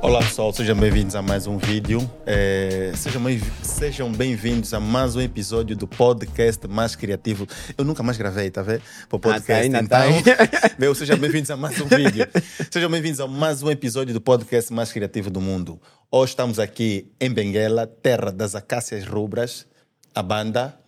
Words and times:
Olá 0.00 0.20
pessoal, 0.20 0.52
sejam 0.52 0.76
bem-vindos 0.76 1.14
a 1.16 1.22
mais 1.22 1.46
um 1.46 1.58
vídeo. 1.58 2.08
É, 2.24 2.92
sejam 2.94 3.22
bem- 3.22 3.40
sejam 3.62 4.10
bem-vindos 4.12 4.72
a 4.72 4.78
mais 4.80 5.16
um 5.16 5.20
episódio 5.20 5.76
do 5.76 5.88
podcast 5.88 6.66
mais 6.68 6.94
criativo. 6.94 7.46
Eu 7.76 7.84
nunca 7.84 8.02
mais 8.02 8.16
gravei, 8.16 8.50
tá 8.50 8.62
vendo? 8.62 8.80
Para 9.08 9.16
o 9.16 9.20
podcast. 9.20 9.52
ainda 9.52 9.80
então, 9.80 10.22
tá 10.22 10.70
meu, 10.78 10.94
sejam 10.94 11.18
bem-vindos 11.18 11.50
a 11.50 11.56
mais 11.56 11.80
um 11.80 11.86
vídeo. 11.86 12.26
Sejam 12.70 12.88
bem-vindos 12.88 13.20
a 13.20 13.26
mais 13.26 13.62
um 13.62 13.70
episódio 13.70 14.14
do 14.14 14.20
podcast 14.20 14.72
mais 14.72 14.92
criativo 14.92 15.30
do 15.30 15.40
mundo. 15.40 15.80
Hoje 16.10 16.30
estamos 16.32 16.58
aqui 16.58 17.10
em 17.20 17.30
Benguela, 17.30 17.86
terra 17.86 18.30
das 18.30 18.54
acácias 18.54 19.04
rubras, 19.04 19.66
a 20.14 20.22
banda. 20.22 20.78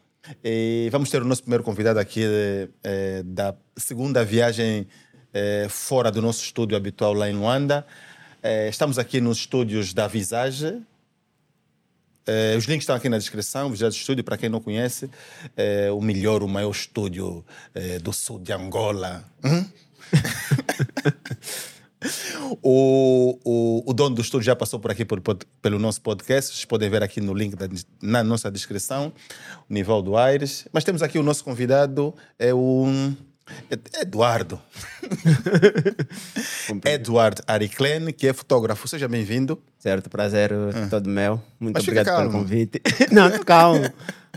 E 0.45 0.89
vamos 0.93 1.09
ter 1.11 1.23
o 1.23 1.25
nosso 1.25 1.43
primeiro 1.43 1.64
convidado 1.64 1.98
aqui 1.98 2.23
eh, 2.23 2.68
eh, 2.82 3.23
da 3.25 3.54
segunda 3.76 4.22
viagem 4.22 4.86
eh, 5.32 5.67
fora 5.71 6.11
do 6.11 6.21
nosso 6.21 6.44
estúdio 6.44 6.77
habitual 6.77 7.14
lá 7.14 7.29
em 7.29 7.35
Luanda. 7.35 7.86
Estamos 8.71 8.99
aqui 8.99 9.21
nos 9.21 9.39
estúdios 9.39 9.93
da 9.93 10.07
Visage. 10.07 10.80
Os 12.57 12.64
links 12.64 12.85
estão 12.85 12.96
aqui 12.96 13.07
na 13.07 13.18
descrição. 13.18 13.71
Visage 13.71 13.99
Studio, 13.99 14.25
para 14.25 14.39
quem 14.39 14.49
não 14.49 14.61
conhece, 14.61 15.11
o 15.94 16.00
melhor, 16.00 16.43
o 16.43 16.49
maior 16.49 16.71
estúdio 16.71 17.44
do 18.02 18.14
sul 18.14 18.39
de 18.39 18.50
Angola. 18.50 19.22
Hum? 19.44 19.66
O, 22.63 23.39
o, 23.45 23.90
o 23.90 23.93
dono 23.93 24.14
do 24.17 24.22
estúdio 24.22 24.46
já 24.46 24.57
passou 24.57 24.81
por 24.81 24.91
aqui 24.91 25.04
por- 25.04 25.21
por- 25.21 25.36
pelo 25.61 25.79
nosso 25.79 26.00
podcast. 26.00 26.53
Vocês 26.54 26.64
podem 26.64 26.89
ver 26.89 27.03
aqui 27.03 27.21
no 27.21 27.35
link 27.35 27.54
da- 27.57 27.68
na 28.03 28.25
nossa 28.25 28.50
descrição, 28.50 29.13
o 29.68 29.72
Nivaldo 29.75 30.17
Aires. 30.17 30.67
Mas 30.72 30.82
temos 30.85 31.03
aqui 31.03 31.18
o 31.18 31.22
nosso 31.22 31.44
convidado, 31.44 32.14
é 32.39 32.55
o 32.55 32.86
é- 33.70 34.00
Eduardo. 34.03 34.61
Eduardo 36.84 37.42
Ariclene, 37.47 38.12
que 38.12 38.27
é 38.28 38.33
fotógrafo. 38.33 38.86
Seja 38.89 39.08
bem-vindo. 39.08 39.61
Certo, 39.78 40.08
prazer 40.11 40.52
uh, 40.52 40.89
todo 40.89 41.08
meu. 41.08 41.41
Muito 41.58 41.74
Mas 41.77 41.83
obrigado 41.84 42.17
pelo 42.17 42.30
convite. 42.33 42.80
Não, 43.12 43.30
calmo. 43.44 43.91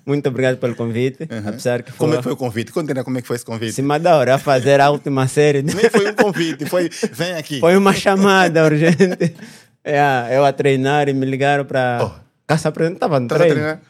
Muito 0.06 0.28
obrigado 0.28 0.58
pelo 0.58 0.76
convite. 0.76 1.28
Apesar 1.46 1.82
que 1.82 1.92
foi, 1.92 1.98
Como 1.98 2.14
é 2.14 2.18
que 2.18 2.24
foi 2.24 2.34
o 2.34 2.38
convite? 2.38 2.72
Conta 2.72 3.04
como 3.04 3.18
é 3.18 3.22
que 3.22 3.28
foi 3.28 3.36
esse 3.38 3.46
convite. 3.46 3.74
cima 3.74 3.98
da 3.98 4.18
hora 4.18 4.36
a 4.36 4.38
fazer 4.38 4.82
a 4.82 4.90
última 4.90 5.28
série. 5.28 5.62
Nem 5.62 5.90
foi 5.90 6.12
um 6.12 6.16
convite, 6.16 6.66
foi 6.66 6.90
vem 7.12 7.34
aqui. 7.34 7.60
Foi 7.60 7.78
uma 7.78 7.94
chamada 7.94 8.66
urgente. 8.66 9.36
É, 9.84 10.00
eu 10.32 10.46
a 10.46 10.52
treinar 10.54 11.10
e 11.10 11.14
me 11.14 11.26
ligaram 11.26 11.66
para. 11.66 12.00
Oh. 12.04 12.24
Caça 12.48 12.70
apresenta. 12.70 12.96
Estava 12.96 13.20
no 13.20 13.28
treino. 13.28 13.54
treinar? 13.54 13.82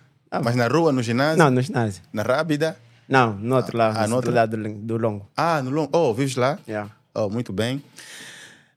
Mas 0.44 0.56
na 0.56 0.68
rua, 0.68 0.92
no 0.92 1.04
ginásio? 1.04 1.38
Não, 1.38 1.52
no 1.52 1.62
ginásio. 1.62 2.02
Na 2.12 2.24
Rábida? 2.24 2.76
Não, 3.08 3.34
no 3.34 3.56
outro 3.56 3.78
lado. 3.78 3.98
Ah, 4.00 4.08
no 4.08 4.16
outro? 4.16 4.32
lado 4.32 4.58
do, 4.58 4.70
do 4.74 4.98
longo. 4.98 5.30
Ah, 5.38 5.62
no 5.62 5.70
longo. 5.70 5.90
Oh, 5.96 6.14
vives 6.14 6.36
lá? 6.36 6.58
Yeah. 6.68 6.90
Oh, 7.14 7.30
muito 7.30 7.54
bem. 7.54 7.84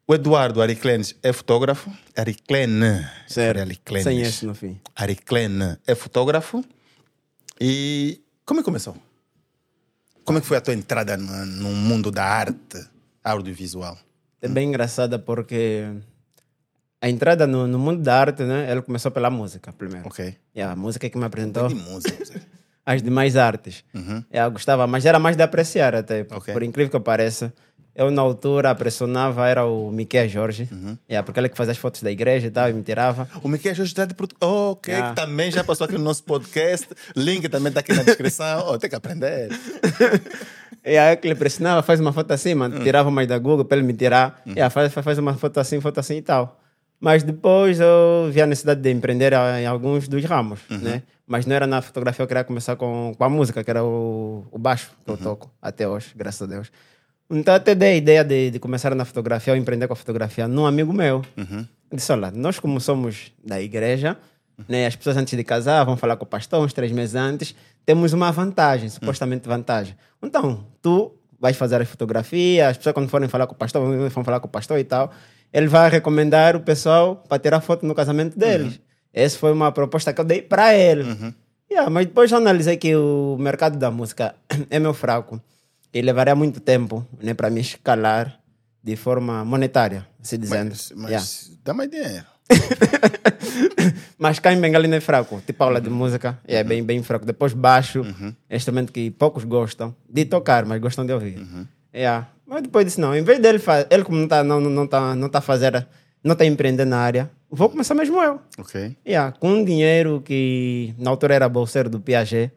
O 0.07 0.15
Eduardo 0.15 0.61
Ariclenes 0.61 1.15
é 1.23 1.33
fotógrafo. 1.33 1.91
Ariclene. 2.15 3.07
Certo. 3.27 3.61
Ariclenes. 3.61 4.05
Sem 4.05 4.21
esse 4.21 4.45
no 4.45 4.55
fim. 4.55 4.79
Ariclene 4.95 5.79
é 5.87 5.95
fotógrafo. 5.95 6.63
E 7.61 8.23
como 8.45 8.61
é 8.61 8.63
que 8.63 8.67
começou? 8.67 8.97
Como 10.25 10.39
é 10.39 10.41
que 10.41 10.47
foi 10.47 10.57
a 10.57 10.61
tua 10.61 10.75
entrada 10.75 11.17
no, 11.17 11.47
no 11.47 11.69
mundo 11.71 12.11
da 12.11 12.25
arte 12.25 12.85
audiovisual? 13.23 13.97
É 14.43 14.49
bem 14.49 14.69
engraçada 14.69 15.19
porque 15.19 15.85
a 17.01 17.09
entrada 17.09 17.47
no, 17.47 17.67
no 17.67 17.79
mundo 17.79 18.03
da 18.03 18.19
arte, 18.19 18.43
né? 18.43 18.71
Ele 18.71 18.83
começou 18.83 19.11
pela 19.11 19.31
música 19.31 19.73
primeiro. 19.73 20.07
Ok. 20.07 20.37
Yeah, 20.55 20.73
a 20.73 20.77
música 20.77 21.09
que 21.09 21.17
me 21.17 21.25
apresentou. 21.25 21.69
De 21.69 21.75
música. 21.75 22.41
As 22.85 23.03
demais 23.03 23.37
artes. 23.37 23.85
Eu 24.31 24.51
gostava, 24.53 24.87
mas 24.87 25.05
era 25.05 25.19
mais 25.19 25.37
de 25.37 25.43
apreciar 25.43 25.95
até. 25.95 26.21
Uhum. 26.21 26.37
Ok. 26.37 26.55
Por 26.55 26.63
incrível 26.63 26.91
que 26.91 27.01
pareça. 27.01 27.53
Eu, 27.99 28.11
na 28.11 28.21
altura, 28.21 28.75
pressionava, 28.75 29.49
era 29.49 29.65
o 29.65 29.91
Miquel 29.91 30.29
Jorge. 30.29 30.69
Uhum. 30.71 30.99
Yeah, 31.09 31.25
porque 31.25 31.41
ele 31.41 31.49
que 31.49 31.57
fazia 31.57 31.73
as 31.73 31.79
fotos 31.79 32.03
da 32.03 32.11
igreja 32.11 32.47
e 32.47 32.51
tal, 32.51 32.69
e 32.69 32.73
me 32.75 32.83
tirava. 32.83 33.27
O 33.43 33.49
Miquel 33.49 33.75
Jorge 33.75 33.91
está 33.93 34.05
de 34.05 34.13
Portugal. 34.15 34.51
Oh, 34.51 34.71
ok, 34.73 34.95
Ah. 34.95 35.09
que 35.11 35.17
também 35.17 35.51
já 35.51 35.65
passou 35.65 35.87
aqui 35.87 35.95
no 35.97 36.05
nosso 36.05 36.23
podcast. 36.25 36.87
Link 37.17 37.49
também 37.49 37.69
está 37.69 37.81
aqui 37.81 37.95
na 37.95 38.03
descrição. 38.03 38.67
Oh, 38.69 38.79
tem 38.79 38.91
que 38.91 38.97
aprender. 38.97 39.49
E 40.85 40.97
aí 40.97 41.17
que 41.17 41.27
ele 41.27 41.35
pressionava, 41.35 41.83
faz 41.83 41.99
uma 41.99 42.13
foto 42.13 42.31
assim, 42.31 42.55
mano. 42.55 42.79
Tirava 42.81 43.11
mais 43.11 43.27
da 43.27 43.37
Google 43.39 43.65
para 43.65 43.77
ele 43.79 43.87
me 43.87 43.93
tirar. 43.93 44.41
Yeah, 44.47 44.71
faz, 44.71 44.93
faz- 44.93 45.19
uma 45.19 45.35
foto 45.35 45.59
assim, 45.59 45.81
foto 45.81 45.99
assim 45.99 46.17
e 46.19 46.23
tal. 46.23 46.61
Mas 47.01 47.25
depois 47.25 47.81
eu 47.81 48.31
vi 48.31 48.41
a 48.41 48.47
necessidade 48.47 48.81
de 48.81 48.91
empreender 48.93 49.33
em 49.61 49.67
alguns 49.67 50.07
dos 50.07 50.25
ramos, 50.25 50.61
né? 50.71 51.03
Mas 51.27 51.45
não 51.45 51.57
era 51.57 51.67
na 51.67 51.83
fotografia, 51.83 52.23
eu 52.23 52.27
queria 52.29 52.45
começar 52.45 52.77
com, 52.77 53.13
com 53.19 53.25
a 53.25 53.29
música, 53.29 53.65
que 53.65 53.71
era 53.71 53.83
o, 53.83 54.47
o 54.51 54.59
baixo 54.59 54.93
que 55.05 55.11
eu 55.11 55.17
toco 55.17 55.51
até 55.61 55.89
hoje, 55.89 56.13
graças 56.15 56.41
a 56.43 56.47
Deus. 56.47 56.71
Então 57.31 57.55
até 57.55 57.75
dei 57.75 57.93
a 57.93 57.97
ideia 57.97 58.25
de, 58.25 58.51
de 58.53 58.59
começar 58.59 58.95
na 58.95 59.05
fotografia, 59.05 59.53
ou 59.53 59.59
empreender 59.59 59.87
com 59.87 59.93
a 59.93 59.97
fotografia, 59.97 60.47
num 60.47 60.67
amigo 60.67 60.93
meu. 60.93 61.23
Eu 61.91 61.97
Disse, 61.97 62.13
olha, 62.13 62.31
nós 62.31 62.59
como 62.59 62.81
somos 62.81 63.33
da 63.45 63.61
igreja, 63.61 64.17
né, 64.69 64.87
as 64.87 64.97
pessoas 64.97 65.17
antes 65.17 65.37
de 65.37 65.45
casar 65.45 65.85
vão 65.85 65.97
falar 65.97 66.17
com 66.17 66.25
o 66.25 66.27
pastor 66.27 66.65
uns 66.65 66.73
três 66.73 66.91
meses 66.93 67.15
antes, 67.15 67.55
temos 67.85 68.13
uma 68.13 68.31
vantagem, 68.33 68.89
supostamente 68.89 69.49
vantagem. 69.49 69.97
Então, 70.23 70.67
tu 70.81 71.13
vais 71.39 71.57
fazer 71.57 71.81
as 71.81 71.89
fotografias, 71.89 72.69
as 72.71 72.77
pessoas 72.77 72.95
quando 72.95 73.09
forem 73.09 73.29
falar 73.29 73.47
com 73.47 73.55
o 73.55 73.57
pastor, 73.57 74.09
vão 74.09 74.25
falar 74.25 74.41
com 74.41 74.47
o 74.47 74.51
pastor 74.51 74.79
e 74.79 74.85
tal, 74.85 75.13
ele 75.53 75.69
vai 75.69 75.89
recomendar 75.91 76.57
o 76.57 76.61
pessoal 76.61 77.23
para 77.29 77.39
tirar 77.39 77.61
foto 77.61 77.87
no 77.87 77.95
casamento 77.95 78.39
deles. 78.39 78.81
Essa 79.13 79.39
foi 79.39 79.53
uma 79.53 79.71
proposta 79.73 80.13
que 80.13 80.21
eu 80.21 80.25
dei 80.25 80.43
para 80.43 80.75
ele. 80.75 81.05
Yeah, 81.71 81.91
mas 81.91 82.07
depois 82.07 82.31
eu 82.31 82.39
analisei 82.39 82.77
que 82.77 82.95
o 82.95 83.37
mercado 83.39 83.77
da 83.79 83.91
música 83.91 84.35
é 84.71 84.79
meu 84.79 84.95
fraco 84.95 85.41
e 85.97 86.03
levaria 86.03 86.35
muito 86.35 86.61
tempo 86.61 87.07
né, 87.23 87.33
para 87.33 87.49
me 87.49 87.61
escalar 87.61 88.39
de 88.83 88.97
forma 88.97 89.45
monetária, 89.47 90.07
se 90.21 90.37
dizendo. 90.37 90.71
Mas, 90.71 90.93
mas 90.95 91.11
Yeah. 91.11 91.27
dá 91.65 91.73
mais 91.75 91.91
dinheiro. 91.91 92.27
Mas 94.19 94.39
cá 94.39 94.53
em 94.53 94.61
Bengali 94.61 94.87
não 94.87 94.97
é 94.97 95.01
fraco. 95.01 95.43
Tipo 95.45 95.65
aula 95.65 95.81
de 95.81 95.91
música, 95.91 96.39
é 96.47 96.63
bem, 96.63 96.83
bem 96.85 97.03
fraco. 97.03 97.25
Depois 97.27 97.53
baixo, 97.53 98.05
é 98.49 98.57
instrumento 98.57 98.93
que 98.93 99.11
poucos 99.11 99.43
gostam 99.45 99.95
de 100.09 100.25
tocar, 100.25 100.65
mas 100.65 100.81
gostam 100.81 101.05
de 101.05 101.13
ouvir. 101.13 101.45
É. 101.93 102.23
Mas 102.47 102.63
depois 102.63 102.85
disse, 102.85 103.01
não, 103.01 103.17
em 103.17 103.23
vez 103.23 103.41
dele 103.41 103.59
fazer, 103.59 103.89
ele 103.91 104.05
como 104.05 104.19
não 104.19 104.25
está 104.25 104.45
não, 104.45 104.61
não 104.61 104.87
tá, 104.87 105.15
não 105.17 105.29
tá 105.29 105.41
fazendo, 105.41 105.85
não 106.23 106.33
está 106.35 106.45
empreendendo 106.45 106.91
na 106.91 106.99
área, 106.99 107.31
vou 107.51 107.69
começar 107.69 107.95
mesmo 107.95 108.23
eu. 108.23 108.41
Ok. 108.59 108.97
Yeah, 109.05 109.33
com 109.33 109.51
um 109.51 109.65
dinheiro 109.65 110.23
que 110.25 110.95
na 110.99 111.11
altura 111.11 111.35
era 111.35 111.49
bolseiro 111.49 111.91
do 111.91 111.99
Piaget, 111.99 112.53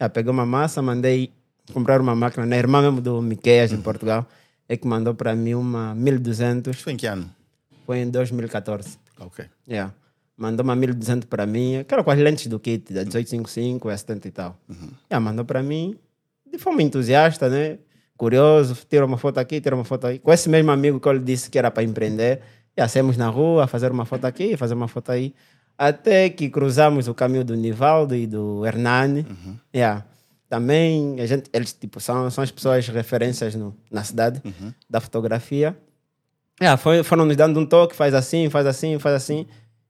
yeah, 0.00 0.08
peguei 0.12 0.30
uma 0.30 0.46
massa, 0.46 0.80
mandei 0.80 1.32
comprar 1.72 2.00
uma 2.00 2.14
máquina, 2.14 2.46
na 2.46 2.56
irmã 2.56 2.80
mesmo 2.82 3.00
do 3.00 3.20
Miqueias, 3.22 3.72
em 3.72 3.80
Portugal, 3.80 4.26
é 4.68 4.76
que 4.76 4.86
mandou 4.86 5.14
para 5.14 5.34
mim 5.34 5.54
uma 5.54 5.94
1200, 5.94 6.80
Foi 6.80 6.92
em 6.92 6.96
que 6.96 7.06
ano? 7.06 7.30
foi 7.86 7.98
em 7.98 8.10
2014. 8.10 8.98
Ok. 9.20 9.44
Yeah. 9.68 9.92
Mandou 10.36 10.64
uma 10.64 10.74
1200 10.74 11.28
para 11.28 11.46
mim, 11.46 11.84
que 11.86 11.92
era 11.94 12.02
com 12.02 12.10
as 12.10 12.18
lentes 12.18 12.46
do 12.46 12.58
kit, 12.58 12.92
da 12.92 13.00
1855, 13.00 13.88
a 13.88 13.96
70 13.96 14.28
e 14.28 14.30
tal. 14.30 14.56
Yeah, 15.10 15.20
mandou 15.20 15.44
para 15.44 15.62
mim, 15.62 15.96
de 16.50 16.58
forma 16.58 16.82
entusiasta, 16.82 17.48
né? 17.48 17.78
Curioso, 18.16 18.76
tira 18.88 19.04
uma 19.04 19.18
foto 19.18 19.38
aqui, 19.38 19.60
tira 19.60 19.74
uma 19.74 19.84
foto 19.84 20.06
aí. 20.06 20.18
Com 20.18 20.32
esse 20.32 20.48
mesmo 20.48 20.70
amigo 20.70 20.98
que 21.00 21.08
eu 21.08 21.12
lhe 21.12 21.20
disse 21.20 21.50
que 21.50 21.58
era 21.58 21.70
para 21.70 21.82
empreender, 21.82 22.40
yeah, 22.76 22.88
saímos 22.88 23.16
na 23.16 23.28
rua, 23.28 23.66
fazer 23.66 23.90
uma 23.90 24.04
foto 24.04 24.24
aqui, 24.26 24.56
fazer 24.56 24.74
uma 24.74 24.88
foto 24.88 25.10
aí. 25.12 25.34
Até 25.76 26.28
que 26.30 26.48
cruzamos 26.48 27.08
o 27.08 27.14
caminho 27.14 27.44
do 27.44 27.56
Nivaldo 27.56 28.14
e 28.14 28.26
do 28.26 28.64
Hernani. 28.64 29.26
Yeah. 29.74 30.04
Também, 30.52 31.18
a 31.18 31.24
gente, 31.24 31.48
eles 31.50 31.72
tipo, 31.72 31.98
são, 31.98 32.30
são 32.30 32.44
as 32.44 32.50
pessoas 32.50 32.86
referências 32.86 33.54
no, 33.54 33.74
na 33.90 34.04
cidade 34.04 34.42
da 34.90 35.00
fotografia. 35.00 35.74
É, 36.60 36.76
foi, 36.76 37.02
foram 37.02 37.24
nos 37.24 37.34
dando 37.38 37.58
um 37.58 37.64
toque, 37.64 37.96
faz 37.96 38.12
assim, 38.12 38.50
faz 38.50 38.66
assim, 38.66 38.98
faz 38.98 39.14
assim. 39.16 39.46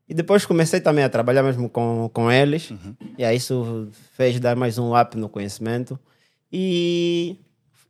E 0.08 0.14
depois 0.14 0.46
comecei 0.46 0.80
também 0.80 1.02
a 1.02 1.08
trabalhar 1.08 1.42
mesmo 1.42 1.68
com, 1.68 2.08
com 2.14 2.30
eles. 2.30 2.72
E 3.18 3.24
aí 3.24 3.38
isso 3.38 3.88
fez 4.16 4.38
dar 4.38 4.54
mais 4.54 4.78
um 4.78 4.96
up 4.96 5.18
no 5.18 5.28
conhecimento. 5.28 5.98
E 6.52 7.40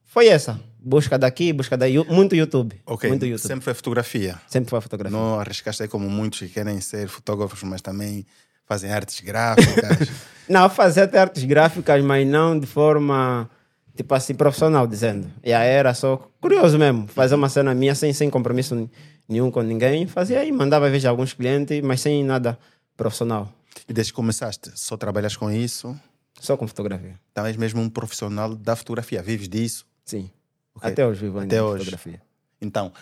foi 0.06 0.28
essa. 0.28 0.58
Busca 0.78 1.18
daqui, 1.18 1.52
busca 1.52 1.76
daí. 1.76 1.98
Muito 2.06 2.34
YouTube. 2.34 2.80
Ok. 2.86 3.06
Muito 3.10 3.26
YouTube. 3.26 3.38
Sempre, 3.38 3.48
Sempre 3.48 3.64
foi 3.64 3.74
fotografia. 3.74 4.40
foi 4.66 4.78
a 4.78 4.80
fotografia. 4.80 5.18
Não 5.18 5.38
arriscaste 5.38 5.82
aí 5.82 5.88
como 5.90 6.08
muitos 6.08 6.38
que 6.38 6.48
querem 6.48 6.80
ser 6.80 7.06
fotógrafos, 7.06 7.62
mas 7.64 7.82
também 7.82 8.24
fazem 8.72 8.90
artes 8.90 9.20
gráficas. 9.20 10.08
Não, 10.48 10.68
fazer 10.68 11.02
até 11.02 11.18
artes 11.20 11.44
gráficas, 11.44 12.02
mas 12.02 12.26
não 12.26 12.58
de 12.58 12.66
forma, 12.66 13.48
tipo 13.96 14.12
assim, 14.14 14.34
profissional, 14.34 14.86
dizendo. 14.86 15.30
E 15.42 15.52
aí 15.52 15.68
era 15.68 15.94
só 15.94 16.16
curioso 16.40 16.76
mesmo. 16.78 17.06
Fazer 17.06 17.36
uma 17.36 17.48
cena 17.48 17.72
minha 17.74 17.94
sem, 17.94 18.12
sem 18.12 18.28
compromisso 18.28 18.90
nenhum 19.28 19.50
com 19.50 19.62
ninguém. 19.62 20.06
Fazia 20.06 20.44
e 20.44 20.50
mandava 20.50 20.90
ver 20.90 21.06
alguns 21.06 21.32
clientes, 21.32 21.80
mas 21.82 22.00
sem 22.00 22.24
nada 22.24 22.58
profissional. 22.96 23.48
e 23.88 23.92
desde 23.92 24.12
que 24.12 24.16
começaste, 24.16 24.70
só 24.74 24.96
trabalhas 24.96 25.36
com 25.36 25.50
isso? 25.50 25.96
Só 26.40 26.56
com 26.56 26.66
fotografia. 26.66 27.14
Então 27.30 27.46
és 27.46 27.56
mesmo 27.56 27.80
um 27.80 27.88
profissional 27.88 28.54
da 28.54 28.74
fotografia, 28.74 29.22
vives 29.22 29.48
disso? 29.48 29.86
Sim. 30.04 30.28
Ok. 30.74 30.90
Até 30.90 31.06
hoje 31.06 31.20
vivo 31.20 31.38
ainda 31.38 31.54
Até 31.54 31.62
hoje. 31.62 31.84
fotografia. 31.84 32.20
Então, 32.62 32.92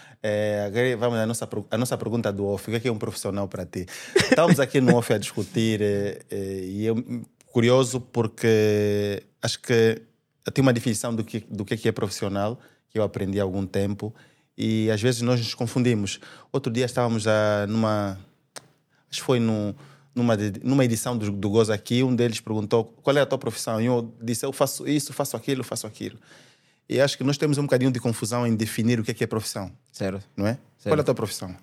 agora 0.67 0.97
vamos 0.97 1.19
à 1.19 1.27
nossa, 1.27 1.49
à 1.71 1.79
nossa 1.79 1.99
pergunta 1.99 2.33
do 2.33 2.47
off. 2.47 2.67
O 2.67 2.71
que 2.71 2.77
é, 2.77 2.81
que 2.81 2.89
é 2.89 2.93
um 2.93 2.99
profissional 2.99 3.47
para 3.47 3.67
ti? 3.67 3.87
Estamos 4.17 4.59
aqui 4.59 4.81
no 4.81 4.97
off 4.97 5.12
a 5.12 5.19
discutir 5.19 5.81
eh, 5.83 6.25
e 6.65 6.87
eu 6.87 6.97
curioso 7.47 8.01
porque 8.01 9.23
acho 9.43 9.61
que 9.61 10.01
eu 10.47 10.53
tenho 10.53 10.67
uma 10.67 10.73
definição 10.73 11.15
do 11.15 11.23
que, 11.23 11.41
do 11.41 11.67
é 11.71 11.77
que 11.77 11.89
é 11.89 11.93
profissional 11.93 12.59
que 12.89 12.99
eu 12.99 13.03
aprendi 13.03 13.39
há 13.39 13.43
algum 13.43 13.67
tempo 13.67 14.15
e 14.57 14.91
às 14.91 15.01
vezes 15.01 15.21
nós 15.21 15.39
nos 15.39 15.55
confundimos. 15.55 16.21
Outro 16.51 16.73
dia 16.73 16.87
estávamos 16.87 17.27
a, 17.27 17.67
numa. 17.69 18.19
Acho 19.11 19.21
que 19.21 19.27
foi 19.27 19.41
no, 19.41 19.75
numa, 20.15 20.37
numa 20.62 20.85
edição 20.85 21.17
do, 21.17 21.31
do 21.31 21.51
Goza 21.51 21.75
aqui, 21.75 22.03
um 22.03 22.15
deles 22.15 22.41
perguntou 22.41 22.85
qual 23.03 23.17
é 23.17 23.21
a 23.21 23.27
tua 23.27 23.39
profissão. 23.39 23.81
E 23.81 23.87
eu 23.87 24.15
disse: 24.23 24.47
eu 24.47 24.53
faço 24.53 24.89
isso, 24.89 25.12
faço 25.12 25.37
aquilo, 25.37 25.62
faço 25.62 25.87
aquilo. 25.87 26.19
E 26.92 27.00
acho 27.00 27.16
que 27.16 27.22
nós 27.22 27.38
temos 27.38 27.56
um 27.56 27.62
bocadinho 27.62 27.92
de 27.92 28.00
confusão 28.00 28.44
em 28.44 28.56
definir 28.56 28.98
o 28.98 29.04
que 29.04 29.12
é, 29.12 29.14
que 29.14 29.22
é 29.22 29.26
profissão, 29.26 29.70
Certo. 29.92 30.26
não 30.37 30.44
é? 30.46 30.58
Qual 30.82 30.96
é 30.96 31.00
a 31.00 31.04
tua 31.04 31.14
profissão? 31.14 31.54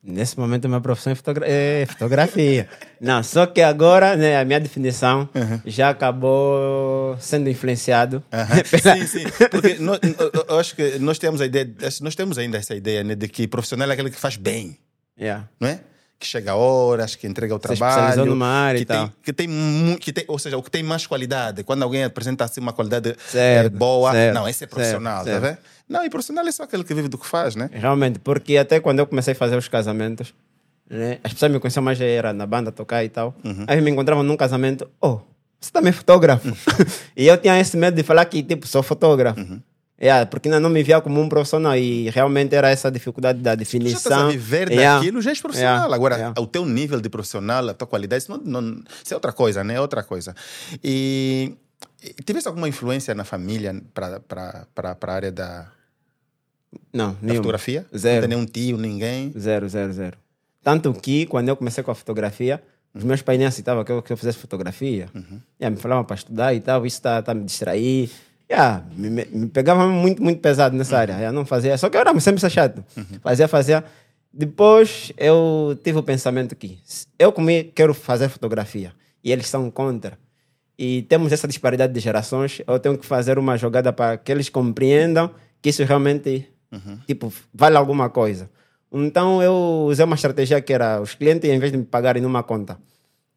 Nesse 0.00 0.38
momento, 0.38 0.66
a 0.66 0.68
minha 0.68 0.80
profissão 0.80 1.12
é, 1.12 1.16
fotogra- 1.16 1.46
é 1.48 1.86
fotografia. 1.86 2.68
Não, 3.00 3.22
só 3.22 3.46
que 3.46 3.60
agora, 3.62 4.14
né, 4.16 4.38
a 4.38 4.44
minha 4.44 4.60
definição 4.60 5.28
já 5.64 5.88
acabou 5.88 7.16
sendo 7.18 7.48
influenciado. 7.50 8.22
pela- 8.70 8.96
Sim, 8.98 9.06
sim. 9.06 9.24
Porque 9.50 9.74
nós, 9.78 9.98
eu- 10.02 10.44
eu 10.48 10.58
acho 10.60 10.76
que 10.76 10.98
nós 10.98 11.18
temos 11.18 11.40
a 11.40 11.46
ideia, 11.46 11.68
nós 12.02 12.14
temos 12.14 12.36
ainda 12.38 12.58
essa 12.58 12.74
ideia 12.76 13.02
né, 13.02 13.14
de 13.14 13.26
que 13.28 13.48
profissional 13.48 13.88
é 13.88 13.92
aquele 13.94 14.10
que 14.10 14.18
faz 14.20 14.36
bem, 14.36 14.78
Yeah. 15.18 15.48
não 15.58 15.68
é? 15.68 15.80
Que 16.24 16.30
chega 16.30 16.52
a 16.52 16.56
horas, 16.56 17.14
que 17.14 17.26
entrega 17.26 17.54
o 17.54 17.58
Se 17.58 17.62
trabalho, 17.76 18.24
numa 18.24 18.46
área 18.46 18.78
que 18.78 18.84
e 18.84 18.86
tal. 18.86 19.08
tem, 19.08 19.16
que 19.22 19.32
tem, 19.34 19.96
que 20.00 20.10
tem, 20.10 20.24
ou 20.26 20.38
seja, 20.38 20.56
o 20.56 20.62
que 20.62 20.70
tem 20.70 20.82
mais 20.82 21.06
qualidade. 21.06 21.62
Quando 21.62 21.82
alguém 21.82 22.02
apresenta 22.02 22.44
assim 22.44 22.62
uma 22.62 22.72
qualidade 22.72 23.14
Certo, 23.28 23.66
eh, 23.66 23.68
boa, 23.68 24.10
certo, 24.10 24.34
não, 24.34 24.48
esse 24.48 24.64
é 24.64 24.66
profissional, 24.66 25.22
certo, 25.22 25.42
tá 25.42 25.48
vendo? 25.48 25.58
Não, 25.86 26.02
e 26.02 26.08
profissional 26.08 26.46
é 26.46 26.50
só 26.50 26.62
aquele 26.62 26.82
que 26.82 26.94
vive 26.94 27.08
do 27.08 27.18
que 27.18 27.26
faz, 27.26 27.54
né? 27.54 27.68
Realmente, 27.70 28.18
porque 28.20 28.56
até 28.56 28.80
quando 28.80 29.00
eu 29.00 29.06
comecei 29.06 29.32
a 29.32 29.36
fazer 29.36 29.54
os 29.58 29.68
casamentos, 29.68 30.32
né, 30.88 31.18
as 31.22 31.34
pessoas 31.34 31.52
me 31.52 31.60
conheciam 31.60 31.82
mais 31.82 32.00
era 32.00 32.32
na 32.32 32.46
banda 32.46 32.72
tocar 32.72 33.04
e 33.04 33.10
tal. 33.10 33.34
Aí 33.66 33.78
me 33.82 33.90
encontravam 33.90 34.24
num 34.24 34.36
casamento, 34.36 34.88
oh, 35.02 35.18
você 35.60 35.70
também 35.70 35.90
é 35.90 35.92
fotógrafo. 35.92 36.48
e 37.14 37.26
eu 37.26 37.36
tinha 37.36 37.60
esse 37.60 37.76
medo 37.76 37.94
de 37.94 38.02
falar 38.02 38.24
que, 38.24 38.42
tipo, 38.42 38.66
sou 38.66 38.82
fotógrafo. 38.82 39.60
Yeah, 40.04 40.26
porque 40.26 40.48
ainda 40.48 40.60
não 40.60 40.68
me 40.68 40.82
via 40.82 41.00
como 41.00 41.18
um 41.18 41.28
profissional 41.30 41.74
e 41.76 42.10
realmente 42.10 42.54
era 42.54 42.68
essa 42.68 42.90
dificuldade 42.90 43.38
da 43.40 43.52
Tu 43.52 43.54
já 43.54 43.56
definição. 43.56 43.96
estás 43.98 44.22
a 44.22 44.28
viver 44.28 44.70
Yeah. 44.70 44.98
daquilo, 44.98 45.22
já 45.22 45.30
és 45.30 45.40
profissional. 45.40 45.76
Yeah, 45.76 45.94
Agora, 45.94 46.14
yeah. 46.16 46.34
o 46.40 46.46
teu 46.46 46.66
nível 46.66 47.00
de 47.00 47.08
profissional, 47.08 47.66
a 47.70 47.72
tua 47.74 47.86
qualidade, 47.86 48.22
isso, 48.24 48.30
não, 48.30 48.60
não- 48.60 48.82
isso 49.02 49.14
é 49.14 49.16
outra 49.16 49.32
coisa, 49.32 49.64
né? 49.64 49.74
É 49.76 49.80
outra 49.80 50.02
coisa. 50.02 50.34
E, 50.82 51.54
e 52.02 52.22
tiveste 52.22 52.46
alguma 52.48 52.68
influência 52.68 53.14
na 53.14 53.24
família 53.24 53.74
para 53.94 54.66
a 55.08 55.12
área 55.14 55.32
da, 55.32 55.68
Não, 56.92 57.16
da 57.22 57.34
fotografia? 57.36 57.86
Zero. 57.96 58.14
Não 58.14 58.20
tem 58.20 58.28
nenhum 58.36 58.46
tio, 58.46 58.76
ninguém? 58.76 59.32
Zero, 59.38 59.66
zero, 59.70 59.92
zero. 59.92 60.18
Tanto 60.62 60.92
que, 60.92 61.24
quando 61.26 61.48
eu 61.48 61.56
comecei 61.56 61.82
com 61.82 61.90
a 61.90 61.94
fotografia, 61.94 62.62
os 62.94 63.04
meus 63.04 63.22
pais 63.22 63.38
nem 63.38 63.46
aceitavam 63.48 63.82
que 63.84 63.92
eu, 63.92 64.02
que 64.02 64.12
eu 64.12 64.16
fizesse 64.18 64.36
fotografia. 64.38 65.08
Yeah, 65.60 65.74
me 65.74 65.76
falavam 65.80 66.04
para 66.04 66.16
estudar 66.16 66.52
e 66.54 66.60
tal, 66.60 66.84
isso 66.84 66.96
está 66.98 67.22
tá 67.22 67.32
a 67.32 67.34
me 67.34 67.44
distrair. 67.44 68.10
Yeah, 68.50 68.84
me, 68.96 69.08
me, 69.08 69.48
pegava 69.48 69.86
muito, 69.86 70.22
muito 70.22 70.40
pesado 70.40 70.76
nessa 70.76 70.98
área. 70.98 71.14
Yeah, 71.14 71.32
não 71.32 71.46
fazia. 71.46 71.76
Só 71.78 71.88
que 71.88 71.96
eu 71.96 72.00
era 72.00 72.20
sempre 72.20 72.48
chato. 72.50 72.84
Fazia, 73.22 73.48
fazia. 73.48 73.84
Depois 74.32 75.12
eu 75.16 75.78
tive 75.82 75.98
o 75.98 76.02
pensamento 76.02 76.54
que 76.56 76.78
eu 77.18 77.32
comi, 77.32 77.64
quero 77.74 77.94
fazer 77.94 78.28
fotografia 78.28 78.92
e 79.22 79.32
eles 79.32 79.46
são 79.46 79.70
contra. 79.70 80.18
E 80.76 81.02
temos 81.02 81.32
essa 81.32 81.46
disparidade 81.46 81.92
de 81.92 82.00
gerações. 82.00 82.60
Eu 82.66 82.78
tenho 82.78 82.98
que 82.98 83.06
fazer 83.06 83.38
uma 83.38 83.56
jogada 83.56 83.92
para 83.92 84.18
que 84.18 84.30
eles 84.32 84.48
compreendam 84.48 85.30
que 85.62 85.70
isso 85.70 85.84
realmente 85.84 86.48
tipo, 87.06 87.32
vale 87.52 87.76
alguma 87.76 88.10
coisa. 88.10 88.50
Então 88.92 89.42
eu 89.42 89.86
usei 89.88 90.04
uma 90.04 90.14
estratégia 90.14 90.60
que 90.60 90.72
era 90.72 91.00
os 91.00 91.14
clientes, 91.14 91.48
em 91.48 91.58
vez 91.58 91.72
de 91.72 91.78
me 91.78 91.84
pagarem 91.84 92.22
numa 92.22 92.42
conta, 92.42 92.78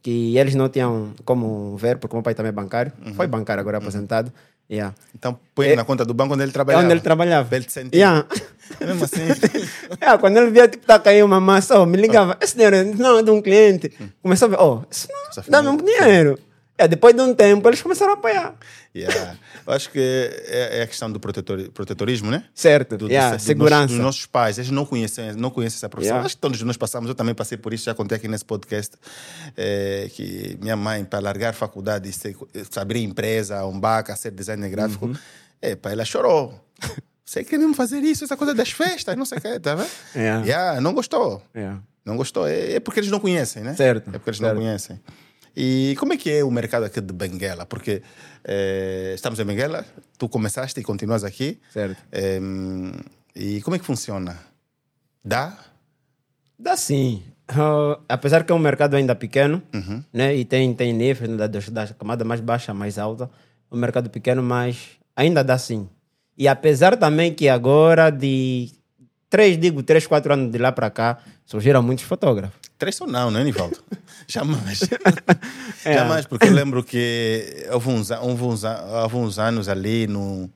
que 0.02 0.38
eles 0.38 0.56
não 0.56 0.70
tinham 0.70 1.14
como 1.26 1.76
ver, 1.78 1.98
porque 1.98 2.16
meu 2.16 2.24
pai 2.24 2.36
também 2.36 2.50
é 2.50 2.54
bancário, 2.54 2.92
foi 3.14 3.28
bancário 3.28 3.62
agora 3.62 3.78
aposentado. 3.78 4.32
Yeah. 4.70 4.94
Então 5.16 5.40
põe 5.56 5.76
na 5.76 5.86
conta 5.86 6.04
do 6.04 6.14
banco 6.14 6.34
onde 6.34 6.44
ele 6.44 6.50
É 6.50 6.54
trabalhava. 6.54 6.84
onde 6.84 6.94
ele 6.94 7.00
trabalhava. 7.02 7.56
Ele. 7.56 7.66
Yeah. 7.94 8.26
É 8.82 8.86
mesmo 8.86 9.06
assim. 9.06 9.22
É, 10.02 10.18
quando 10.18 10.38
ele 10.38 10.52
via, 10.52 10.68
tipo, 10.68 10.86
tá 10.86 11.00
caindo 11.00 11.26
uma 11.26 11.40
massa, 11.40 11.80
oh, 11.80 11.86
me 11.86 11.96
ligava, 11.98 12.38
esse 12.42 12.54
dinheiro 12.56 12.94
não 12.98 13.20
é 13.20 13.24
de 13.24 13.32
um 13.32 13.42
cliente. 13.42 13.92
Começou 14.22 14.48
a 14.48 14.50
ver, 14.50 14.58
oh, 14.60 14.82
isso 14.92 15.08
não 15.10 15.44
dá-me 15.50 15.70
um 15.70 15.78
família- 15.78 16.02
dinheiro. 16.04 16.40
É, 16.78 16.88
depois 16.88 17.16
de 17.16 17.22
um 17.22 17.34
tempo, 17.34 17.68
eles 17.68 17.82
começaram 17.82 18.12
a 18.12 18.16
apoiar. 18.16 18.56
Yeah. 18.96 19.36
Eu 19.66 19.74
acho 19.74 19.90
que 19.92 20.00
é, 20.00 20.80
é 20.80 20.82
a 20.84 20.88
questão 20.88 21.12
do 21.12 21.20
protetor, 21.20 21.70
protetorismo, 21.72 22.30
né? 22.30 22.44
Certo, 22.54 22.98
do, 22.98 23.08
do- 23.08 23.12
yeah, 23.12 23.36
do 23.36 23.42
segurança. 23.42 23.82
Nosso, 23.82 23.94
dos 23.96 24.04
nossos 24.04 24.26
pais, 24.28 24.58
eles 24.60 24.70
não 24.72 24.86
conhecem, 24.86 25.34
não 25.34 25.50
conhecem 25.50 25.78
essa 25.78 25.90
profissão. 25.90 26.14
Yeah. 26.16 26.26
Acho 26.26 26.36
que 26.36 26.42
todos 26.42 26.62
nós 26.62 26.78
passamos, 26.78 27.10
eu 27.10 27.16
também 27.16 27.34
passei 27.34 27.58
por 27.58 27.74
isso, 27.74 27.86
já 27.86 27.96
contei 27.96 28.18
aqui 28.18 28.28
nesse 28.28 28.46
podcast, 28.46 28.96
eh, 29.56 30.10
que 30.14 30.58
minha 30.62 30.76
mãe, 30.76 31.04
para 31.04 31.20
largar 31.20 31.54
faculdade, 31.54 32.10
e 32.10 32.14
ser, 32.14 32.36
se 32.70 32.80
abrir 32.80 33.04
empresa, 33.04 33.66
um 33.66 33.80
baca, 33.80 34.16
ser 34.16 34.32
designer 34.32 34.70
gráfico, 34.70 35.08
Uhum. 35.08 35.16
epa, 35.62 35.92
ela 35.92 36.06
chorou. 36.06 36.60
Você 37.26 37.44
mesmo 37.58 37.74
fazer 37.74 38.00
isso, 38.00 38.24
essa 38.24 38.38
coisa 38.38 38.54
das 38.54 38.72
festas, 38.72 39.16
não 39.18 39.26
sei 39.26 39.38
o 39.40 39.42
que, 39.42 39.60
tá 39.60 39.76
vendo? 39.76 39.90
Yeah. 40.16 40.46
Yeah, 40.46 40.82
não 40.82 40.94
gostou. 40.94 41.42
Yeah. 41.56 41.82
Não 42.06 42.16
gostou. 42.16 42.48
É, 42.48 42.74
é 42.76 42.80
porque 42.80 43.02
eles 43.02 43.12
não 43.12 43.20
conhecem, 43.20 43.64
né? 43.64 43.76
Certo, 43.76 44.10
É 44.10 44.14
porque 44.14 44.30
eles 44.30 44.38
certo. 44.40 44.54
não 44.54 44.62
conhecem. 44.62 44.98
E 45.60 45.96
como 45.98 46.14
é 46.14 46.18
que 46.18 46.30
é 46.30 46.44
o 46.44 46.52
mercado 46.52 46.84
aqui 46.86 47.02
de 47.02 47.12
Benguela? 47.12 47.66
Porque 47.66 48.04
eh, 48.44 49.14
estamos 49.16 49.40
em 49.40 49.44
Benguela, 49.46 49.84
tu 50.16 50.30
começaste 50.30 50.80
e 50.80 50.84
continuas 50.84 51.24
aqui. 51.24 51.60
Certo. 51.74 51.98
Eh, 52.12 52.40
e 53.36 53.60
como 53.62 53.76
é 53.76 53.80
que 53.80 53.86
funciona? 53.86 54.38
Dá? 55.26 55.58
Dá 56.60 56.78
sim. 56.78 57.24
Ah, 57.48 57.98
apesar 58.08 58.44
que 58.44 58.52
é 58.52 58.56
um 58.56 58.60
mercado 58.60 58.96
ainda 58.96 59.16
pequeno, 59.16 59.64
Uhum. 59.74 60.04
né? 60.14 60.28
né? 60.28 60.36
E 60.36 60.46
tem, 60.46 60.74
tem 60.76 60.94
níveis 60.94 61.36
da, 61.36 61.48
da 61.48 61.60
da 61.60 61.88
camada 61.88 62.24
mais 62.24 62.40
baixa, 62.40 62.72
mais 62.72 63.00
alta. 63.00 63.28
Um 63.72 63.78
mercado 63.78 64.12
pequeno, 64.12 64.44
mas 64.44 64.90
ainda 65.16 65.44
dá 65.44 65.58
sim. 65.58 65.90
E 66.38 66.48
apesar 66.48 66.96
também 66.98 67.34
que 67.34 67.50
agora, 67.50 68.12
de 68.12 68.70
três, 69.30 69.60
digo, 69.60 69.84
três, 69.84 70.08
quatro 70.08 70.34
anos 70.34 70.52
de 70.52 70.58
lá 70.58 70.72
para 70.72 70.90
cá, 70.90 71.20
surgiram 71.46 71.82
muitos 71.82 72.06
fotógrafos. 72.06 72.58
Três 72.78 72.96
só 72.96 73.08
não, 73.08 73.32
não 73.32 73.40
é, 73.40 73.44
Nivaldo? 73.44 73.78
Jamais. 74.28 74.82
É. 75.86 75.94
Jamais, 75.94 76.26
porque 76.26 76.48
eu 76.48 76.52
lembro 76.52 76.84
que 76.84 77.66
houve 77.72 77.90
uns, 77.90 78.12
houve 78.12 78.44
uns, 78.44 78.64
houve 78.66 79.16
uns 79.16 79.40
anos 79.40 79.70
ali 79.70 80.06
no 80.06 80.50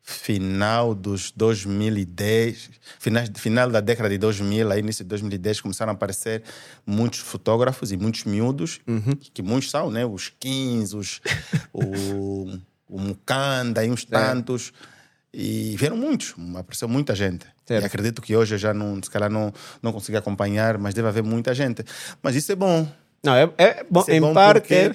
final 0.00 0.94
dos 0.94 1.32
2010, 1.32 2.70
final, 3.00 3.24
final 3.34 3.68
da 3.68 3.80
década 3.80 4.08
de 4.08 4.16
2000, 4.16 4.70
aí 4.70 4.78
início 4.78 5.02
de 5.02 5.08
2010, 5.08 5.60
começaram 5.60 5.90
a 5.90 5.94
aparecer 5.94 6.44
muitos 6.86 7.18
fotógrafos 7.18 7.90
e 7.90 7.96
muitos 7.96 8.22
miúdos, 8.22 8.80
que 9.34 9.42
muitos 9.42 9.70
são, 9.70 9.90
né? 9.90 10.06
Os 10.06 10.32
15, 10.38 10.96
os, 10.96 11.20
o, 11.74 12.56
o 12.88 13.00
Mukanda 13.00 13.84
e 13.84 13.90
uns 13.90 14.04
tantos. 14.04 14.72
E 15.38 15.76
vieram 15.76 15.98
muitos, 15.98 16.34
apareceu 16.56 16.88
muita 16.88 17.14
gente. 17.14 17.44
Certo. 17.66 17.82
E 17.82 17.86
acredito 17.86 18.22
que 18.22 18.34
hoje 18.34 18.54
eu 18.54 18.58
já 18.58 18.72
não, 18.72 19.02
se 19.02 19.10
calhar 19.10 19.28
não, 19.28 19.52
não 19.82 19.92
consegui 19.92 20.16
acompanhar, 20.16 20.78
mas 20.78 20.94
deve 20.94 21.08
haver 21.08 21.22
muita 21.22 21.54
gente. 21.54 21.84
Mas 22.22 22.34
isso 22.34 22.50
é 22.52 22.56
bom. 22.56 22.88
Não, 23.22 23.34
é, 23.34 23.50
é 23.58 23.84
bom, 23.90 24.00
Isso 24.00 24.10
é 24.12 24.16
em 24.16 24.20
bom 24.20 24.32
parte. 24.32 24.60
porque 24.60 24.94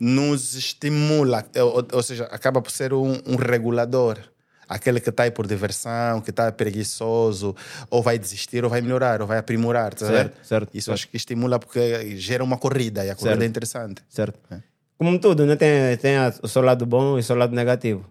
nos 0.00 0.54
estimula, 0.54 1.44
ou, 1.58 1.86
ou 1.92 2.02
seja, 2.02 2.24
acaba 2.32 2.60
por 2.60 2.70
ser 2.72 2.92
um, 2.92 3.12
um 3.26 3.36
regulador. 3.36 4.18
Aquele 4.68 4.98
que 4.98 5.10
está 5.10 5.22
aí 5.22 5.30
por 5.30 5.46
diversão, 5.46 6.20
que 6.20 6.30
está 6.30 6.50
preguiçoso, 6.50 7.54
ou 7.88 8.02
vai 8.02 8.18
desistir, 8.18 8.64
ou 8.64 8.70
vai 8.70 8.80
melhorar, 8.80 9.20
ou 9.20 9.26
vai 9.28 9.38
aprimorar. 9.38 9.94
Tá 9.94 10.04
Certo, 10.06 10.36
certo, 10.44 10.70
Isso 10.74 10.86
certo. 10.86 10.94
acho 10.94 11.08
que 11.08 11.16
estimula 11.16 11.60
porque 11.60 12.16
gera 12.16 12.42
uma 12.42 12.58
corrida 12.58 13.04
e 13.04 13.10
a 13.10 13.14
corrida 13.14 13.34
Certo. 13.34 13.42
é 13.42 13.46
interessante. 13.46 14.02
Certo. 14.08 14.36
Como 14.98 15.16
tudo, 15.20 15.46
né? 15.46 15.54
tem, 15.54 15.96
tem 15.98 16.16
o 16.42 16.48
seu 16.48 16.62
lado 16.62 16.84
bom 16.84 17.16
e 17.18 17.20
o 17.20 17.22
seu 17.22 17.36
lado 17.36 17.54
negativo. 17.54 18.04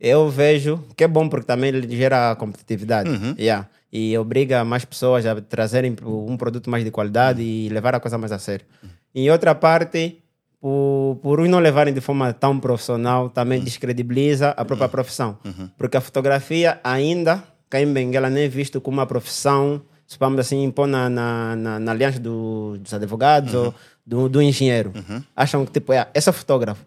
Eu 0.00 0.28
vejo 0.30 0.84
que 0.96 1.04
é 1.04 1.08
bom 1.08 1.28
porque 1.28 1.46
também 1.46 1.70
ele 1.70 1.96
gera 1.96 2.34
competitividade. 2.36 3.10
Yeah. 3.38 3.68
E 3.92 4.16
obriga 4.18 4.64
mais 4.64 4.84
pessoas 4.84 5.24
a 5.26 5.40
trazerem 5.40 5.96
um 6.04 6.36
produto 6.36 6.68
mais 6.70 6.84
de 6.84 6.90
qualidade 6.90 7.42
e 7.42 7.68
levar 7.70 7.94
a 7.94 8.00
coisa 8.00 8.18
mais 8.18 8.30
a 8.30 8.38
sério. 8.38 8.66
Em 9.14 9.30
outra 9.30 9.54
parte, 9.54 10.18
por, 10.60 11.18
por 11.22 11.40
uns 11.40 11.48
não 11.48 11.58
levarem 11.58 11.94
de 11.94 12.00
forma 12.00 12.32
tão 12.32 12.60
profissional, 12.60 13.30
também 13.30 13.60
descredibiliza 13.60 14.50
a 14.50 14.64
própria 14.64 14.88
profissão. 14.88 15.38
Porque 15.76 15.96
a 15.96 16.00
fotografia 16.00 16.78
ainda, 16.84 17.42
cá 17.70 17.80
em 17.80 17.92
Benguela, 17.92 18.28
nem 18.28 18.44
é 18.44 18.48
visto 18.48 18.80
como 18.80 18.98
uma 18.98 19.06
profissão, 19.06 19.80
se 20.06 20.18
vamos 20.18 20.38
assim, 20.40 20.70
pôr 20.70 20.86
na, 20.86 21.08
na, 21.08 21.56
na, 21.56 21.78
na 21.80 21.92
aliança 21.92 22.18
do- 22.20 22.76
dos 22.78 22.92
advogados 22.92 23.54
ou 23.54 23.74
do, 24.06 24.28
do 24.28 24.42
engenheiro. 24.42 24.92
Acham 25.34 25.64
que, 25.64 25.72
tipo, 25.72 25.92
é, 25.92 26.06
esse 26.14 26.28
é 26.28 26.32
fotógrafo. 26.32 26.84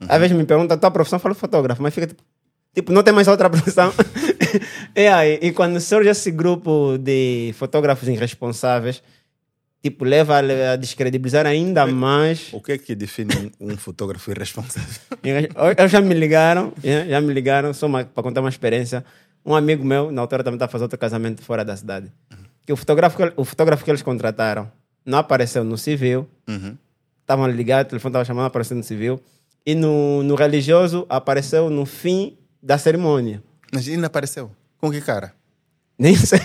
Às 0.00 0.20
vezes 0.20 0.36
me 0.36 0.44
perguntam, 0.44 0.76
tua 0.78 0.90
profissão? 0.90 1.16
Eu 1.16 1.20
falo 1.20 1.34
fotógrafo, 1.34 1.82
mas 1.82 1.94
fica 1.94 2.06
tipo, 2.06 2.22
tipo 2.74 2.92
não 2.92 3.02
tem 3.02 3.12
mais 3.14 3.28
outra 3.28 3.48
profissão. 3.48 3.92
e, 4.94 5.06
aí, 5.08 5.38
e 5.40 5.52
quando 5.52 5.80
surge 5.80 6.08
esse 6.10 6.30
grupo 6.30 6.98
de 6.98 7.54
fotógrafos 7.56 8.06
irresponsáveis, 8.08 9.02
tipo, 9.82 10.04
leva 10.04 10.38
a, 10.38 10.76
descredibilizar 10.76 11.46
ainda 11.46 11.86
mais. 11.86 12.48
O 12.52 12.60
que 12.60 12.72
é 12.72 12.78
que 12.78 12.94
define 12.94 13.52
um, 13.60 13.76
fotógrafo 13.76 14.30
irresponsável? 14.30 14.88
Eu 15.78 15.88
já 15.88 16.00
me 16.00 16.14
ligaram, 16.14 16.72
já 16.82 17.06
já 17.06 17.20
me 17.20 17.32
ligaram, 17.32 17.72
só 17.72 17.88
para 17.88 18.22
contar 18.22 18.40
uma 18.40 18.50
experiência. 18.50 19.04
Um 19.46 19.54
amigo 19.54 19.84
meu, 19.84 20.10
na 20.10 20.22
altura, 20.22 20.42
também 20.42 20.56
está 20.56 20.64
a 20.64 20.68
fazer 20.68 20.84
outro 20.84 20.98
casamento 20.98 21.42
fora 21.42 21.64
da 21.64 21.76
cidade. 21.76 22.10
Que 22.66 22.72
o 22.72 22.76
fotógrafo, 22.76 23.18
o 23.36 23.44
fotógrafo 23.44 23.84
que 23.84 23.90
eles 23.90 24.00
contrataram 24.00 24.70
não 25.04 25.18
apareceu 25.18 25.62
no 25.64 25.76
civil, 25.76 26.26
Uhum. 26.48 26.76
estavam 27.20 27.46
ligados, 27.48 27.86
o 27.86 27.90
telefone 27.90 28.10
estava 28.10 28.24
chamando, 28.24 28.46
apareceu 28.46 28.74
no 28.74 28.82
civil. 28.82 29.20
E 29.66 29.74
no, 29.74 30.22
no 30.22 30.34
religioso, 30.34 31.06
apareceu 31.08 31.70
no 31.70 31.86
fim 31.86 32.36
da 32.62 32.76
cerimônia. 32.76 33.42
Mas 33.72 33.88
ainda 33.88 34.06
apareceu. 34.06 34.50
Com 34.78 34.90
que 34.90 35.00
cara? 35.00 35.34
Nem 35.98 36.14
sei. 36.16 36.38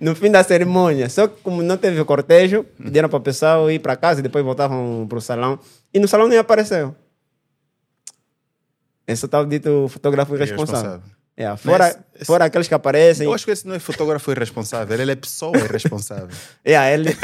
no 0.00 0.14
fim 0.14 0.30
da 0.30 0.42
cerimônia. 0.42 1.08
Só 1.08 1.28
que 1.28 1.40
como 1.42 1.62
não 1.62 1.76
teve 1.76 2.00
o 2.00 2.04
cortejo, 2.04 2.64
pediram 2.82 3.08
para 3.08 3.18
o 3.18 3.22
pessoal 3.22 3.70
ir 3.70 3.78
para 3.78 3.96
casa 3.96 4.20
e 4.20 4.22
depois 4.22 4.44
voltavam 4.44 5.06
para 5.08 5.18
o 5.18 5.20
salão. 5.20 5.58
E 5.92 5.98
no 5.98 6.06
salão 6.06 6.28
nem 6.28 6.38
apareceu. 6.38 6.94
Esse 9.06 9.26
tal 9.26 9.44
dito 9.44 9.88
fotógrafo 9.88 10.34
irresponsável. 10.36 11.02
É, 11.40 11.56
fora, 11.56 11.96
Mas- 12.14 12.26
fora 12.26 12.44
aqueles 12.44 12.68
que 12.68 12.74
aparecem. 12.74 13.24
Eu 13.24 13.32
acho 13.32 13.46
que 13.46 13.50
esse 13.50 13.66
não 13.66 13.74
é 13.74 13.78
fotógrafo 13.78 14.30
irresponsável, 14.30 15.00
ele 15.00 15.12
é 15.12 15.16
pessoa 15.16 15.56
irresponsável. 15.56 16.28
Yeah, 16.66 16.92
ele, 16.92 17.16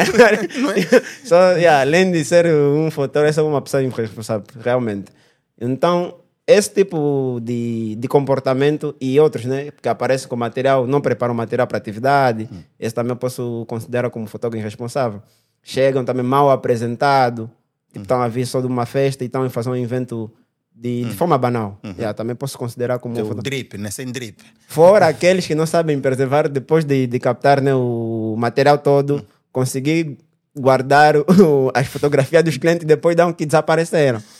só, 1.22 1.52
yeah, 1.52 1.82
além 1.82 2.10
de 2.10 2.24
ser 2.24 2.46
um 2.46 2.90
fotógrafo, 2.90 3.38
é 3.38 3.42
uma 3.42 3.60
pessoa 3.60 3.82
irresponsável, 3.82 4.46
realmente. 4.64 5.12
Então, 5.60 6.14
esse 6.46 6.70
tipo 6.72 7.40
de, 7.42 7.94
de 7.96 8.08
comportamento 8.08 8.96
e 8.98 9.20
outros, 9.20 9.44
né, 9.44 9.70
que 9.82 9.88
aparecem 9.88 10.28
com 10.28 10.36
material, 10.36 10.86
não 10.86 11.02
preparam 11.02 11.34
material 11.34 11.66
para 11.66 11.76
atividade, 11.76 12.48
esse 12.80 12.94
também 12.94 13.10
eu 13.10 13.16
posso 13.16 13.66
considerar 13.68 14.08
como 14.08 14.26
fotógrafo 14.26 14.62
irresponsável. 14.62 15.20
Chegam 15.62 16.06
também 16.06 16.24
mal 16.24 16.50
apresentado, 16.50 17.50
tipo, 17.92 18.00
estão 18.04 18.22
a 18.22 18.28
vir 18.28 18.46
só 18.46 18.62
de 18.62 18.66
uma 18.66 18.86
festa 18.86 19.24
e 19.24 19.26
estão 19.26 19.42
a 19.42 19.50
fazer 19.50 19.68
um 19.68 19.76
evento 19.76 20.32
de, 20.78 21.04
de 21.04 21.14
forma 21.14 21.38
banal. 21.38 21.80
Yeah, 21.82 22.12
também 22.12 22.36
posso 22.36 22.58
considerar 22.58 22.98
como 22.98 23.14
um 23.14 23.18
fotógrafo. 23.18 23.42
drip, 23.42 23.78
né? 23.78 23.90
Sem 23.90 24.12
drip. 24.12 24.42
Fora 24.68 25.06
aqueles 25.06 25.46
que 25.46 25.54
não 25.54 25.64
sabem 25.66 25.98
preservar 25.98 26.48
depois 26.48 26.84
de, 26.84 27.06
de 27.06 27.18
captar 27.18 27.62
né, 27.62 27.74
o 27.74 28.36
material 28.38 28.76
todo, 28.76 29.24
conseguir 29.50 30.18
guardar 30.54 31.16
o- 31.16 31.70
as 31.74 31.86
fotografias 31.86 32.44
dos 32.44 32.58
clientes 32.58 32.84
e 32.84 32.86
depois 32.86 33.16
dar 33.16 33.26
um 33.26 33.32
que 33.32 33.46
desapareceram. 33.46 34.22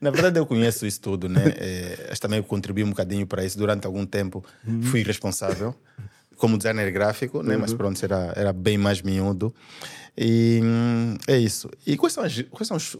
Na 0.00 0.10
verdade, 0.10 0.38
eu 0.38 0.46
conheço 0.46 0.86
isso 0.86 1.00
tudo, 1.00 1.28
né? 1.28 1.42
É, 1.58 2.14
também 2.18 2.38
eu 2.38 2.44
contribuí 2.44 2.82
um 2.82 2.88
bocadinho 2.88 3.26
para 3.26 3.44
isso. 3.44 3.58
Durante 3.58 3.86
algum 3.86 4.06
tempo 4.06 4.42
fui 4.84 5.02
responsável 5.02 5.74
como 6.38 6.56
designer 6.56 6.90
gráfico, 6.90 7.42
né? 7.42 7.58
Mas 7.58 7.74
pronto, 7.74 8.02
era, 8.02 8.32
era 8.34 8.52
bem 8.52 8.78
mais 8.78 9.02
miúdo. 9.02 9.54
E 10.16 10.60
hum, 10.62 11.16
é 11.28 11.36
isso. 11.36 11.68
E 11.86 11.98
quais 11.98 12.14
são 12.14 12.24
as, 12.24 12.40
quais 12.50 12.66
são 12.66 12.78
os, 12.78 12.96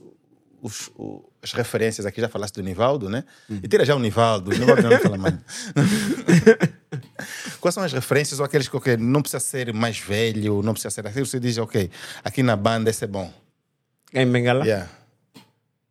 os- 0.62 0.90
o- 0.97 1.23
as 1.43 1.52
referências 1.52 2.07
aqui? 2.07 2.21
Já 2.21 2.29
falaste 2.29 2.55
do 2.57 2.62
Nivaldo, 2.62 3.09
né? 3.09 3.25
E 3.49 3.69
tira 3.69 3.85
já 3.85 3.95
o 3.95 3.99
Nivaldo. 3.99 4.50
O 4.50 4.55
Nivaldo 4.59 4.83
não 4.83 4.99
fala 4.99 5.19
mais. 5.19 5.35
Quais 7.61 7.75
são 7.75 7.83
as 7.83 7.93
referências 7.93 8.40
ou 8.40 8.47
aqueles 8.47 8.69
que 8.69 8.76
ok, 8.76 8.97
não 8.97 9.21
precisa 9.23 9.40
ser 9.40 9.73
mais 9.75 9.99
velho, 9.99 10.62
não 10.62 10.73
precisa 10.73 10.90
ser 10.90 11.07
aquilo 11.07 11.25
que 11.25 11.31
você 11.31 11.40
diz, 11.40 11.59
ok, 11.59 11.90
aqui 12.25 12.43
na 12.43 12.57
banda 12.57 12.90
esse 12.90 13.05
é 13.05 13.07
bom. 13.07 13.31
Quem 14.11 14.23
em 14.23 14.33
Bengala? 14.33 14.64
Yeah. 14.64 14.88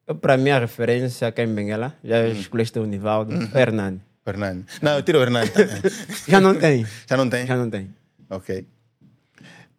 Eu, 0.07 0.15
para 0.15 0.35
mim, 0.37 0.49
a 0.49 0.59
referência 0.59 1.31
quem 1.31 1.45
em 1.45 1.53
Bengala, 1.53 1.95
já 2.03 2.27
escolheste 2.29 2.79
o 2.79 2.85
Nivaldo, 2.85 3.33
o 3.35 3.57
Hernani. 3.57 4.01
Hernani. 4.25 4.65
Não, 4.81 4.93
eu 4.95 5.03
tiro 5.03 5.19
o 5.19 5.21
Hernani 5.21 5.49
também. 5.49 5.81
Já 6.27 6.41
não 6.41 6.55
tem. 6.55 6.85
Já 7.07 7.17
não 7.17 7.29
tem? 7.29 7.45
Já 7.47 7.55
não 7.55 7.69
tem. 7.69 7.93
Ok. 8.29 8.67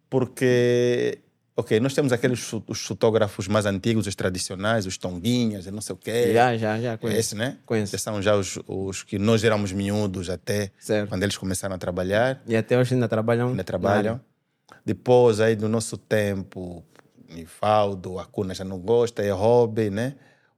Porque, 0.09 1.19
ok, 1.55 1.79
nós 1.79 1.93
temos 1.93 2.11
aqueles 2.13 2.51
os 2.67 2.81
fotógrafos 2.85 3.47
mais 3.47 3.65
antigos, 3.65 4.07
os 4.07 4.15
tradicionais, 4.15 4.85
os 4.85 4.97
tonguinhas, 4.97 5.65
não 5.67 5.81
sei 5.81 5.93
o 5.93 5.97
quê. 5.97 6.33
Já, 6.33 6.57
já, 6.57 6.79
já. 6.79 6.93
É 6.93 6.97
Conheço. 6.97 7.19
esse, 7.19 7.35
né? 7.35 7.57
Conheço. 7.65 7.95
Esses 7.95 8.01
são 8.03 8.21
já 8.21 8.35
os, 8.35 8.57
os 8.67 9.03
que 9.03 9.19
nós 9.19 9.43
éramos 9.43 9.71
miúdos 9.71 10.29
até, 10.29 10.71
Certo. 10.79 11.09
quando 11.09 11.23
eles 11.23 11.37
começaram 11.37 11.75
a 11.75 11.77
trabalhar, 11.77 12.41
E 12.47 12.55
até 12.55 12.77
hoje 12.77 12.93
ainda 12.93 13.07
trabalham. 13.07 13.49
ainda 13.49 13.63
trabalham. 13.63 14.13
área. 14.15 14.21
Depois, 14.85 15.39
aí 15.39 15.55
do 15.55 15.67
nosso 15.69 15.97
tempo, 15.97 16.83
Nivaldo, 17.29 18.17
a 18.19 18.25
Cuna 18.25 18.53
já 18.55 18.63
não 18.63 18.79
gosta, 18.79 19.21
é 19.21 19.29
hobby, 19.31 19.89
né? 19.89 20.15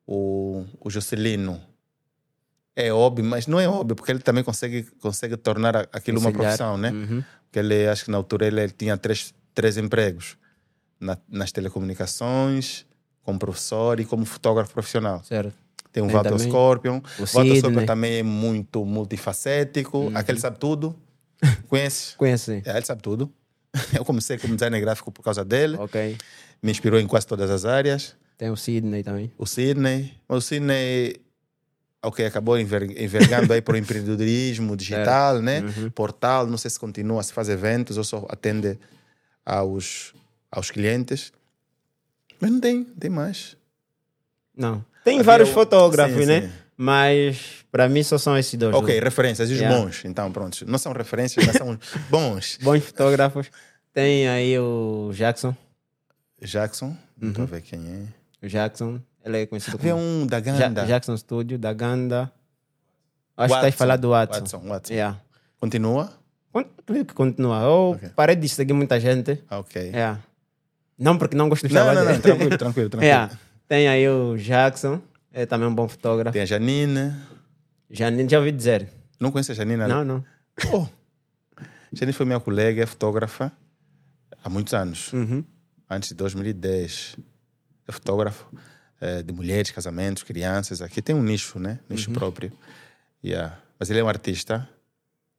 O, 0.08 0.66
o 0.80 0.90
Juscelino 0.90 1.60
é 2.76 2.90
hobby, 2.90 3.22
mas 3.22 3.48
não 3.48 3.60
é 3.60 3.66
hobby, 3.66 3.96
porque 3.96 4.12
ele 4.12 4.20
também 4.20 4.44
consegue, 4.44 4.84
consegue 5.00 5.38
tornar 5.38 5.88
aquilo 5.92 6.20
uma 6.20 6.32
Conciliar. 6.32 6.58
profissão, 6.58 6.78
né? 6.78 6.92
Uhum. 6.92 7.24
Porque 7.46 7.60
ele, 7.60 7.88
acho 7.88 8.06
que 8.06 8.12
na 8.12 8.18
altura 8.18 8.48
ele, 8.48 8.62
ele 8.62 8.72
tinha 8.72 8.98
três, 8.98 9.34
três 9.54 9.78
empregos. 9.78 10.38
Na- 11.00 11.18
nas 11.28 11.52
telecomunicações, 11.52 12.86
como 13.24 13.38
professor 13.40 14.00
e 14.00 14.06
como 14.06 14.26
fotógrafo 14.26 14.74
profissional. 14.74 15.24
Certo. 15.24 15.54
Tem 15.92 16.02
um 16.02 16.08
Tem 16.08 16.16
Walter 16.16 16.40
Scorpion. 16.40 16.96
o 17.20 17.24
O 17.24 17.26
Walter. 17.26 17.56
Scorpion 17.58 17.86
também 17.86 18.16
é 18.20 18.24
muito 18.24 18.84
multifacético. 18.86 19.98
Uhum. 20.00 20.18
Aquele 20.18 20.40
sabe 20.40 20.58
tudo. 20.58 20.96
Conhece? 21.68 22.16
Conheço, 22.18 22.52
sim. 22.52 22.62
É, 22.66 22.76
ele 22.78 22.86
sabe 22.86 23.02
tudo. 23.02 23.32
Eu 23.96 24.04
comecei 24.06 24.38
como 24.38 24.56
designer 24.56 24.80
gráfico 24.82 25.12
por 25.12 25.22
causa 25.24 25.44
dele. 25.46 25.78
Ok. 25.78 26.18
Me 26.62 26.72
inspirou 26.72 27.00
em 27.00 27.06
quase 27.08 27.28
todas 27.28 27.50
as 27.52 27.66
áreas. 27.66 28.16
Tem 28.38 28.50
o 28.50 28.56
Sidney 28.56 29.04
também. 29.04 29.32
O 29.38 29.46
Sidney. 29.46 30.14
Mas 30.28 30.38
o 30.40 30.42
Sidney, 30.42 31.18
ok, 32.02 32.26
acabou 32.26 32.58
enver- 32.58 33.00
envergando 33.02 33.52
aí 33.54 33.62
para 33.62 33.76
o 33.76 33.78
empreendedorismo 33.78 34.76
digital, 34.76 35.40
né? 35.42 35.62
Uhum. 35.62 35.90
Portal, 35.92 36.48
não 36.48 36.58
sei 36.58 36.72
se 36.72 36.80
continua, 36.80 37.22
se 37.22 37.32
faz 37.34 37.50
eventos 37.50 37.98
ou 37.98 38.04
só 38.04 38.26
atende 38.30 38.80
aos, 39.46 40.14
aos 40.54 40.70
clientes. 40.72 41.32
Mas 42.40 42.52
não 42.52 42.60
tem, 42.60 42.84
tem 42.84 43.10
mais. 43.10 43.56
Não. 44.56 44.86
Tem 45.04 45.16
Havia 45.16 45.24
vários 45.24 45.50
o- 45.50 45.54
fotógrafos, 45.54 46.16
sim, 46.22 46.26
né? 46.26 46.42
sim. 46.42 46.52
Mas 46.76 47.66
para 47.72 47.88
mim 47.88 48.02
só 48.04 48.18
são 48.18 48.38
esses 48.38 48.54
dois. 48.56 48.74
Ok, 48.76 49.00
referências. 49.00 49.50
Os 49.50 49.58
Yeah. 49.58 49.78
bons? 49.80 50.04
Então, 50.06 50.32
pronto. 50.32 50.66
Não 50.68 50.78
são 50.80 50.92
referências, 50.92 51.46
mas 51.46 51.56
são 51.56 51.78
bons. 52.10 52.58
Bons 52.62 52.84
fotógrafos. 52.86 53.50
Tem 53.94 54.28
aí 54.28 54.58
o 54.60 55.12
Jackson. 55.14 55.56
Jackson, 56.42 56.98
a 57.40 57.46
ver 57.46 57.62
quem 57.62 57.80
é. 58.42 58.46
O 58.46 58.50
Jackson. 58.50 59.00
Ele 59.24 59.42
é 59.44 59.46
conhecido 59.46 59.78
Havia 59.78 59.94
como 59.94 60.04
um 60.04 60.28
da 60.28 60.40
Ja- 60.40 60.52
Ganda. 60.58 60.86
Jackson 60.86 61.16
Studio, 61.16 61.58
da 61.58 61.72
Ganda. 61.74 62.32
Acho 63.38 63.48
que 63.48 63.54
Watson. 63.54 63.56
estás 63.56 63.74
a 63.74 63.78
falar 63.78 63.96
do 63.98 64.10
Watson. 64.10 64.40
Watson, 64.40 64.60
Watson. 64.68 64.94
Yeah. 64.94 65.22
Continua? 65.60 66.12
Que 66.86 67.14
continua. 67.14 67.62
Eu 67.64 67.92
Ok. 67.96 68.10
parei 68.16 68.36
de 68.36 68.50
seguir 68.50 68.74
muita 68.74 69.00
gente. 69.00 69.42
Ok. 69.50 69.82
Yeah. 69.82 70.20
Não 70.98 71.18
porque 71.18 71.36
não 71.36 71.50
gosto 71.50 71.68
do 71.68 71.74
Não, 71.74 71.86
não, 71.94 72.06
não, 72.06 72.20
tranquilo, 72.22 72.58
tranquilo, 72.58 72.90
tranquilo. 72.90 73.04
Yeah. 73.04 73.38
Tem 73.68 73.88
aí 73.88 74.08
o 74.08 74.38
Jackson. 74.38 75.02
É 75.32 75.46
também 75.46 75.68
um 75.68 75.74
bom 75.74 75.88
fotógrafo. 75.88 76.34
Tem 76.34 76.42
a 76.44 76.46
Janine. 76.46 77.12
Nem- 77.90 78.30
já 78.30 78.38
ouvi 78.40 78.52
dizer. 78.52 78.88
Não 79.20 79.32
conhece 79.32 79.52
a 79.52 79.56
Janine? 79.56 79.88
Não, 79.88 80.04
não. 80.06 80.24
Oh. 80.72 80.86
Janine 81.92 82.14
foi 82.14 82.26
minha 82.26 82.40
colega, 82.40 82.84
é 82.84 82.86
fotógrafa, 82.86 83.52
há 84.44 84.50
muitos 84.50 84.74
anos. 84.74 85.12
Uhum. 85.14 85.44
Antes 85.90 86.10
de 86.10 86.16
2010. 86.16 87.18
É 87.88 87.92
fotógrafo 87.92 88.46
eh, 89.02 89.22
de 89.24 89.34
mulheres, 89.34 89.72
casamentos, 89.72 90.24
crianças. 90.24 90.82
Aqui 90.82 91.02
tem 91.02 91.16
um 91.16 91.22
nicho, 91.24 91.60
né? 91.60 91.80
Nicho 91.90 92.10
Uhum. 92.10 92.14
próprio. 92.16 92.52
Yeah. 93.24 93.58
Mas 93.80 93.90
ele 93.90 94.00
é 94.00 94.04
um 94.04 94.08
artista 94.08 94.68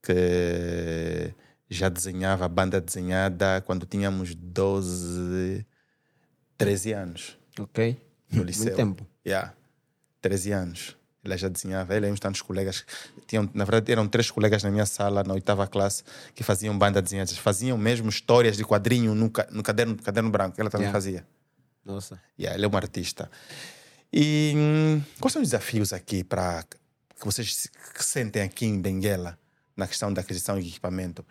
que 0.03 1.33
já 1.75 1.88
desenhava 1.88 2.49
banda 2.49 2.81
desenhada 2.81 3.61
quando 3.66 3.85
tínhamos 3.87 4.35
12, 4.35 5.66
13 6.57 6.93
anos 6.93 7.38
Ok. 7.59 7.97
no 8.31 8.43
liceu. 8.43 8.64
Muito 8.64 8.76
tempo. 8.76 9.07
Yeah. 9.26 9.52
13 10.21 10.52
anos. 10.52 10.97
Ele 11.25 11.37
já 11.38 11.49
desenhava. 11.49 11.95
Ele 11.95 12.07
e 12.09 12.11
uns 12.12 12.21
tantos 12.21 12.43
colegas. 12.43 12.85
Tinham, 13.26 13.49
na 13.54 13.64
verdade, 13.64 13.90
eram 13.90 14.07
três 14.07 14.31
colegas 14.31 14.62
na 14.62 14.71
minha 14.71 14.85
sala, 14.87 15.23
na 15.25 15.33
oitava 15.35 15.66
classe, 15.66 16.02
que 16.35 16.43
faziam 16.43 16.76
banda 16.78 17.00
desenhada. 17.00 17.33
Faziam 17.35 17.78
mesmo 17.78 18.09
histórias 18.11 18.57
de 18.57 18.64
quadrinho 18.64 19.14
no, 19.14 19.31
no 19.50 19.62
caderno, 19.62 19.97
caderno 19.97 20.31
branco. 20.31 20.61
Ela 20.61 20.69
também 20.71 20.87
Yeah. 20.87 20.93
fazia. 20.99 21.26
Nossa. 21.85 22.21
Yeah, 22.38 22.57
ele 22.57 22.66
é 22.66 22.69
um 22.69 22.76
artista. 22.76 23.31
E 24.12 24.52
hum, 24.57 25.02
quais 25.19 25.33
são 25.33 25.43
os 25.43 25.49
desafios 25.49 25.93
aqui 25.93 26.23
para 26.23 26.62
que 26.62 27.25
vocês 27.25 27.69
que 27.95 28.04
sentem 28.04 28.43
aqui 28.43 28.64
em 28.66 28.81
Benguela 28.81 29.38
na 29.76 29.87
questão 29.87 30.12
da 30.12 30.21
aquisição 30.21 30.59
de 30.61 30.69
equipamento? 30.69 31.25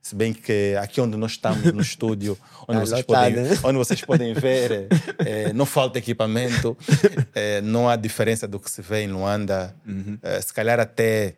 Se 0.00 0.14
bem 0.14 0.32
que 0.32 0.74
aqui 0.80 1.00
onde 1.00 1.16
nós 1.16 1.32
estamos, 1.32 1.72
no 1.72 1.80
estúdio, 1.82 2.38
onde, 2.66 2.78
Tá 2.80 2.86
vocês, 2.86 3.02
podem, 3.02 3.34
né? 3.34 3.50
onde 3.64 3.78
vocês 3.78 4.00
podem 4.00 4.32
ver, 4.32 4.88
eh, 5.18 5.52
não 5.52 5.66
falta 5.66 5.98
equipamento, 5.98 6.76
eh, 7.34 7.60
não 7.60 7.88
há 7.88 7.96
diferença 7.96 8.46
do 8.48 8.58
que 8.58 8.70
se 8.70 8.80
vê 8.80 9.02
em 9.02 9.08
Luanda. 9.08 9.74
Uhum. 9.86 10.18
Se 10.40 10.52
calhar 10.54 10.78
até 10.80 11.34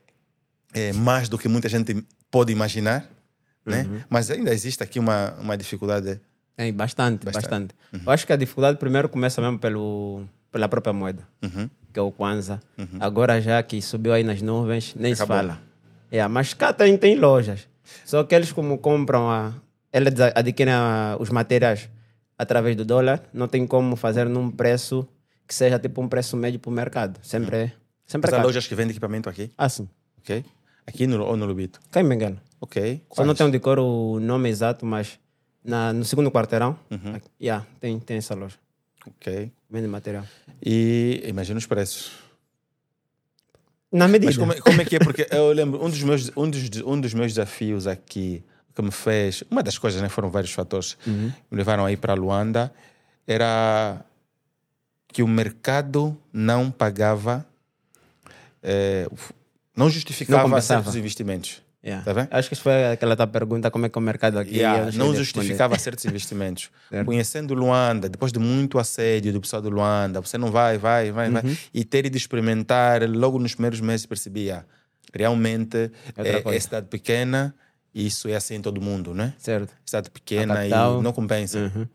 mais 0.95 1.29
do 1.29 1.37
que 1.37 1.49
muita 1.49 1.69
gente 1.69 2.05
pode 2.31 2.53
imaginar, 2.53 3.05
né? 3.67 3.83
Uhum. 3.91 4.01
mas 4.09 4.31
ainda 4.31 4.53
existe 4.53 4.83
aqui 4.83 4.99
uma, 4.99 5.35
uma 5.41 5.57
dificuldade. 5.57 6.21
Tem 6.57 6.73
bastante, 6.73 7.25
Bastante. 7.25 7.43
bastante. 7.49 7.75
Eu 8.07 8.13
acho 8.13 8.27
que 8.27 8.33
a 8.33 8.37
dificuldade 8.37 8.79
primeiro 8.79 9.09
começa 9.09 9.41
mesmo 9.41 9.59
pelo, 9.59 10.25
pela 10.53 10.69
própria 10.69 10.93
moeda, 10.93 11.27
Uhum. 11.43 11.69
que 11.93 11.99
é 11.99 12.03
o 12.03 12.13
Kwanza. 12.13 12.61
Agora 13.01 13.41
já 13.41 13.61
que 13.63 13.81
subiu 13.83 14.13
aí 14.13 14.23
nas 14.23 14.41
nuvens, 14.43 14.95
nem 14.95 15.13
Acabou. 15.13 15.37
se 15.37 15.43
fala. 15.43 15.61
É, 16.11 16.27
mas 16.29 16.53
cá 16.55 16.73
tem, 16.73 16.97
tem 16.99 17.17
lojas. 17.17 17.67
Só 18.05 18.25
que 18.25 18.35
eles 18.35 18.53
como 18.53 18.79
compram, 18.79 19.31
a, 19.31 19.55
eles 19.93 20.15
adquirem 20.35 20.73
a- 20.75 21.17
os 21.21 21.31
materiais 21.31 21.89
através 22.39 22.75
do 22.77 22.85
dólar, 22.85 23.23
não 23.33 23.47
tem 23.49 23.67
como 23.67 23.97
fazer 23.97 24.29
num 24.29 24.51
preço 24.51 25.07
que 25.47 25.55
seja 25.55 25.79
tipo 25.79 26.01
um 26.01 26.09
preço 26.09 26.37
médio 26.37 26.59
para 26.61 26.71
o 26.71 26.73
mercado. 26.73 27.19
Sempre 27.23 27.57
é, 27.57 27.73
sempre 28.07 28.31
Mas 28.31 28.39
é 28.39 28.41
há 28.41 28.45
lojas 28.45 28.67
que 28.67 28.75
vendem 28.75 28.91
equipamento 28.93 29.29
aqui, 29.29 29.51
Ah, 29.59 29.69
sim. 29.69 29.89
ok? 30.19 30.45
Aqui 30.87 31.07
no, 31.07 31.25
ou 31.25 31.37
no 31.37 31.45
Lubito? 31.47 31.81
Cá 31.91 32.01
em 32.01 32.09
Benguela. 32.09 32.43
Ok. 32.61 33.03
Só 33.13 33.23
não 33.23 33.29
Quais? 33.35 33.39
tenho 33.39 33.51
de 33.51 33.59
cor 33.59 33.79
o 33.79 34.19
nome 34.21 34.49
exato, 34.49 34.85
mas 34.87 35.19
na, 35.65 35.93
no 35.93 36.05
segundo 36.05 36.31
quarteirão, 36.31 36.79
Uhum. 36.91 37.15
aqui- 37.15 37.29
yeah, 37.41 37.67
tem, 37.81 37.99
tem 38.01 38.17
essa 38.17 38.35
loja. 38.35 38.57
Ok. 39.07 39.51
Vende 39.71 39.87
material. 39.89 40.25
E 40.65 41.23
imagina 41.27 41.59
os 41.59 41.67
preços. 41.67 42.13
Na 43.93 44.07
medida. 44.07 44.27
Mas 44.31 44.37
como, 44.39 44.53
é- 44.53 44.61
como 44.61 44.81
é 44.81 44.85
que 44.85 44.97
é? 44.97 44.99
Porque 45.01 45.27
eu 45.31 45.53
lembro, 45.53 45.85
um 45.85 45.91
dos 45.91 46.03
meus, 46.03 46.31
um 46.37 46.49
dos, 46.49 46.63
um 46.85 47.01
dos 47.01 47.13
meus 47.15 47.33
desafios 47.33 47.87
aqui, 47.87 48.43
que 48.75 48.83
me 48.83 48.91
fez, 48.93 49.43
uma 49.51 49.63
das 49.63 49.77
coisas, 49.79 50.01
né, 50.01 50.09
foram 50.09 50.31
vários 50.31 50.53
fatores 50.53 50.95
que 50.95 51.11
me 51.11 51.35
levaram 51.51 51.85
a 51.85 51.91
ir 51.93 51.97
para 51.97 52.15
Luanda, 52.15 52.73
era 53.27 54.05
que 55.09 55.23
o 55.23 55.29
mercado 55.29 56.17
não 56.33 56.71
pagava, 56.71 57.45
eh, 58.63 59.09
não 59.77 59.91
justificava 59.91 60.45
compensava. 60.45 60.83
certos 60.85 60.97
investimentos. 60.97 61.63
Yeah. 61.83 62.05
Tá 62.05 62.13
vendo? 62.13 62.29
Acho 62.31 62.49
que 62.49 62.55
isso 62.55 62.63
foi 62.63 62.93
aquela 62.93 63.17
tua 63.17 63.27
pergunta, 63.27 63.71
como 63.71 63.87
é 63.87 63.89
que 63.89 63.97
é 63.97 64.01
o 64.01 64.03
mercado 64.03 64.39
aqui? 64.39 64.57
Yeah, 64.59 64.93
não 64.99 65.15
justificava 65.15 65.77
certos 65.81 66.05
investimentos. 66.05 66.71
Certo. 66.91 67.07
Conhecendo 67.07 67.55
Luanda, 67.55 68.07
depois 68.09 68.31
de 68.33 68.39
muito 68.39 68.79
assédio 68.79 69.33
do 69.33 69.41
pessoal 69.41 69.63
de 69.63 69.71
Luanda, 69.71 70.21
você 70.21 70.37
não 70.37 70.51
vai, 70.51 70.77
vai, 70.77 71.11
vai, 71.11 71.29
Uhum. 71.29 71.33
vai. 71.35 71.59
E 71.73 71.83
ter 71.85 72.05
ido 72.05 72.17
experimentar, 72.19 73.03
logo 73.09 73.39
nos 73.39 73.55
primeiros 73.55 73.81
meses 73.81 74.05
percebia, 74.05 74.67
realmente 75.15 75.91
Outra 76.17 76.29
é, 76.39 76.43
coisa. 76.43 76.57
é 76.57 76.61
cidade 76.61 76.87
pequena 76.89 77.55
e 77.95 78.07
isso 78.07 78.29
é 78.29 78.35
assim 78.37 78.57
em 78.57 78.61
todo 78.63 78.81
mundo, 78.81 79.15
né? 79.15 79.33
Certo. 79.39 79.73
Cidade 79.87 80.11
pequena 80.11 80.67
e 80.67 80.71
não 80.71 81.13
compensa. 81.13 81.59
Uhum. 81.75 81.87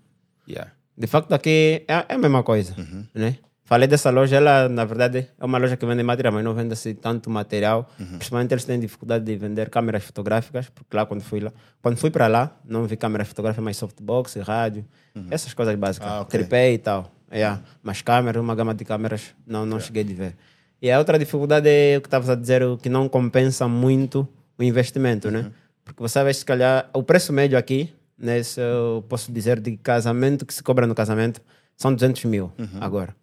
Yeah. 0.49 0.71
De 0.97 1.07
facto, 1.07 1.31
aqui 1.33 1.83
é, 1.87 2.05
é 2.09 2.15
a 2.15 2.17
mesma 2.17 2.41
coisa. 2.43 2.73
Uhum. 2.77 3.05
Né? 3.13 3.37
Falei 3.67 3.87
dessa 3.87 4.11
loja, 4.11 4.35
ela, 4.35 4.69
na 4.69 4.85
verdade, 4.85 5.27
é 5.39 5.43
uma 5.43 5.57
loja 5.57 5.75
que 5.75 5.83
vende 5.87 6.03
material, 6.03 6.31
mas 6.33 6.43
não 6.43 6.53
vende 6.53 6.73
assim 6.73 6.93
tanto 6.93 7.31
material. 7.31 7.89
Uhum. 7.99 8.17
Principalmente 8.19 8.51
eles 8.53 8.63
têm 8.63 8.79
dificuldade 8.79 9.25
de 9.25 9.35
vender 9.35 9.71
câmeras 9.71 10.03
fotográficas, 10.03 10.69
porque 10.69 10.95
lá, 10.95 11.03
quando 11.05 11.21
fui 11.23 11.39
lá, 11.39 11.51
quando 11.81 11.97
fui 11.97 12.11
para 12.11 12.27
lá, 12.27 12.55
não 12.63 12.85
vi 12.85 12.95
câmeras 12.95 13.27
fotográficas, 13.27 13.63
mas 13.65 13.75
softbox, 13.77 14.35
rádio, 14.35 14.85
essas 15.31 15.53
coisas 15.55 15.73
básicas. 15.75 16.07
Uhum. 16.07 16.15
Ah, 16.15 16.21
ok. 16.21 16.39
Tripé 16.39 16.73
e 16.73 16.77
tal. 16.77 17.11
Yeah. 17.33 17.59
Mas 17.81 18.03
câmeras, 18.03 18.39
uma 18.41 18.53
gama 18.53 18.73
de 18.75 18.85
câmeras, 18.85 19.33
não, 19.47 19.65
não 19.65 19.79
cheguei 19.79 20.03
a 20.03 20.13
ver. 20.15 20.35
E 20.79 20.91
a 20.91 20.99
outra 20.99 21.17
dificuldade 21.17 21.67
é 21.67 21.97
o 21.97 22.01
que 22.01 22.07
estavas 22.07 22.29
a 22.29 22.35
dizer, 22.35 22.61
o 22.63 22.77
que 22.77 22.87
não 22.87 23.09
compensa 23.09 23.67
muito 23.67 24.27
o 24.59 24.63
investimento, 24.63 25.27
Uhum. 25.27 25.33
né? 25.33 25.51
Porque 25.83 26.01
você 26.01 26.21
vai, 26.23 26.33
se 26.33 26.45
calhar, 26.45 26.87
o 26.93 27.01
preço 27.01 27.33
médio 27.33 27.57
aqui, 27.57 27.91
nesse, 28.17 28.59
eu 28.61 29.03
posso 29.09 29.31
dizer, 29.31 29.59
de 29.59 29.75
casamento, 29.77 30.45
que 30.45 30.53
se 30.53 30.61
cobra 30.61 30.85
no 30.85 30.93
casamento, 30.93 31.41
são 31.75 31.91
200 31.93 32.25
mil 32.25 32.51
agora. 32.79 33.15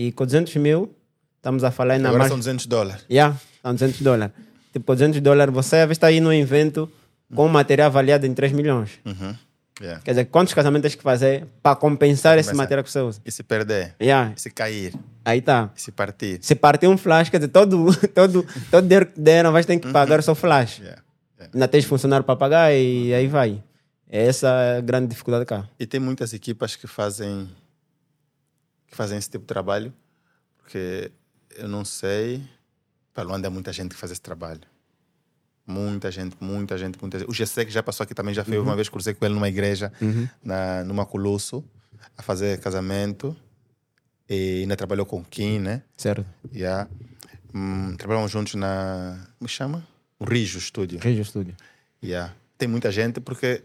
E 0.00 0.12
com 0.12 0.24
200 0.24 0.56
mil, 0.56 0.96
estamos 1.36 1.62
a 1.62 1.70
falar 1.70 1.92
ainda 1.94 2.08
Agora 2.08 2.26
são 2.26 2.38
200 2.38 2.64
dólares. 2.64 3.04
Yeah, 3.10 3.36
são 3.60 3.74
200 3.74 4.00
dólares. 4.00 4.34
Tipo, 4.72 4.86
com 4.86 4.94
200 4.94 5.20
dólares, 5.20 5.52
você 5.52 5.76
está 5.90 6.06
aí 6.06 6.20
num 6.20 6.32
evento 6.32 6.90
com 7.34 7.44
um 7.44 7.48
material 7.50 7.88
avaliado 7.88 8.24
em 8.24 8.32
3 8.32 8.52
milhões. 8.52 8.92
Uhum. 9.04 9.36
Yeah. 9.78 10.00
Quer 10.02 10.12
dizer, 10.12 10.24
quantos 10.26 10.54
casamentos 10.54 10.90
tens 10.90 10.94
que 10.96 11.02
fazer 11.02 11.46
para 11.62 11.76
compensar 11.76 12.38
esse 12.38 12.54
material 12.54 12.82
que 12.82 12.90
você 12.90 13.00
usa? 13.00 13.20
E 13.26 13.30
se 13.30 13.42
perder? 13.42 13.94
Yeah, 14.00 14.32
E 14.34 14.40
se 14.40 14.48
cair? 14.50 14.94
aí 15.22 15.42
tá. 15.42 15.70
E 15.76 15.82
se 15.82 15.92
partir? 15.92 16.38
Se 16.40 16.54
partir 16.54 16.86
um 16.86 16.96
flash, 16.96 17.28
quer 17.28 17.36
dizer, 17.36 17.48
todo, 17.48 17.94
todo, 18.14 18.46
todo 18.70 18.82
dinheiro 18.82 19.04
que 19.04 19.20
deram, 19.20 19.52
vai 19.52 19.62
ter 19.64 19.78
que 19.78 19.92
pagar 19.92 20.20
o 20.20 20.22
seu 20.22 20.34
flash. 20.34 20.78
Yeah. 20.78 21.02
Yeah. 21.38 21.52
Ainda 21.52 21.68
tens 21.68 21.84
funcionário 21.84 22.24
para 22.24 22.36
pagar 22.36 22.72
e 22.72 23.12
aí 23.12 23.26
vai. 23.26 23.62
Essa 24.08 24.48
é 24.48 24.78
a 24.78 24.80
grande 24.80 25.08
dificuldade 25.08 25.44
cá. 25.44 25.68
E 25.78 25.84
tem 25.86 26.00
muitas 26.00 26.32
equipas 26.32 26.74
que 26.74 26.86
fazem 26.86 27.48
que 28.90 28.96
fazem 28.96 29.16
esse 29.16 29.30
tipo 29.30 29.44
de 29.44 29.48
trabalho, 29.48 29.94
porque 30.58 31.12
eu 31.56 31.68
não 31.68 31.84
sei, 31.84 32.42
para 33.14 33.22
Luanda 33.22 33.46
é 33.46 33.50
muita 33.50 33.72
gente 33.72 33.90
que 33.90 33.96
faz 33.96 34.10
esse 34.10 34.20
trabalho. 34.20 34.62
Muita 35.66 36.10
gente, 36.10 36.36
muita 36.40 36.76
gente, 36.76 36.98
muita 37.00 37.20
gente. 37.20 37.30
O 37.30 37.32
GC 37.32 37.64
que 37.64 37.70
já 37.70 37.82
passou 37.82 38.02
aqui 38.02 38.12
também 38.12 38.34
já 38.34 38.44
fez 38.44 38.60
uma 38.60 38.74
vez, 38.74 38.88
cruzei 38.88 39.14
com 39.14 39.24
ele 39.24 39.34
numa 39.34 39.48
igreja, 39.48 39.92
na, 40.42 40.82
numa 40.82 41.06
Colosso, 41.06 41.64
a 42.16 42.22
fazer 42.22 42.58
casamento. 42.58 43.36
E 44.28 44.60
ainda 44.62 44.76
trabalhou 44.76 45.04
com 45.06 45.24
Kim, 45.24 45.58
né? 45.58 45.82
Certo? 45.96 46.24
Yeah. 46.54 46.88
Hum, 47.54 47.96
trabalhamos 47.96 48.30
juntos 48.30 48.54
na. 48.54 49.26
Como 49.38 49.48
chama? 49.48 49.86
O 50.20 50.24
Rijo 50.24 50.60
Studio. 50.60 51.00
Rígio 51.00 51.24
Studio. 51.24 51.56
Yeah. 52.02 52.32
Tem 52.56 52.68
muita 52.68 52.92
gente 52.92 53.20
porque 53.20 53.64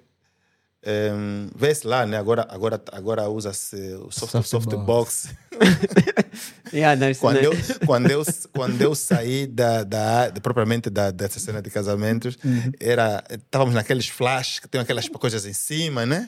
em, 0.85 1.47
vê-se 1.55 1.85
lá, 1.87 2.05
né? 2.05 2.17
Agora, 2.17 2.45
agora, 2.49 2.81
agora 2.91 3.27
usa-se 3.29 3.75
o 3.95 4.11
soft, 4.11 4.31
Softbox. 4.45 4.49
softbox. 4.49 5.29
Yeah, 6.73 6.95
não, 6.99 7.13
quando, 7.15 7.37
eu, 7.37 7.51
quando, 7.85 8.11
eu, 8.11 8.23
quando 8.53 8.81
eu 8.81 8.93
saí 8.95 9.47
da, 9.47 9.83
da, 9.83 10.29
de- 10.29 10.41
propriamente 10.41 10.89
da, 10.89 11.09
dessa 11.11 11.39
cena 11.39 11.61
de 11.61 11.69
casamentos, 11.69 12.37
Uhum. 12.43 12.71
era 12.79 13.23
estávamos 13.29 13.73
naqueles 13.73 14.09
flash 14.09 14.59
que 14.59 14.67
tem 14.67 14.81
aquelas 14.81 15.07
coisas 15.07 15.45
em 15.45 15.53
cima, 15.53 16.05
né? 16.05 16.27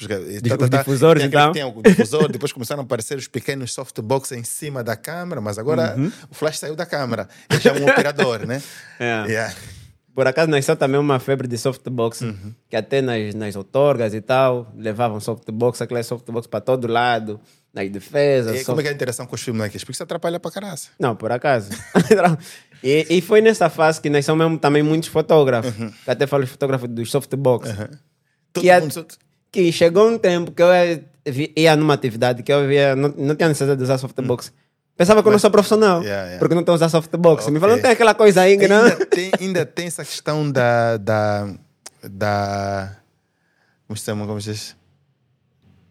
Os, 0.00 0.06
tá, 0.06 0.14
os 0.64 0.70
difusores, 0.70 1.22
tem 1.22 1.28
aquele- 1.28 1.42
então? 1.42 1.52
Tem 1.52 1.64
o 1.64 1.82
difusor, 1.82 2.30
depois 2.32 2.52
começaram 2.52 2.80
a 2.80 2.84
aparecer 2.84 3.18
os 3.18 3.28
pequenos 3.28 3.72
softbox 3.74 4.32
em 4.32 4.42
cima 4.44 4.82
da 4.82 4.96
câmera, 4.96 5.40
mas 5.40 5.58
agora 5.58 5.94
Uhum. 5.98 6.10
o 6.30 6.34
flash 6.34 6.58
saiu 6.58 6.74
da 6.74 6.86
câmera. 6.86 7.28
Ele 7.50 7.60
já 7.60 7.72
é 7.72 7.80
um 7.80 7.84
operador, 7.86 8.46
né? 8.46 8.62
Yeah. 8.98 9.28
Yeah. 9.28 9.54
Por 10.14 10.26
acaso 10.26 10.50
nasceu 10.50 10.76
também 10.76 11.00
uma 11.00 11.18
febre 11.18 11.48
de 11.48 11.56
softbox, 11.56 12.20
Uhum. 12.20 12.52
que 12.68 12.76
até 12.76 13.00
nas, 13.00 13.34
nas 13.34 13.56
outorgas 13.56 14.12
e 14.12 14.20
tal, 14.20 14.70
levavam 14.76 15.18
softbox, 15.20 15.80
aquele 15.80 16.02
softbox 16.02 16.46
para 16.46 16.60
todo 16.60 16.86
lado, 16.86 17.40
nas 17.72 17.88
defesas. 17.90 18.52
E 18.54 18.58
soft- 18.58 18.66
como 18.66 18.80
é 18.80 18.82
que 18.82 18.88
é 18.88 18.92
a 18.92 18.94
interação 18.94 19.24
com 19.26 19.34
os 19.34 19.40
filmes 19.42 19.62
aqui? 19.62 19.78
Porque 19.78 19.92
isso 19.92 20.02
atrapalha 20.02 20.38
para 20.38 20.50
caraça. 20.50 20.90
Não, 20.98 21.16
por 21.16 21.32
acaso. 21.32 21.70
e, 22.84 23.06
e 23.08 23.20
foi 23.20 23.40
nessa 23.40 23.70
fase 23.70 24.00
que 24.00 24.10
nasceu 24.10 24.36
mesmo 24.36 24.58
também 24.58 24.82
muitos 24.82 25.08
fotógrafos, 25.08 25.72
que 26.04 26.10
até 26.10 26.26
falo 26.26 26.44
os 26.44 26.50
fotógrafos 26.50 26.88
dos 26.88 27.10
softbox, 27.10 27.70
Todo 28.52 28.62
Que 28.62 28.68
é- 28.70 28.80
mundo 28.80 28.92
só- 28.92 29.04
que 29.50 29.72
chegou 29.72 30.08
um 30.10 30.18
tempo 30.18 30.50
que 30.52 30.62
eu 30.62 30.68
ia- 31.56 31.76
numa 31.76 31.94
atividade 31.94 32.42
que 32.42 32.52
eu 32.52 32.66
via, 32.68 32.94
não, 32.96 33.08
não 33.16 33.34
tinha 33.34 33.48
necessidade 33.48 33.78
de 33.78 33.84
usar 33.84 33.96
softbox. 33.98 34.52
Pensava 35.02 35.20
que 35.22 35.28
eu 35.28 35.32
não 35.32 35.38
sou 35.38 35.50
profissional. 35.50 36.00
Yeah, 36.02 36.22
yeah. 36.22 36.38
porque 36.38 36.54
não 36.54 36.60
estou 36.62 36.72
a 36.72 36.76
usar 36.76 36.88
softbox. 36.88 37.44
Me 37.46 37.50
Ok. 37.50 37.60
falou, 37.60 37.76
não 37.76 37.82
tem 37.82 37.90
aquela 37.90 38.14
coisa 38.14 38.42
aí 38.42 38.56
que 38.56 38.68
não... 38.68 38.84
ainda, 38.84 39.06
tem, 39.06 39.30
ainda 39.40 39.66
tem 39.66 39.86
essa 39.86 40.04
questão 40.04 40.50
da. 40.50 40.96
da, 40.96 41.48
da 42.08 42.96
como 43.86 43.96
se 43.98 44.04
chama? 44.04 44.26
Como 44.26 44.40
se 44.40 44.52
diz? 44.52 44.76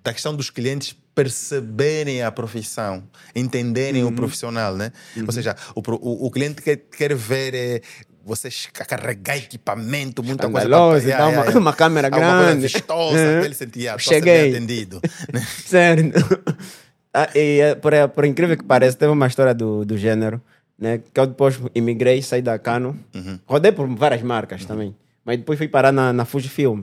Da 0.04 0.14
questão 0.14 0.36
dos 0.36 0.50
clientes 0.50 0.96
perceberem 1.14 2.24
a 2.24 2.32
profissão, 2.32 3.04
entenderem 3.36 4.04
Uhum. 4.04 4.10
o 4.10 4.14
profissional, 4.16 4.76
né? 4.78 4.92
Ou 5.28 5.32
seja, 5.32 5.56
o, 5.76 5.82
o, 5.82 6.28
o 6.28 6.32
cliente 6.32 6.62
quer, 6.62 6.78
quer 6.78 7.14
ver 7.14 7.54
eh, 7.54 7.82
vocês 8.24 8.68
ca- 8.72 8.86
carregar 8.86 9.36
equipamento, 9.38 10.24
muita 10.24 10.50
coisa. 10.50 10.68
Pra- 10.70 11.00
então, 11.02 11.30
uma- 11.32 11.60
uma 11.60 11.74
câmera 11.74 12.08
Alguma 12.08 12.32
coisa 12.32 12.46
grande. 12.46 12.62
vistosa, 12.62 13.18
Uhum. 13.18 13.44
ele 13.44 13.54
sentir, 13.54 13.80
estou 13.82 13.96
a 13.96 14.00
ser 14.00 14.10
Cheguei. 14.10 14.50
atendido. 14.56 15.02
né? 15.34 15.46
Sério. 15.66 16.12
Ah, 17.14 17.30
e, 17.36 17.60
eh, 17.60 17.76
por, 17.76 17.92
por 18.10 18.26
incrível 18.26 18.56
que 18.58 18.64
pareça, 18.64 18.98
teve 18.98 19.12
uma 19.12 19.28
história 19.28 19.54
do, 19.54 19.84
do 19.86 19.98
gênero, 19.98 20.42
né? 20.78 21.02
Que 21.14 21.20
eu 21.20 21.28
depois 21.28 21.60
imigrei, 21.76 22.22
saí 22.22 22.42
da 22.42 22.58
Cano. 22.58 22.98
Rodei 23.46 23.72
por 23.72 23.88
várias 23.88 24.22
marcas 24.22 24.64
também. 24.66 24.96
Mas 25.26 25.38
depois 25.38 25.58
fui 25.58 25.68
parar 25.68 25.92
na, 25.92 26.12
na 26.14 26.26
Fujifilm. 26.26 26.82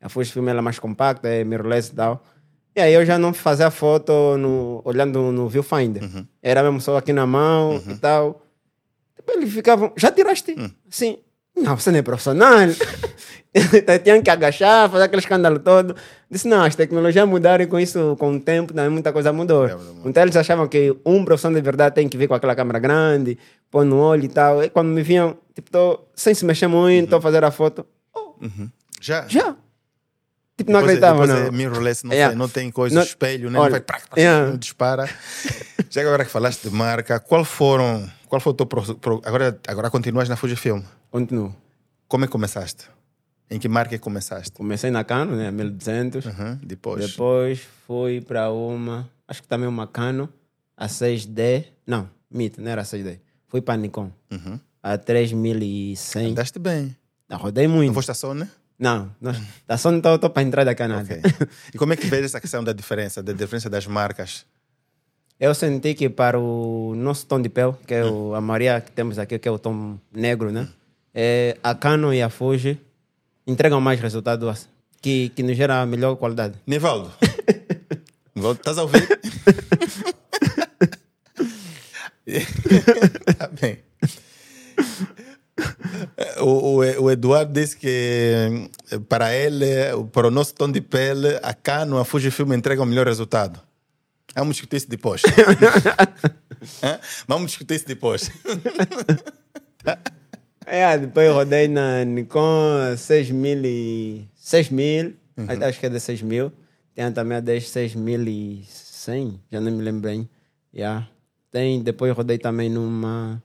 A 0.00 0.08
Fujifilm 0.08 0.48
ela 0.48 0.58
é 0.58 0.62
mais 0.62 0.78
compacta, 0.78 1.28
é 1.28 1.42
mirrorless 1.44 1.90
e 1.92 1.94
tal. 1.96 2.24
E 2.76 2.80
aí 2.80 2.92
eu 2.94 3.04
já 3.04 3.18
não 3.18 3.34
fazia 3.34 3.70
foto 3.70 4.36
no, 4.38 4.80
olhando 4.84 5.30
no 5.32 5.48
viewfinder. 5.48 6.02
Era 6.42 6.62
mesmo 6.62 6.80
só 6.80 6.96
aqui 6.96 7.12
na 7.12 7.26
mão 7.26 7.80
e 7.88 7.96
tal. 7.96 8.42
Depois 9.16 9.38
eles 9.38 9.52
ficavam, 9.52 9.92
já 9.96 10.10
tiraste? 10.10 10.54
Sim. 10.88 11.18
Não, 11.56 11.76
você 11.76 11.90
não 11.90 11.98
é 11.98 12.02
profissional. 12.02 12.58
Tinham 14.02 14.22
que 14.22 14.30
agachar, 14.30 14.90
fazer 14.90 15.04
aquele 15.04 15.20
escândalo 15.20 15.58
todo. 15.58 15.94
Disse, 16.30 16.48
não, 16.48 16.64
as 16.64 16.74
tecnologias 16.74 17.28
mudaram 17.28 17.62
e 17.62 17.66
com 17.66 17.78
isso, 17.78 18.16
com 18.18 18.36
o 18.36 18.40
tempo, 18.40 18.72
também 18.72 18.90
muita 18.90 19.12
coisa 19.12 19.32
mudou. 19.32 19.66
É. 19.66 19.76
Então 20.04 20.22
eles 20.22 20.36
achavam 20.36 20.66
que 20.66 20.96
um 21.04 21.24
profissional 21.24 21.60
de 21.60 21.64
verdade 21.64 21.94
tem 21.94 22.08
que 22.08 22.16
vir 22.16 22.26
com 22.26 22.34
aquela 22.34 22.54
câmera 22.54 22.78
grande, 22.78 23.38
pôr 23.70 23.84
no 23.84 23.98
olho 23.98 24.24
e 24.24 24.28
tal. 24.28 24.64
E 24.64 24.70
quando 24.70 24.88
me 24.88 25.02
viam, 25.02 25.36
tipo, 25.54 25.70
tô 25.70 26.00
sem 26.14 26.34
se 26.34 26.44
mexer 26.44 26.66
muito, 26.66 27.04
estou 27.04 27.18
a 27.18 27.22
fazer 27.22 27.44
a 27.44 27.50
foto. 27.50 27.86
Oh, 28.16 28.32
Já? 29.00 29.26
já. 29.28 29.54
Tipo, 30.56 30.70
não 30.70 30.80
Depois 30.80 30.96
é- 30.98 30.98
acreditava, 30.98 31.26
depois 31.26 31.40
não. 31.40 31.46
É 31.46 31.50
mirrorless, 31.50 32.04
não, 32.04 32.12
Yeah. 32.12 32.30
tem, 32.32 32.38
não 32.38 32.48
tem 32.48 32.70
coisa, 32.70 32.94
Não- 32.94 33.02
espelho, 33.02 33.50
né? 33.50 33.58
olha, 33.58 33.64
não 33.64 33.70
vai 33.70 33.80
prac, 33.80 34.06
prac, 34.08 34.18
yeah. 34.18 34.50
não 34.50 34.56
dispara. 34.58 35.08
Já 35.90 36.02
agora 36.02 36.24
que 36.24 36.30
falaste 36.30 36.68
de 36.68 36.74
marca, 36.74 37.18
qual 37.18 37.44
foram, 37.44 38.08
qual 38.28 38.40
foi 38.40 38.52
o 38.52 38.54
teu 38.54 38.66
pro, 38.66 38.94
pro- 38.96 39.22
agora, 39.24 39.58
agora 39.66 39.90
continuas 39.90 40.28
na 40.28 40.36
Fujifilm. 40.36 40.82
Continuo. 41.10 41.54
Como 42.06 42.24
é 42.24 42.26
que 42.28 42.32
começaste? 42.32 42.84
Em 43.50 43.58
que 43.58 43.68
marca 43.68 43.94
é 43.94 43.98
que 43.98 44.04
começaste? 44.04 44.52
Comecei 44.52 44.90
na 44.90 45.04
Canon, 45.04 45.36
né, 45.36 45.50
1200. 45.50 46.24
Uhum, 46.26 46.58
Depois. 46.62 47.10
Depois 47.10 47.60
fui 47.86 48.20
para 48.20 48.50
uma, 48.50 49.08
acho 49.26 49.42
que 49.42 49.48
também 49.48 49.66
uma 49.68 49.86
Canon, 49.86 50.28
a 50.76 50.86
6D. 50.88 51.64
Não, 51.86 52.08
mito, 52.30 52.60
não 52.62 52.70
era 52.70 52.82
6D. 52.84 53.18
Fui 53.48 53.60
para 53.60 53.76
Nikon, 53.76 54.10
Uhum. 54.30 54.58
a 54.82 54.96
3100. 54.96 56.30
Andaste 56.32 56.58
bem. 56.58 56.96
Não, 57.28 57.38
rodei 57.38 57.66
Não 57.66 57.74
muito. 57.76 57.92
foste 57.94 58.10
a 58.10 58.14
Sony? 58.14 58.46
Não, 58.82 59.14
não 59.20 59.32
da 59.64 59.78
Sony 59.78 59.98
estou 59.98 60.28
para 60.28 60.42
entrar 60.42 60.64
da 60.64 60.74
Canadá. 60.74 61.14
Ok. 61.14 61.22
E 61.72 61.78
como 61.78 61.92
é 61.92 61.96
que 61.96 62.08
vês 62.08 62.24
essa 62.24 62.40
questão 62.40 62.64
da 62.64 62.72
diferença, 62.72 63.22
da 63.22 63.32
diferença 63.32 63.70
das 63.70 63.86
marcas? 63.86 64.44
Eu 65.38 65.54
senti 65.54 65.94
que 65.94 66.08
para 66.08 66.36
o 66.36 66.92
nosso 66.96 67.24
tom 67.26 67.40
de 67.40 67.48
pele, 67.48 67.74
que 67.86 67.94
é 67.94 68.04
o, 68.04 68.34
a 68.34 68.40
Maria 68.40 68.80
que 68.80 68.90
temos 68.90 69.20
aqui, 69.20 69.38
que 69.38 69.46
é 69.46 69.52
o 69.52 69.58
tom 69.58 70.00
negro, 70.12 70.50
né? 70.50 70.66
É, 71.14 71.56
a 71.62 71.76
Canon 71.76 72.12
e 72.12 72.20
a 72.20 72.28
Fuji 72.28 72.76
entregam 73.46 73.80
mais 73.80 74.00
resultado 74.00 74.52
que, 75.00 75.28
que 75.28 75.44
nos 75.44 75.56
gera 75.56 75.80
a 75.80 75.86
melhor 75.86 76.16
qualidade. 76.16 76.54
Nivaldo. 76.66 77.12
Nivaldo, 78.34 78.58
estás 78.58 78.78
a 78.78 78.82
ouvir? 78.82 79.06
tá 83.38 83.46
bem. 83.60 83.78
O, 86.40 86.44
o, 86.44 86.76
o 87.04 87.10
Eduardo 87.10 87.52
disse 87.52 87.76
que 87.76 88.68
eh, 88.90 88.98
para 89.08 89.34
ele, 89.34 89.66
para 90.12 90.28
o 90.28 90.30
nosso 90.30 90.54
tom 90.54 90.70
de 90.70 90.80
pele, 90.80 91.38
a 91.42 91.54
Cano, 91.54 91.98
a 91.98 92.04
Fujifilm 92.04 92.52
entrega 92.52 92.82
o 92.82 92.86
melhor 92.86 93.06
resultado. 93.06 93.60
Vamos 94.34 94.56
discutir 94.56 94.76
isso 94.76 94.88
depois. 94.88 95.22
Vamos 97.28 97.50
discutir 97.50 97.74
isso 97.74 97.86
depois. 97.86 98.30
É, 100.64 100.96
depois 100.96 101.26
eu 101.26 101.34
rodei 101.34 101.68
na 101.68 102.04
Nikon 102.04 102.96
6000 102.96 103.64
e... 103.64 104.28
6000, 104.34 105.14
acho 105.66 105.80
que 105.80 105.86
é 105.86 105.88
de 105.88 106.00
6000. 106.00 106.52
Tem 106.94 107.12
também 107.12 107.38
a 107.38 107.40
10 107.40 107.68
6100, 107.68 109.40
já 109.50 109.60
não 109.60 109.72
me 109.72 109.82
lembro 109.82 110.02
bem. 110.02 110.28
Yeah. 110.74 111.08
Tem, 111.50 111.82
depois 111.82 112.10
eu 112.10 112.14
rodei 112.14 112.38
também 112.38 112.70
numa 112.70 113.42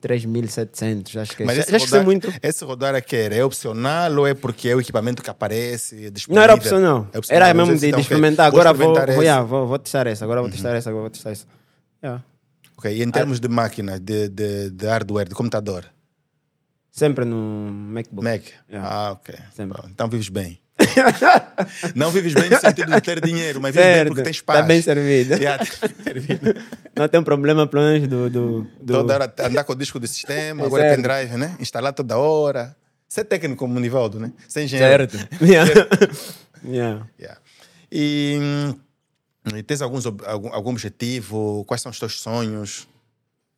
3700, 0.00 1.16
acho 1.16 1.36
que 1.36 1.42
é. 1.42 1.46
Mas 1.46 1.58
esse 1.58 1.70
já 1.70 1.78
rodar, 1.78 2.04
muito. 2.04 2.32
esse 2.42 2.64
rodar 2.64 2.94
aqui 2.94 3.16
era 3.16 3.34
é 3.34 3.44
opcional 3.44 4.12
ou 4.16 4.26
é 4.26 4.34
porque 4.34 4.68
é 4.68 4.74
o 4.74 4.80
equipamento 4.80 5.22
que 5.22 5.30
aparece? 5.30 5.94
é 5.94 5.98
Não 5.98 6.04
era 6.06 6.10
disponível? 6.12 6.54
opcional. 6.54 7.08
É 7.12 7.18
opcional. 7.18 7.42
Era 7.42 7.54
mesmo 7.54 7.76
de, 7.76 7.86
então, 7.86 7.88
de 7.88 7.94
ok, 7.94 8.00
experimentar. 8.02 8.46
Agora 8.46 8.72
vou, 8.72 8.94
vou, 8.94 9.22
yeah, 9.22 9.42
vou, 9.42 9.66
vou 9.66 9.78
testar 9.78 10.06
essa, 10.06 10.24
agora 10.24 10.40
vou 10.40 10.50
testar 10.50 10.74
essa, 10.74 10.88
agora 10.88 11.02
vou 11.02 11.10
testar 11.10 11.30
essa. 11.30 11.46
Yeah. 12.02 12.24
Ok, 12.76 12.96
E 12.96 13.02
em 13.02 13.10
termos 13.10 13.38
de 13.40 13.48
máquina, 13.48 14.00
de, 14.00 14.28
de, 14.28 14.70
de 14.70 14.86
hardware, 14.86 15.28
de 15.28 15.34
computador? 15.34 15.84
Sempre 16.90 17.24
no 17.24 17.36
MacBook. 17.70 18.24
Mac? 18.24 18.42
Yeah. 18.68 18.88
Ah, 18.88 19.12
ok. 19.12 19.34
Sempre. 19.54 19.82
Então 19.90 20.08
vives 20.08 20.28
bem. 20.28 20.58
não 21.94 22.10
vives 22.10 22.34
bem 22.34 22.50
no 22.50 22.58
sentido 22.58 22.92
de 22.92 23.00
ter 23.00 23.20
dinheiro, 23.20 23.60
mas 23.60 23.74
vives 23.74 23.86
bem 23.86 23.94
Certo, 23.94 24.08
porque 24.08 24.22
tens 24.22 24.40
paz. 24.40 24.58
Está 24.58 24.68
bem 24.68 24.82
servido. 24.82 25.34
Yeah, 25.40 25.64
servido. 26.04 26.54
Não 26.96 27.08
tem 27.08 27.22
problema, 27.22 27.66
pelo 27.66 27.82
menos, 27.82 28.08
do... 28.08 28.30
do, 28.30 28.66
do... 28.80 28.92
Toda 28.92 29.14
hora 29.14 29.34
andar 29.40 29.64
com 29.64 29.72
o 29.72 29.76
disco 29.76 29.98
de 29.98 30.08
sistema, 30.08 30.62
É 30.62 30.66
agora 30.66 30.82
certo. 30.82 30.96
pendrive, 30.96 31.36
né? 31.36 31.56
Instalar 31.58 31.92
toda 31.92 32.16
hora. 32.18 32.76
Você 33.08 33.22
é 33.22 33.24
técnico 33.24 33.58
como 33.58 33.76
o 33.76 33.80
Nivaldo, 33.80 34.20
né? 34.20 34.32
Você 34.46 34.60
é 34.60 34.64
engenheiro. 34.64 35.10
Certo. 35.10 35.28
Yeah. 35.42 35.72
yeah. 36.64 37.06
Yeah. 37.18 37.40
E, 37.90 38.38
hum, 38.40 38.74
e 39.56 39.62
tens 39.62 39.80
alguns, 39.80 40.04
algum, 40.06 40.52
algum 40.52 40.70
objetivo? 40.70 41.64
Quais 41.66 41.80
são 41.80 41.90
os 41.90 41.98
teus 41.98 42.20
sonhos? 42.20 42.86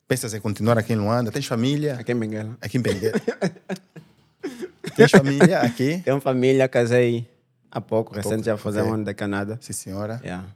Pensas 0.06 0.32
em 0.34 0.40
continuar 0.40 0.78
aqui 0.78 0.92
em 0.92 0.96
Luanda? 0.96 1.32
Tens 1.32 1.46
família? 1.46 1.94
Aqui 1.94 2.12
em 2.12 2.18
Benguela. 2.18 2.56
Aqui 2.60 2.78
em 2.78 2.80
Benguela. 2.80 3.20
Tens 4.96 5.10
família 5.10 5.60
aqui? 5.60 5.98
Tenho 6.04 6.20
família, 6.20 6.68
casei 6.68 7.28
há 7.70 7.80
pouco, 7.80 8.14
recente, 8.14 8.44
já 8.44 8.56
fazer 8.56 8.80
ok. 8.80 8.90
um 8.90 8.94
ano 8.94 9.04
de 9.04 9.14
Canadá. 9.14 9.58
Sim, 9.60 9.72
senhora. 9.72 10.20
Yeah. 10.22 10.46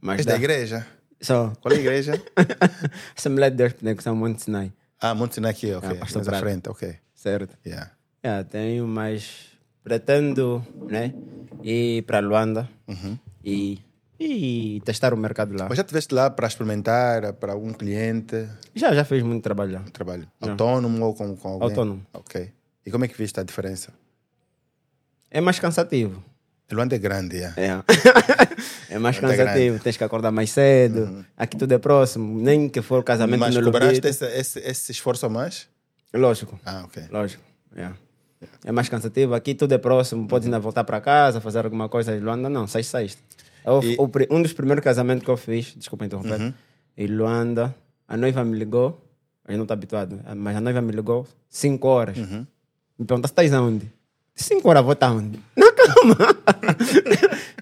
Mas 0.00 0.20
És 0.20 0.26
da 0.26 0.36
igreja? 0.36 0.86
Só. 1.20 1.52
Qual 1.60 1.72
é 1.72 1.78
a 1.78 1.80
igreja? 1.80 2.22
Assembleia 3.16 3.50
de 3.50 3.56
Deus 3.56 3.72
Pentecoste 3.72 4.10
Monte 4.10 4.42
Sinai. 4.42 4.72
ah, 5.00 5.14
Monte 5.14 5.36
Sinai 5.36 5.52
aqui, 5.52 5.72
ok. 5.72 5.88
Ah, 5.88 5.94
Pastor 5.94 6.24
Mais 6.24 6.36
à 6.36 6.40
frente, 6.40 6.68
ok. 6.68 6.96
Certo. 7.14 7.56
Yeah. 7.66 7.90
Yeah, 8.24 8.44
tenho, 8.44 8.86
mas 8.86 9.52
pretendo 9.82 10.66
né, 10.88 11.14
ir 11.62 12.02
para 12.02 12.18
Luanda 12.20 12.68
e, 13.44 13.78
e 14.18 14.82
testar 14.84 15.14
o 15.14 15.16
mercado 15.16 15.56
lá. 15.56 15.66
Mas 15.68 15.76
já 15.76 15.82
estiveste 15.82 16.12
lá 16.12 16.28
para 16.28 16.48
experimentar, 16.48 17.32
para 17.34 17.52
algum 17.52 17.72
cliente? 17.72 18.48
Já, 18.74 18.92
já 18.92 19.04
fiz 19.04 19.22
muito 19.22 19.42
trabalho 19.42 19.74
lá. 19.74 19.84
Trabalho 19.92 20.26
autônomo 20.40 21.06
ou 21.06 21.14
com, 21.14 21.36
com 21.36 21.48
alguém? 21.48 21.68
Autônomo. 21.68 22.06
Ok. 22.12 22.50
E 22.86 22.90
como 22.90 23.04
é 23.04 23.08
que 23.08 23.18
viste 23.18 23.38
a 23.40 23.42
diferença? 23.42 23.92
É 25.30 25.40
mais 25.40 25.58
cansativo. 25.58 26.22
Luanda 26.72 26.94
é 26.96 26.98
grande, 26.98 27.36
yeah. 27.36 27.84
É, 28.88 28.94
é 28.94 28.98
mais 28.98 29.18
Luanda 29.20 29.34
é 29.34 29.36
cansativo. 29.36 29.78
Tens 29.80 29.96
que 29.96 30.04
acordar 30.04 30.30
mais 30.30 30.50
cedo. 30.50 31.24
Aqui 31.36 31.56
tudo 31.56 31.72
é 31.72 31.78
próximo. 31.78 32.40
Nem 32.40 32.68
que 32.68 32.82
for 32.82 33.02
casamento 33.04 33.40
Mas 33.40 33.54
no 33.54 33.62
cobraste 33.64 34.06
esse, 34.06 34.24
esse, 34.24 34.58
esse 34.60 34.92
esforço 34.92 35.26
a 35.26 35.28
mais? 35.28 35.68
Lógico. 36.14 36.58
Ah, 36.64 36.82
ok. 36.84 37.04
Lógico. 37.10 37.42
Yeah. 37.74 37.96
É 38.64 38.72
mais 38.72 38.88
cansativo. 38.88 39.34
Aqui 39.34 39.54
tudo 39.54 39.72
é 39.74 39.78
próximo. 39.78 40.26
Podes 40.26 40.46
ainda 40.46 40.58
voltar 40.58 40.84
para 40.84 41.00
casa, 41.00 41.40
fazer 41.40 41.64
alguma 41.64 41.88
coisa 41.88 42.16
em 42.16 42.20
Luanda. 42.20 42.48
Não, 42.48 42.66
sai, 42.66 42.82
sai. 42.82 43.10
Eu- 43.64 43.82
E- 43.82 43.96
o 43.98 44.10
um 44.34 44.42
dos 44.42 44.52
primeiros 44.52 44.82
casamentos 44.82 45.24
que 45.24 45.30
eu 45.30 45.36
fiz, 45.36 45.74
desculpa 45.76 46.04
interromper, 46.06 46.54
em 46.96 47.06
Luanda, 47.06 47.74
a 48.08 48.16
noiva 48.16 48.44
me 48.44 48.56
ligou. 48.56 49.02
Eu 49.48 49.56
não 49.56 49.62
estou 49.64 49.74
habituado, 49.74 50.20
mas 50.36 50.56
a 50.56 50.60
noiva 50.60 50.80
me 50.82 50.90
ligou 50.92 51.26
5 51.48 51.86
horas. 51.86 52.16
Me 52.98 53.04
perguntou: 53.06 53.28
estás 53.28 53.52
aonde? 53.52 53.90
5 54.34 54.68
horas 54.68 54.84
vou 54.84 54.92
estar 54.92 55.12
onde? 55.12 55.38
Na 55.56 55.72
cama. 55.72 56.16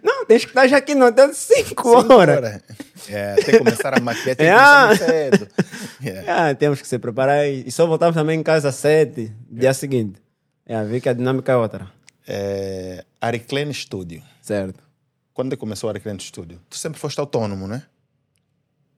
não, 0.03 0.27
tens 0.27 0.45
que 0.45 0.51
estar 0.51 0.67
já 0.67 0.79
aqui 0.79 0.95
no 0.95 1.07
hotel 1.07 1.33
5 1.33 1.89
horas. 2.13 2.37
Ora, 2.39 2.63
é, 3.09 3.35
tem 3.37 3.45
que 3.45 3.59
começar 3.59 3.97
a 3.97 4.01
maquiar, 4.01 4.35
tem 4.37 4.49
muito 4.89 5.05
cedo. 5.05 5.49
Yeah. 6.03 6.49
Ah, 6.49 6.55
temos 6.55 6.81
que 6.81 6.89
se 6.89 6.99
preparar 6.99 7.49
e 7.49 7.71
só 7.71 7.87
voltamos 7.87 8.15
também 8.15 8.41
em 8.41 8.43
casa 8.43 8.71
às 8.71 8.75
7, 8.77 9.33
dia 9.51 9.73
seguinte. 9.73 10.21
É, 10.67 10.83
vi 10.85 11.01
que 11.01 11.09
a 11.09 11.13
dinâmica 11.13 11.53
é 11.53 11.57
outra. 11.57 11.89
É, 12.27 13.05
Ariclane 13.21 13.73
Studio. 13.73 14.23
Certo. 14.43 14.83
Quando 15.33 15.53
é 15.53 15.57
começou 15.57 15.89
a 15.89 15.93
Ariclane 15.93 16.21
Studio? 16.21 16.61
Tu 16.71 16.77
sempre 16.79 16.99
foste 16.99 17.21
autônomo, 17.21 17.69
né? 17.69 17.83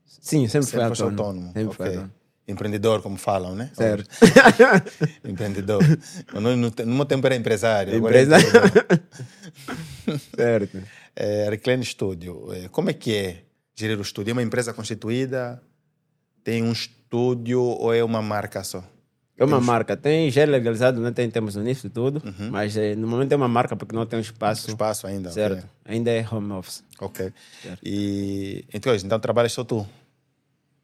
Sim, 0.05 0.47
sempre, 0.47 0.67
Sempre 0.67 0.87
foste 0.89 1.03
autônomo. 1.03 1.47
autônomo. 1.47 1.47
Sempre 1.53 1.63
ok. 1.65 1.75
foi 1.75 1.85
autônomo. 1.87 2.11
Empreendedor, 2.47 3.01
como 3.01 3.17
falam, 3.17 3.53
né? 3.55 3.69
Certo. 3.73 4.09
Empreendedor. 5.27 5.83
no, 6.33 6.55
no, 6.55 6.95
meu 6.95 7.05
tempo 7.05 7.27
era 7.27 7.35
empresário. 7.35 7.93
é 7.93 7.97
empreendedor. 7.97 8.39
certo. 10.35 10.81
É, 11.15 11.47
Ariclane 11.47 11.83
Studio. 11.83 12.53
É, 12.53 12.69
como 12.69 12.89
é 12.89 12.93
que 12.93 13.13
é 13.13 13.43
gerir 13.75 13.97
o 13.99 14.01
estúdio? 14.01 14.31
É 14.31 14.33
uma 14.33 14.43
empresa 14.43 14.73
constituída? 14.73 15.61
Tem 16.43 16.63
um 16.63 16.71
estúdio 16.71 17.61
ou 17.61 17.93
é 17.93 18.01
uma 18.03 18.21
marca 18.21 18.63
só? 18.63 18.83
É 19.37 19.45
uma 19.45 19.61
marca. 19.61 19.95
Tem 19.95 20.31
já 20.31 20.41
é 20.41 20.45
legalizado, 20.45 20.99
não 20.99 21.13
tem 21.13 21.29
início 21.57 21.87
e 21.87 21.89
tudo, 21.89 22.23
Uhum. 22.25 22.49
mas 22.49 22.75
eh, 22.75 22.95
no 22.95 23.07
momento 23.07 23.31
é 23.31 23.35
uma 23.35 23.47
marca 23.47 23.75
porque 23.75 23.95
não 23.95 24.05
tem 24.05 24.17
um 24.17 24.21
espaço. 24.21 24.67
Espaço 24.69 25.05
ainda? 25.05 25.29
Certo. 25.31 25.67
Ainda 25.85 26.09
é 26.09 26.25
home 26.29 26.53
office. 26.53 26.83
Ok. 26.99 27.31
Certo. 27.61 27.79
E 27.83 28.65
então, 28.73 28.95
então 28.95 29.19
trabalhas 29.19 29.51
só 29.51 29.63
tu? 29.63 29.85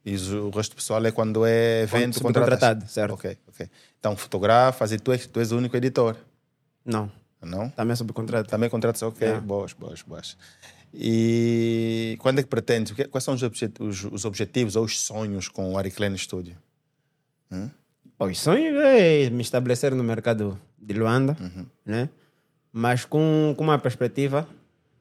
E 0.06 0.16
o 0.18 0.50
resto 0.50 0.72
do 0.72 0.76
pessoal 0.76 1.06
é 1.06 1.12
quando 1.12 1.46
é 1.46 1.84
evento, 1.84 2.16
Quando 2.20 2.34
subcontratado, 2.36 2.88
certo. 2.88 3.14
Ok, 3.14 3.38
ok. 3.48 3.70
Então 4.00 4.16
fotografas 4.18 4.92
e 4.92 4.98
tu 5.00 5.12
és, 5.14 5.26
tu 5.28 5.40
és 5.40 5.52
o 5.54 5.58
único 5.58 5.78
editor, 5.78 6.16
Não, 6.86 7.10
não? 7.42 7.70
também 7.70 7.94
é 7.94 7.96
subcontrato. 7.96 8.50
Também 8.50 8.70
contratas, 8.70 9.02
ok, 9.02 9.26
É. 9.28 9.40
boas, 9.40 9.72
boas, 9.74 10.02
boas. 10.02 10.38
E 10.94 12.18
quando 12.20 12.40
é 12.40 12.44
que 12.44 12.50
pretendes? 12.50 12.92
Que- 12.94 13.06
Quais 13.08 13.24
são 13.24 13.34
os, 13.34 13.42
objet- 13.44 13.80
os- 13.82 14.04
os 14.06 14.26
objetivos 14.26 14.76
ou 14.76 14.84
os 14.86 15.00
sonhos 15.00 15.48
com 15.48 15.72
o 15.74 15.78
Ariclane 15.78 16.18
Studio? 16.18 16.56
O 18.20 18.34
sonho 18.36 18.80
é 18.82 19.30
me 19.30 19.42
estabelecer 19.42 19.94
no 19.94 20.04
mercado 20.04 20.60
de 20.78 20.94
Luanda, 20.94 21.36
Uhum. 21.40 21.66
né? 21.86 22.10
mas 22.72 23.06
com, 23.06 23.54
com 23.58 23.64
uma 23.64 23.78
perspectiva 23.78 24.48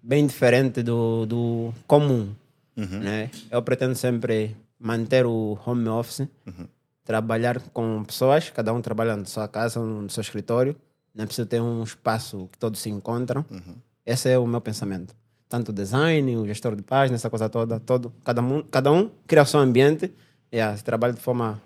bem 0.02 0.26
diferente 0.26 0.82
do, 0.82 1.24
do 1.26 1.74
comum. 1.86 2.34
Uhum. 2.76 2.98
Né? 3.00 3.30
Eu 3.50 3.62
pretendo 3.62 3.94
sempre 3.94 4.56
manter 4.82 5.24
o 5.26 5.58
home 5.64 5.88
office, 5.88 6.26
Uhum. 6.46 6.66
trabalhar 7.04 7.60
com 7.72 8.02
pessoas, 8.04 8.50
cada 8.50 8.72
um 8.72 8.80
trabalha 8.82 9.16
na 9.16 9.24
sua 9.24 9.46
casa, 9.48 9.78
no 9.80 10.10
seu 10.10 10.20
escritório, 10.20 10.74
não 11.14 11.24
precisa 11.26 11.46
ter 11.46 11.60
um 11.60 11.82
espaço 11.82 12.48
que 12.50 12.58
todos 12.58 12.80
se 12.80 12.90
encontram. 12.90 13.44
Uhum. 13.50 13.76
Esse 14.04 14.28
é 14.30 14.38
o 14.38 14.46
meu 14.46 14.60
pensamento. 14.60 15.14
Tanto 15.48 15.68
o 15.68 15.72
design, 15.72 16.36
o 16.36 16.46
gestor 16.46 16.74
de 16.74 16.82
página, 16.82 17.14
essa 17.16 17.28
coisa 17.30 17.48
toda, 17.48 17.78
todo, 17.78 18.12
cada, 18.24 18.40
um, 18.42 18.62
cada 18.62 18.90
um 18.90 19.10
cria 19.26 19.42
o 19.42 19.46
seu 19.46 19.60
ambiente 19.60 20.12
e 20.50 20.56
yeah, 20.56 20.76
trabalha 20.82 21.12
de 21.12 21.20
forma 21.20 21.60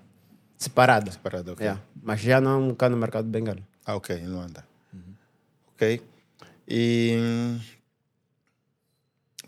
separada. 0.59 1.11
Separado, 1.13 1.53
ok. 1.53 1.65
Yeah. 1.65 1.83
Mas 2.03 2.21
já 2.21 2.41
não 2.41 2.75
cá 2.75 2.89
no 2.89 2.97
mercado 2.97 3.25
de 3.25 3.31
Bengala. 3.31 3.61
Ah, 3.85 3.95
ok, 3.95 4.17
em 4.17 4.27
Luanda. 4.27 4.67
Ok. 5.75 6.03
E. 6.69 7.17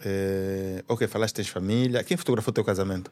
eh, 0.05 0.85
ok, 0.87 1.07
falaste 1.09 1.35
que 1.35 1.43
tens 1.43 1.49
família. 1.49 2.05
Quem 2.05 2.17
fotografou 2.17 2.51
o 2.51 2.55
teu 2.55 2.65
casamento? 2.65 3.11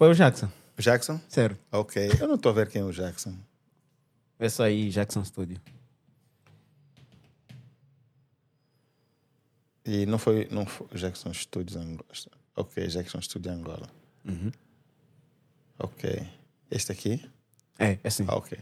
Foi 0.00 0.08
o 0.08 0.14
Jackson, 0.14 0.48
O 0.78 0.80
Jackson? 0.80 1.20
certo. 1.28 1.60
Ok. 1.70 2.08
Eu 2.18 2.26
não 2.26 2.36
estou 2.36 2.48
a 2.52 2.54
ver 2.54 2.70
quem 2.70 2.80
é 2.80 2.84
o 2.86 2.90
Jackson. 2.90 3.36
Esse 4.38 4.62
aí, 4.62 4.88
Jackson 4.88 5.22
Studio. 5.22 5.60
E 9.84 10.06
não 10.06 10.18
foi, 10.18 10.48
não 10.50 10.64
foi 10.64 10.86
Jackson 10.94 11.34
Studios 11.34 11.76
Angola. 11.76 12.08
Ok, 12.56 12.86
Jackson 12.86 13.20
Studio 13.20 13.52
Angola. 13.52 13.90
Ok. 15.78 16.26
Este 16.70 16.92
aqui? 16.92 17.30
É, 17.78 17.98
é 18.02 18.08
assim. 18.08 18.24
Ah, 18.26 18.36
ok. 18.36 18.58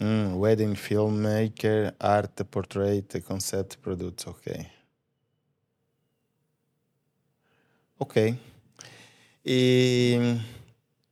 Hum, 0.00 0.38
wedding 0.38 0.74
filmmaker, 0.74 1.94
art, 2.00 2.42
portrait, 2.50 3.20
concept 3.20 3.76
produtos. 3.76 4.26
Ok. 4.26 4.66
Ok. 7.98 8.38
E 9.44 10.38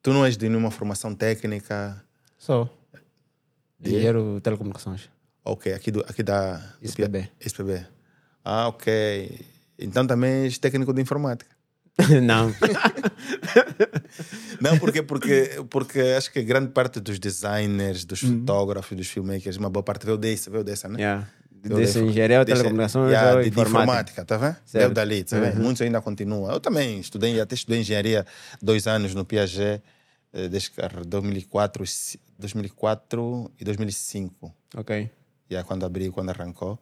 tu 0.03 0.13
não 0.13 0.25
és 0.25 0.37
de 0.37 0.49
nenhuma 0.49 0.71
formação 0.71 1.15
técnica? 1.15 2.03
Só. 2.37 2.69
Engenheiro 3.85 4.35
de 4.37 4.41
telecomunicações. 4.43 5.09
Ok, 5.45 5.73
aqui, 5.73 5.91
do, 5.91 6.01
aqui 6.01 6.23
da... 6.23 6.57
do 6.57 6.87
SPB. 6.87 7.29
SPB. 7.41 7.87
Ah, 8.45 8.69
ok. 8.69 9.41
Então 9.79 10.07
também 10.07 10.45
és 10.45 10.59
técnico 10.59 10.93
de 10.93 11.01
informática. 11.01 11.57
Não. 12.23 12.53
Não, 14.61 14.79
porque, 14.79 15.03
porque, 15.03 15.51
porque 15.71 16.01
acho 16.17 16.33
que 16.33 16.43
grande 16.43 16.71
parte 16.73 17.01
dos 17.01 17.19
designers, 17.19 18.05
dos 18.05 18.23
Uhum. 18.23 18.41
fotógrafos, 18.41 18.97
dos 18.97 19.09
filmmakers, 19.09 19.57
uma 19.57 19.71
boa 19.71 19.83
parte 19.83 20.05
veio 20.07 20.19
dessa, 20.19 20.51
veio 20.51 20.65
dessa, 20.65 20.89
né? 20.89 20.99
Yeah. 21.01 21.29
Desse 21.63 21.99
engenharia, 22.01 22.45
telecomunicações 22.45 23.11
yeah, 23.11 23.31
ou 23.37 23.43
de, 23.43 23.45
de 23.45 23.49
informática. 23.51 23.83
informática, 23.83 24.25
tá 24.25 24.37
vendo? 24.37 24.57
Certo. 24.65 24.73
Veio 24.85 24.91
dali, 24.95 25.25
tá 25.25 25.39
vendo? 25.39 25.57
Uhum. 25.57 25.63
Muitos 25.63 25.83
ainda 25.83 26.01
continuam. 26.01 26.51
Eu 26.51 26.61
também 26.61 27.01
estudei, 27.01 27.41
até 27.41 27.55
estudei 27.55 27.81
engenharia 27.81 28.25
dois 28.63 28.87
anos 28.87 29.15
no 29.15 29.25
Piaget, 29.25 29.83
eh, 30.33 30.49
desde 30.49 30.71
que- 30.71 30.81
2004, 31.07 31.85
e- 31.85 32.21
2004 32.39 33.51
e 33.61 33.65
2005. 33.65 34.55
Ok. 34.77 35.11
já 35.51 35.65
quando 35.65 35.85
abriu, 35.87 36.13
quando 36.13 36.29
arrancou. 36.31 36.79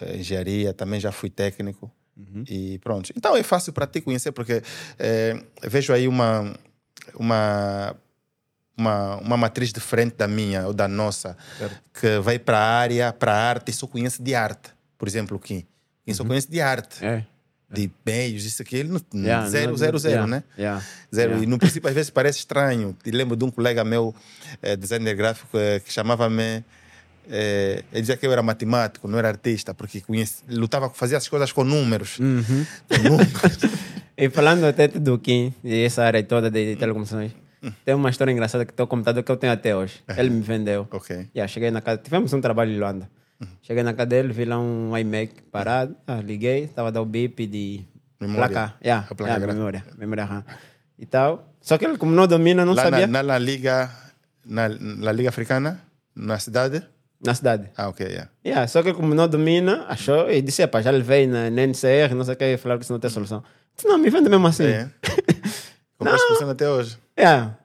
Eh, 0.00 0.16
engenharia, 0.16 0.72
também 0.72 0.98
já 0.98 1.12
fui 1.12 1.28
técnico. 1.30 1.90
E 2.48 2.78
pronto. 2.78 3.12
Então 3.16 3.36
é 3.36 3.42
fácil 3.42 3.72
para 3.72 3.86
ti 3.88 4.00
conhecer, 4.00 4.30
porque 4.32 4.62
eh, 4.98 5.36
vejo 5.64 5.92
aí 5.92 6.06
uma, 6.06 6.54
uma, 7.16 7.94
uma, 8.76 9.16
uma 9.16 9.36
matriz 9.36 9.72
diferente 9.72 10.14
da 10.16 10.26
minha 10.28 10.66
ou 10.66 10.72
da 10.74 10.88
nossa, 10.88 11.36
Certo. 11.58 11.80
que 12.00 12.18
vai 12.20 12.38
para 12.38 12.58
a 12.58 12.78
área, 12.78 13.12
para 13.12 13.32
a 13.32 13.36
arte 13.50 13.70
e 13.70 13.74
só 13.74 13.86
conhece 13.86 14.22
de 14.22 14.34
arte. 14.34 14.70
Por 14.98 15.08
exemplo, 15.08 15.36
o 15.36 15.40
Kim. 15.40 15.64
Kim 16.04 16.14
só 16.14 16.24
conhece 16.24 16.50
de 16.50 16.60
arte, 16.60 17.04
É. 17.04 17.24
de 17.70 17.90
meios, 18.04 18.44
isso 18.44 18.62
aqui. 18.62 18.76
Ele 18.76 18.88
não, 18.90 19.00
Yeah, 19.20 19.48
zero, 19.48 19.70
não- 19.72 19.76
zero, 19.76 19.98
zero, 19.98 20.14
yeah, 20.14 20.30
né? 20.30 20.44
yeah, 20.58 20.82
Zero. 21.14 21.42
E 21.42 21.46
no 21.46 21.58
princípio, 21.58 21.88
às 21.88 21.94
vezes, 21.94 22.10
parece 22.10 22.38
estranho. 22.38 22.96
E 23.04 23.10
lembro 23.10 23.36
de 23.36 23.44
um 23.44 23.50
colega 23.50 23.84
meu, 23.84 24.14
eh, 24.62 24.76
designer 24.76 25.14
gráfico, 25.14 25.56
eh, 25.58 25.80
que 25.80 25.92
chamava-me. 25.92 26.64
eh, 27.30 27.82
ele 27.90 28.00
dizia 28.02 28.16
que 28.18 28.26
eu 28.26 28.32
era 28.32 28.42
matemático, 28.42 29.08
não 29.08 29.18
era 29.18 29.28
artista, 29.28 29.72
porque 29.72 30.00
conheci, 30.02 30.42
lutava, 30.48 30.90
fazia 30.90 31.16
as 31.16 31.26
coisas 31.26 31.50
com 31.52 31.64
números. 31.64 32.18
Uhum. 32.18 32.66
Com 32.88 32.98
números. 33.08 33.32
E 34.16 34.30
falando 34.30 34.62
até 34.64 34.86
do 34.86 35.18
Kim, 35.18 35.52
e 35.64 35.82
essa 35.82 36.04
área 36.04 36.22
toda 36.22 36.48
de 36.48 36.76
telecomunicações, 36.76 37.32
tem 37.84 37.94
uma 37.94 38.10
história 38.10 38.32
engraçada 38.32 38.64
que 38.64 38.72
tem 38.72 38.84
o 38.84 38.86
computador 38.86 39.22
que 39.22 39.30
eu 39.32 39.36
tenho 39.36 39.52
até 39.52 39.74
hoje. 39.76 40.02
Ele 40.16 40.30
me 40.30 40.40
vendeu. 40.40 40.86
ok. 40.90 41.28
Yeah, 41.34 41.46
cheguei 41.48 41.70
na 41.70 41.80
casa, 41.80 41.98
tivemos 41.98 42.32
um 42.32 42.40
trabalho 42.40 42.72
em 42.72 42.78
Luanda. 42.78 43.08
Cheguei 43.62 43.82
na 43.82 43.92
casa 43.92 44.06
dele, 44.06 44.32
vi 44.32 44.44
lá 44.44 44.58
um 44.58 44.96
iMac 44.96 45.42
parado, 45.52 45.94
ah, 46.06 46.20
liguei, 46.22 46.64
estava 46.64 46.88
a 46.88 46.90
dar 46.90 47.02
o 47.02 47.04
bip 47.04 47.46
de 47.46 47.84
Memória. 48.20 48.48
placa. 48.48 48.74
Yeah, 48.82 49.06
A 49.10 49.14
placa 49.14 49.32
yeah, 49.34 49.52
memória, 49.52 49.84
memória 49.98 50.24
RAM. 50.24 50.44
E 50.98 51.04
tal. 51.04 51.52
Só 51.60 51.76
que 51.76 51.84
ele, 51.84 51.98
como 51.98 52.12
não 52.12 52.26
domina, 52.26 52.64
não 52.64 52.74
Lá 52.74 52.84
sabia. 52.84 53.06
na, 53.06 53.22
na, 53.22 53.38
Liga, 53.38 53.90
na, 54.46 54.68
na 54.68 55.12
Liga 55.12 55.28
Africana, 55.28 55.80
na 56.14 56.38
cidade. 56.38 56.82
Na 57.24 57.34
cidade. 57.34 57.70
Ah, 57.76 57.88
ok, 57.88 58.06
yeah. 58.06 58.30
Yeah, 58.44 58.66
só 58.68 58.82
que 58.82 58.92
como 58.94 59.14
não 59.14 59.26
domina, 59.28 59.84
achou 59.88 60.30
e 60.30 60.40
disse: 60.40 60.62
"Epá, 60.62 60.80
já 60.82 60.90
levei 60.90 61.26
na, 61.26 61.50
na 61.50 61.62
NCR, 61.66 62.14
não 62.14 62.24
sei 62.24 62.34
o 62.34 62.36
que, 62.36 62.56
falaram 62.58 62.78
que 62.80 62.84
isso 62.84 62.92
não 62.92 63.00
tem 63.00 63.10
solução. 63.10 63.42
Disse: 63.74 63.88
não, 63.88 63.98
me 63.98 64.10
vende 64.10 64.28
mesmo 64.28 64.46
assim. 64.46 64.64
É. 64.64 64.88
Funcionando 65.98 66.52
até 66.52 66.68
hoje. 66.68 66.98
Yeah. 67.18 67.56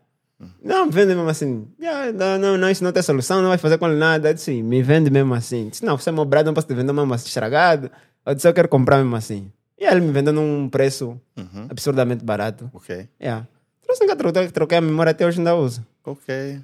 Não, 0.63 0.85
me 0.85 0.91
vende 0.91 1.13
mesmo 1.15 1.27
assim. 1.29 1.67
Yeah, 1.81 2.13
não, 2.13 2.38
não, 2.38 2.57
não, 2.57 2.69
isso 2.69 2.83
não 2.83 2.91
tem 2.93 3.03
solução, 3.03 3.41
não 3.41 3.49
vai 3.49 3.57
fazer 3.57 3.77
com 3.77 3.88
ele 3.88 3.97
nada. 3.99 4.29
Eu 4.29 4.33
disse, 4.33 4.62
me 4.63 4.81
vende 4.81 5.09
mesmo 5.09 5.33
assim. 5.33 5.69
Disse, 5.69 5.83
não, 5.85 5.97
você 5.97 6.09
é 6.09 6.12
mobrado, 6.13 6.45
não 6.47 6.53
posso 6.53 6.67
te 6.67 6.73
vender 6.73 6.93
mesmo 6.93 7.13
assim, 7.13 7.27
estragado. 7.27 7.91
Eu 8.25 8.35
disse, 8.35 8.47
eu 8.47 8.53
quero 8.53 8.69
comprar 8.69 8.97
mesmo 8.97 9.15
assim. 9.15 9.51
E 9.77 9.85
aí 9.85 9.93
ele 9.93 10.01
me 10.05 10.12
vendeu 10.12 10.31
num 10.33 10.69
preço 10.69 11.19
Uhum. 11.38 11.67
absurdamente 11.69 12.23
barato. 12.23 12.69
Ok. 12.73 13.07
Yeah. 13.21 13.45
Trouxe 13.81 14.05
que 14.05 14.15
troquei, 14.15 14.47
troquei 14.49 14.77
a 14.77 14.81
memória 14.81 15.12
até 15.12 15.25
hoje 15.25 15.39
ainda 15.39 15.55
uso. 15.55 15.85
Ok. 16.05 16.62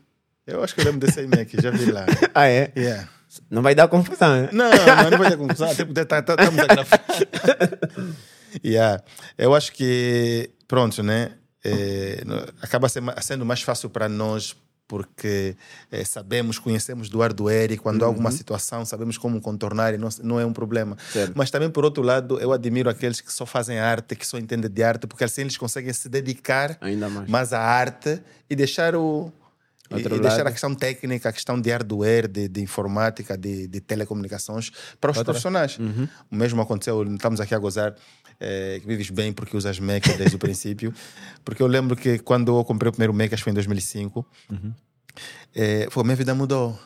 Eu 0.48 0.63
acho 0.63 0.76
que 0.76 0.82
eu 0.82 0.86
lembro 0.86 1.00
desse 1.06 1.21
iMac, 1.21 1.60
já 1.62 1.71
vi 1.71 1.91
lá. 1.91 2.06
Ah, 2.34 2.48
é? 2.48 2.71
Yeah. 2.78 3.10
Não 3.50 3.62
vai 3.62 3.74
dar 3.76 3.88
confusão, 3.88 4.43
né? 4.43 4.50
Não, 4.54 4.69
não, 4.69 5.10
não 5.12 5.17
vai 5.17 5.32
ter 5.32 5.38
confusão, 5.38 5.69
até 5.69 5.84
porque 5.84 6.06
tá, 6.06 6.21
tá, 6.21 6.34
estamos 6.36 6.60
a 6.60 6.67
gravar. 6.67 7.02
yeah. 8.63 9.02
Eu 9.38 9.54
acho 9.56 9.71
que, 9.74 10.50
pronto, 10.67 11.02
né? 11.04 11.32
Eh, 11.65 12.23
acaba 12.62 12.88
sendo 12.89 13.45
mais 13.45 13.62
fácil 13.62 13.89
para 13.89 14.08
nós 14.08 14.56
porque 14.88 15.56
eh, 15.91 16.04
sabemos, 16.04 16.60
conhecemos 16.60 17.10
do 17.10 17.19
hardware 17.19 17.71
e 17.71 17.78
quando 17.78 18.04
há 18.04 18.08
alguma 18.08 18.32
situação 18.32 18.86
sabemos 18.86 19.17
como 19.17 19.41
contornar 19.41 19.93
e 19.93 19.97
não, 19.97 20.10
não 20.23 20.39
é 20.39 20.45
um 20.45 20.54
problema. 20.54 20.95
Certo. 21.12 21.34
Mas 21.36 21.49
também, 21.49 21.69
por 21.69 21.84
outro 21.84 22.04
lado, 22.04 22.39
eu 22.39 22.51
admiro 22.51 22.89
aqueles 22.89 23.19
que 23.19 23.34
só 23.34 23.45
fazem 23.45 23.80
arte, 23.80 24.15
que 24.15 24.25
só 24.25 24.38
entendem 24.38 24.69
de 24.69 24.84
arte, 24.84 25.08
porque 25.08 25.23
assim 25.23 25.41
eles 25.41 25.58
conseguem 25.58 25.91
se 25.91 26.08
dedicar 26.08 26.78
Ainda 26.82 27.10
mais. 27.10 27.30
mais 27.30 27.54
à 27.54 27.60
arte 27.60 28.21
e 28.49 28.56
deixar 28.56 28.95
o 28.95 29.32
e, 29.91 29.99
e 29.99 30.19
deixar 30.19 30.47
a 30.47 30.51
questão 30.51 30.73
técnica, 30.73 31.30
a 31.30 31.32
questão 31.32 31.62
de 31.62 31.69
hardware, 31.69 32.28
de, 32.28 32.47
de 32.47 32.62
informática, 32.62 33.38
de, 33.38 33.67
de 33.67 33.80
telecomunicações 33.80 34.71
para 34.99 35.12
os 35.12 35.21
profissionais. 35.21 35.78
Uhum. 35.78 36.08
O 36.32 36.36
mesmo 36.36 36.62
aconteceu, 36.62 37.04
estamos 37.04 37.39
aqui 37.39 37.54
a 37.54 37.60
gozar, 37.60 37.95
eh, 38.39 38.80
que 38.82 38.88
vives 38.88 39.10
bem 39.10 39.32
porque 39.34 39.56
usas 39.58 39.80
Mac 39.80 40.06
desde 40.17 40.36
o 40.36 40.39
princípio. 40.39 40.93
Porque 41.43 41.62
eu 41.62 41.67
lembro 41.67 41.95
que 41.95 42.19
quando 42.19 42.58
eu 42.58 42.63
comprei 42.63 42.89
o 42.89 42.91
primeiro 42.91 43.13
Mac, 43.13 43.28
acho 43.34 43.38
que 43.38 43.43
foi 43.43 43.52
em 43.52 43.56
2005, 43.56 44.26
eh, 45.56 45.88
foi, 45.89 46.02
a 46.02 46.04
minha 46.04 46.15
vida 46.15 46.34
mudou. 46.36 46.78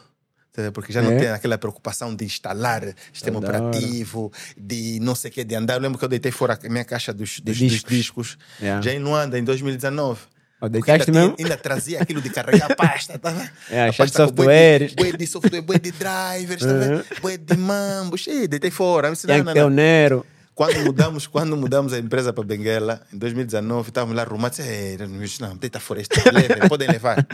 Porque 0.73 0.91
já 0.91 1.01
não 1.01 1.11
É? 1.13 1.17
tem 1.17 1.27
aquela 1.29 1.57
preocupação 1.57 2.13
de 2.13 2.25
instalar 2.25 2.83
sistema 3.13 3.39
Da 3.39 3.47
hora. 3.47 3.57
operativo, 3.67 4.29
de 4.57 4.99
não 4.99 5.15
sei 5.15 5.29
o 5.31 5.33
que, 5.33 5.43
de 5.45 5.55
andar. 5.55 5.75
Eu 5.75 5.79
lembro 5.79 5.97
que 5.97 6.03
eu 6.03 6.09
deitei 6.09 6.31
fora 6.33 6.59
a 6.61 6.69
minha 6.69 6.83
caixa 6.83 7.13
dos, 7.13 7.39
dos, 7.39 7.55
discos. 7.55 7.83
dos 7.83 7.89
discos. 7.97 8.37
Yeah. 8.59 8.81
Já 8.81 8.91
em 8.93 8.99
Luanda, 8.99 9.39
em 9.39 9.43
2019. 9.43 10.19
Oh, 10.61 10.69
Porque 10.69 10.81
deitaste 10.81 11.11
ainda, 11.11 11.21
mesmo? 11.21 11.35
ainda 11.39 11.55
trazia 11.55 12.01
aquilo 12.01 12.21
de 12.21 12.29
carregar 12.29 12.75
pasta, 12.75 13.17
tá 13.17 13.29
vendo? 13.29 13.49
É, 13.71 13.83
A 13.87 13.91
cheio 13.93 14.07
de 14.07 14.11
pasta 14.13 14.27
com 14.27 14.33
bué 14.33 14.79
softwares. 14.79 14.93
Bué 14.95 15.11
de 15.17 15.27
software, 15.27 15.61
bué 15.61 15.79
de 15.79 15.91
drivers, 15.93 16.61
tá? 16.61 16.67
Uhum. 16.73 17.03
Bué 17.21 17.37
de 17.37 17.55
mambos. 17.55 18.27
Ih, 18.27 18.45
deitei 18.47 18.71
fora. 18.71 19.07
Não, 19.09 19.15
que 19.15 19.27
não, 19.43 19.53
ter 19.53 19.59
o 19.61 19.63
não. 19.63 19.69
Nero. 19.69 20.25
Quando 20.59 20.77
mudamos, 20.83 21.25
quando 21.25 21.55
mudamos 21.55 21.93
a 21.93 21.99
empresa 21.99 22.33
para 22.33 22.43
Benguela, 22.43 23.01
em 23.13 23.17
2019, 23.17 23.87
estávamos 23.87 24.13
lá 24.13 24.23
arrumados. 24.23 24.59
"Ei, 24.59 24.97
não, 25.39 25.55
deita 25.55 25.79
fora 25.79 26.01
isto. 26.01 26.13
Levem, 26.33 26.67
podem 26.67 26.89
levar. 26.89 27.25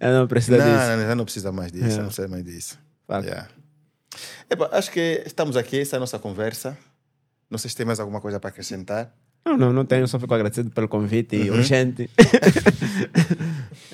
Eu 0.00 0.18
não 0.18 0.26
preciso 0.26 0.58
não, 0.58 0.64
disso. 0.64 0.88
não, 0.88 0.96
não, 0.96 1.06
já 1.06 1.14
não 1.14 1.24
precisa 1.24 1.52
mais 1.52 1.70
disso. 1.70 1.94
É. 1.94 1.98
Não 1.98 2.06
precisa 2.06 2.26
mais 2.26 2.44
disso. 2.44 2.76
Yeah. 3.08 3.48
Epa, 4.50 4.68
acho 4.72 4.90
que 4.90 5.22
estamos 5.24 5.56
aqui, 5.56 5.78
essa 5.78 5.94
é 5.94 5.98
a 5.98 6.00
nossa 6.00 6.18
conversa. 6.18 6.76
Não 7.48 7.56
sei 7.56 7.70
se 7.70 7.76
tem 7.76 7.86
mais 7.86 8.00
alguma 8.00 8.20
coisa 8.20 8.40
para 8.40 8.50
acrescentar. 8.50 9.14
Não, 9.44 9.56
não, 9.56 9.72
não 9.72 9.84
tenho, 9.84 10.06
só 10.06 10.18
fico 10.20 10.32
agradecido 10.34 10.70
pelo 10.70 10.86
convite 10.88 11.36
Uhum. 11.36 11.56
urgente. 11.56 12.08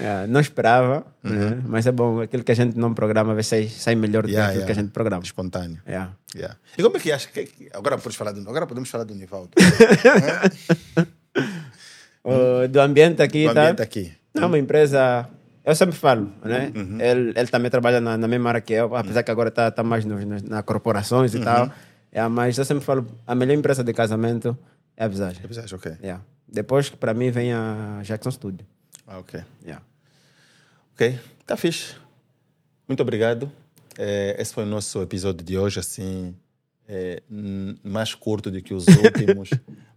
É, 0.01 0.29
não 0.29 0.39
esperava, 0.41 1.05
né? 1.25 1.61
mas 1.67 1.85
é 1.85 1.91
bom, 1.91 2.21
aquilo 2.21 2.45
que 2.45 2.53
a 2.53 2.55
gente 2.55 2.79
não 2.79 2.95
programa, 2.95 3.35
vezes 3.35 3.49
sai, 3.49 3.67
sai 3.69 3.95
melhor 3.97 4.23
do 4.23 4.29
Uhum. 4.29 4.35
Yeah, 4.35 4.53
que 4.53 4.59
aquilo 4.59 4.67
que 4.67 4.71
a 4.71 4.75
yeah. 4.75 4.83
gente 4.87 4.93
programa. 4.93 5.23
Espontâneo. 5.25 5.79
Yeah. 5.89 6.13
Yeah. 6.37 6.57
E 6.79 6.83
como 6.85 6.97
é 6.97 7.01
que 7.01 7.11
acha? 7.11 7.27
que- 7.29 7.49
Agora, 7.75 7.97
podemos 7.97 8.15
falar 8.15 8.31
do, 8.31 8.41
agora 8.49 8.65
podemos 8.67 8.89
falar 8.89 9.03
do 9.05 9.15
Nivaldo. 9.17 9.51
O- 12.25 12.69
do 12.69 12.81
ambiente 12.81 13.23
aqui, 13.23 13.47
do 13.49 13.55
tá? 13.55 13.63
ambiente 13.63 13.83
aqui. 13.83 14.13
É 14.35 14.45
uma 14.45 14.59
empresa, 14.59 15.29
eu 15.65 15.75
sempre 15.75 15.97
falo, 15.97 16.31
né? 16.45 16.71
Uhum. 16.75 17.01
Ele, 17.01 17.33
ele 17.35 17.47
também 17.49 17.71
trabalha 17.71 18.01
na, 18.01 18.17
na 18.17 18.29
mesma 18.29 18.51
área 18.51 18.61
que 18.61 18.75
eu, 18.75 18.95
apesar 18.95 19.23
que 19.23 19.31
agora 19.31 19.49
está 19.49 19.71
tá 19.71 19.83
mais 19.83 20.05
nos, 20.05 20.25
nas, 20.25 20.43
nas 20.43 20.63
corporações 20.65 21.35
Uhum. 21.35 21.41
e 21.41 21.45
tal. 21.45 21.71
É, 22.13 22.27
mas 22.29 22.57
eu 22.59 22.65
sempre 22.65 22.85
falo, 22.85 23.07
a 23.27 23.35
melhor 23.35 23.55
empresa 23.55 23.83
de 23.83 23.93
casamento 23.93 24.57
é 24.99 25.05
a 25.05 25.09
Visagem. 25.09 25.41
É 25.43 25.47
verdade, 25.47 25.75
ok. 25.75 25.93
Yeah. 26.03 26.23
Depois, 26.47 26.91
para 26.91 27.15
mim, 27.15 27.31
vem 27.31 27.53
a 27.53 28.01
Jackson 28.05 28.31
Studio. 28.31 28.67
Ah, 29.07 29.19
ok. 29.19 29.41
Yeah. 29.63 29.83
Ok, 30.95 31.19
tá 31.47 31.57
fixe. 31.57 31.95
Muito 32.87 33.01
obrigado. 33.01 33.51
Eh, 33.97 34.37
esse 34.39 34.53
foi 34.53 34.65
o 34.65 34.67
nosso 34.67 35.01
episódio 35.03 35.45
de 35.45 35.57
hoje, 35.57 35.79
assim, 35.81 36.35
n- 37.31 37.79
mais 37.83 38.15
curto 38.15 38.51
do 38.51 38.61
que 38.63 38.75
os 38.75 38.87
últimos. 39.05 39.51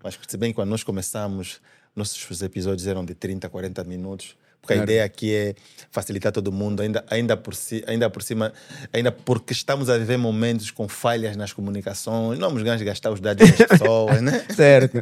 mas 0.04 0.18
se 0.28 0.38
bem 0.38 0.52
que 0.52 0.56
quando 0.56 0.70
nós 0.70 0.84
começamos, 0.84 1.60
nossos 1.96 2.42
episódios 2.42 2.86
eram 2.88 3.04
de 3.04 3.14
30, 3.16 3.50
40 3.50 3.84
minutos. 3.84 4.36
Porque 4.62 4.74
a 4.74 4.76
Claro. 4.78 4.92
ideia 4.92 5.04
aqui 5.04 5.34
é 5.34 5.56
facilitar 5.90 6.32
todo 6.32 6.52
mundo, 6.52 6.82
ainda, 6.82 7.04
ainda, 7.10 7.36
por, 7.36 7.56
si, 7.56 7.84
ainda 7.88 8.10
por 8.10 8.22
cima, 8.22 8.54
ainda 8.94 9.12
porque 9.12 9.54
estamos 9.54 9.90
a 9.90 9.98
viver 9.98 10.18
momentos 10.18 10.70
com 10.70 10.88
falhas 10.88 11.36
nas 11.36 11.52
comunicações, 11.52 12.38
não 12.38 12.48
vamos 12.50 12.62
ganhar 12.64 12.78
gastar 12.84 13.12
os 13.12 13.20
dados 13.20 13.50
das 13.50 13.68
pessoas, 13.68 14.22
né? 14.22 14.46
Certo. 14.56 14.98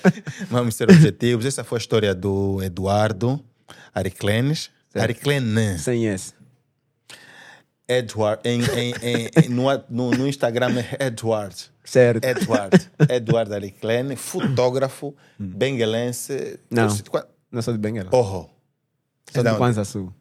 Vamos 0.50 0.74
ser 0.74 0.90
objetivos. 0.90 1.44
Essa 1.46 1.62
foi 1.62 1.76
a 1.76 1.80
história 1.80 2.14
do 2.14 2.62
Eduardo 2.62 3.42
Ariclenes. 3.94 4.70
Ariclenes. 4.94 5.82
Sem 5.82 6.06
esse. 6.06 6.32
Edward. 7.88 8.40
Em, 8.44 8.62
em, 8.62 8.94
em, 9.44 9.48
no, 9.48 9.64
no, 9.88 10.10
no 10.12 10.28
Instagram 10.28 10.78
é 10.98 11.06
Edward. 11.06 11.54
Certo. 11.84 12.24
Edward. 12.24 12.90
Edward 13.08 13.52
Ariclene, 13.54 14.16
fotógrafo, 14.16 15.14
benguelense. 15.38 16.58
Não. 16.70 16.88
Não 17.50 17.60
sou 17.62 17.74
de 17.74 17.78
Benguela. 17.78 18.08
Oh. 18.12 18.46
É 19.38 19.42
da 19.42 19.52
de? 19.52 19.58
Kwanza 19.58 19.84
Sul. 19.84 20.12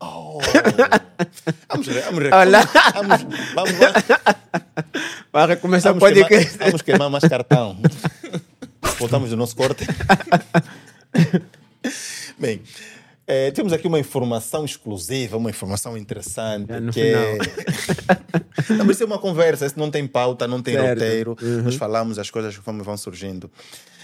Oh. 0.00 0.38
Vamos, 1.68 1.86
ver, 1.86 2.02
vamos, 2.02 2.22
ver. 2.22 2.34
Olá. 2.34 2.60
Vamos, 2.94 3.22
vamos, 3.54 3.72
vamos, 3.78 4.02
Para 5.30 5.56
começar 5.56 5.92
vamos, 5.92 6.08
queimar, 6.12 6.28
podcast. 6.28 6.58
vamos 6.58 6.82
queimar 6.82 7.08
mais 7.10 7.24
cartão. 7.24 7.78
Voltamos 8.98 9.30
do 9.30 9.36
nosso 9.36 9.54
corte. 9.54 9.86
Bem, 12.38 12.60
eh, 13.26 13.50
temos 13.52 13.72
aqui 13.72 13.86
uma 13.86 14.00
informação 14.00 14.64
exclusiva, 14.64 15.36
uma 15.36 15.50
informação 15.50 15.96
interessante. 15.96 16.68
Já 16.68 16.80
no 16.80 16.92
que 16.92 17.00
é... 17.00 17.38
não, 18.74 18.90
isso 18.90 19.02
é 19.04 19.06
uma 19.06 19.18
conversa, 19.18 19.66
isso 19.66 19.78
não 19.78 19.90
tem 19.90 20.06
pauta, 20.06 20.48
não 20.48 20.60
tem 20.60 20.74
Certo. 20.74 20.88
roteiro. 20.98 21.36
Uhum. 21.40 21.62
Nós 21.62 21.76
falamos 21.76 22.18
as 22.18 22.28
coisas 22.30 22.56
conforme 22.56 22.82
vão 22.82 22.96
surgindo. 22.96 23.48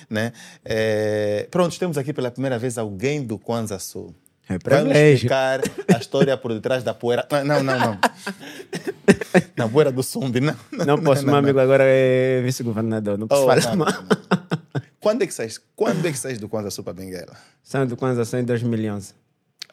né? 0.09 0.33
É, 0.65 1.49
pronto, 1.51 1.77
temos 1.79 1.99
aqui 1.99 2.13
pela 2.13 2.31
primeira 2.31 2.59
vez 2.59 2.79
alguém 2.79 3.25
do 3.25 3.37
Kwanza 3.39 3.79
Sul. 3.81 4.15
É 4.49 4.53
Vai 4.53 4.59
privilégio. 4.59 5.15
explicar 5.15 5.61
a 5.95 5.99
história 5.99 6.37
por 6.37 6.55
detrás 6.55 6.83
da 6.83 6.95
poeira. 6.95 7.27
Ah, 7.31 7.45
Não, 7.45 7.63
não, 7.63 7.79
não. 7.79 7.99
Na 9.57 9.69
poeira 9.69 9.93
do 9.93 10.03
Sumbi, 10.03 10.41
não. 10.41 10.57
Não 10.87 11.03
posso, 11.03 11.25
meu 11.27 11.35
amigo 11.37 11.59
agora 11.59 11.85
é 11.87 12.41
vice-governador, 12.43 13.19
não 13.19 13.27
posso 13.29 13.43
Oh, 13.43 13.47
falar 13.47 13.61
não, 13.63 13.77
mal. 13.77 13.93
não, 13.93 14.03
não. 14.03 14.83
Quando 15.01 15.23
é 15.23 15.27
que 15.27 15.35
saíste? 15.35 15.61
Quando 15.77 16.07
é 16.07 16.11
que 16.13 16.19
saíste 16.19 16.41
do 16.41 16.49
Kwanza 16.49 16.71
Sul 16.71 16.83
para 16.85 16.93
Benguela? 16.95 17.37
Saiu 17.63 17.87
do 17.87 17.97
Kwanza 17.97 18.25
Sul 18.25 18.39
em 18.39 18.45
2011. 18.45 19.15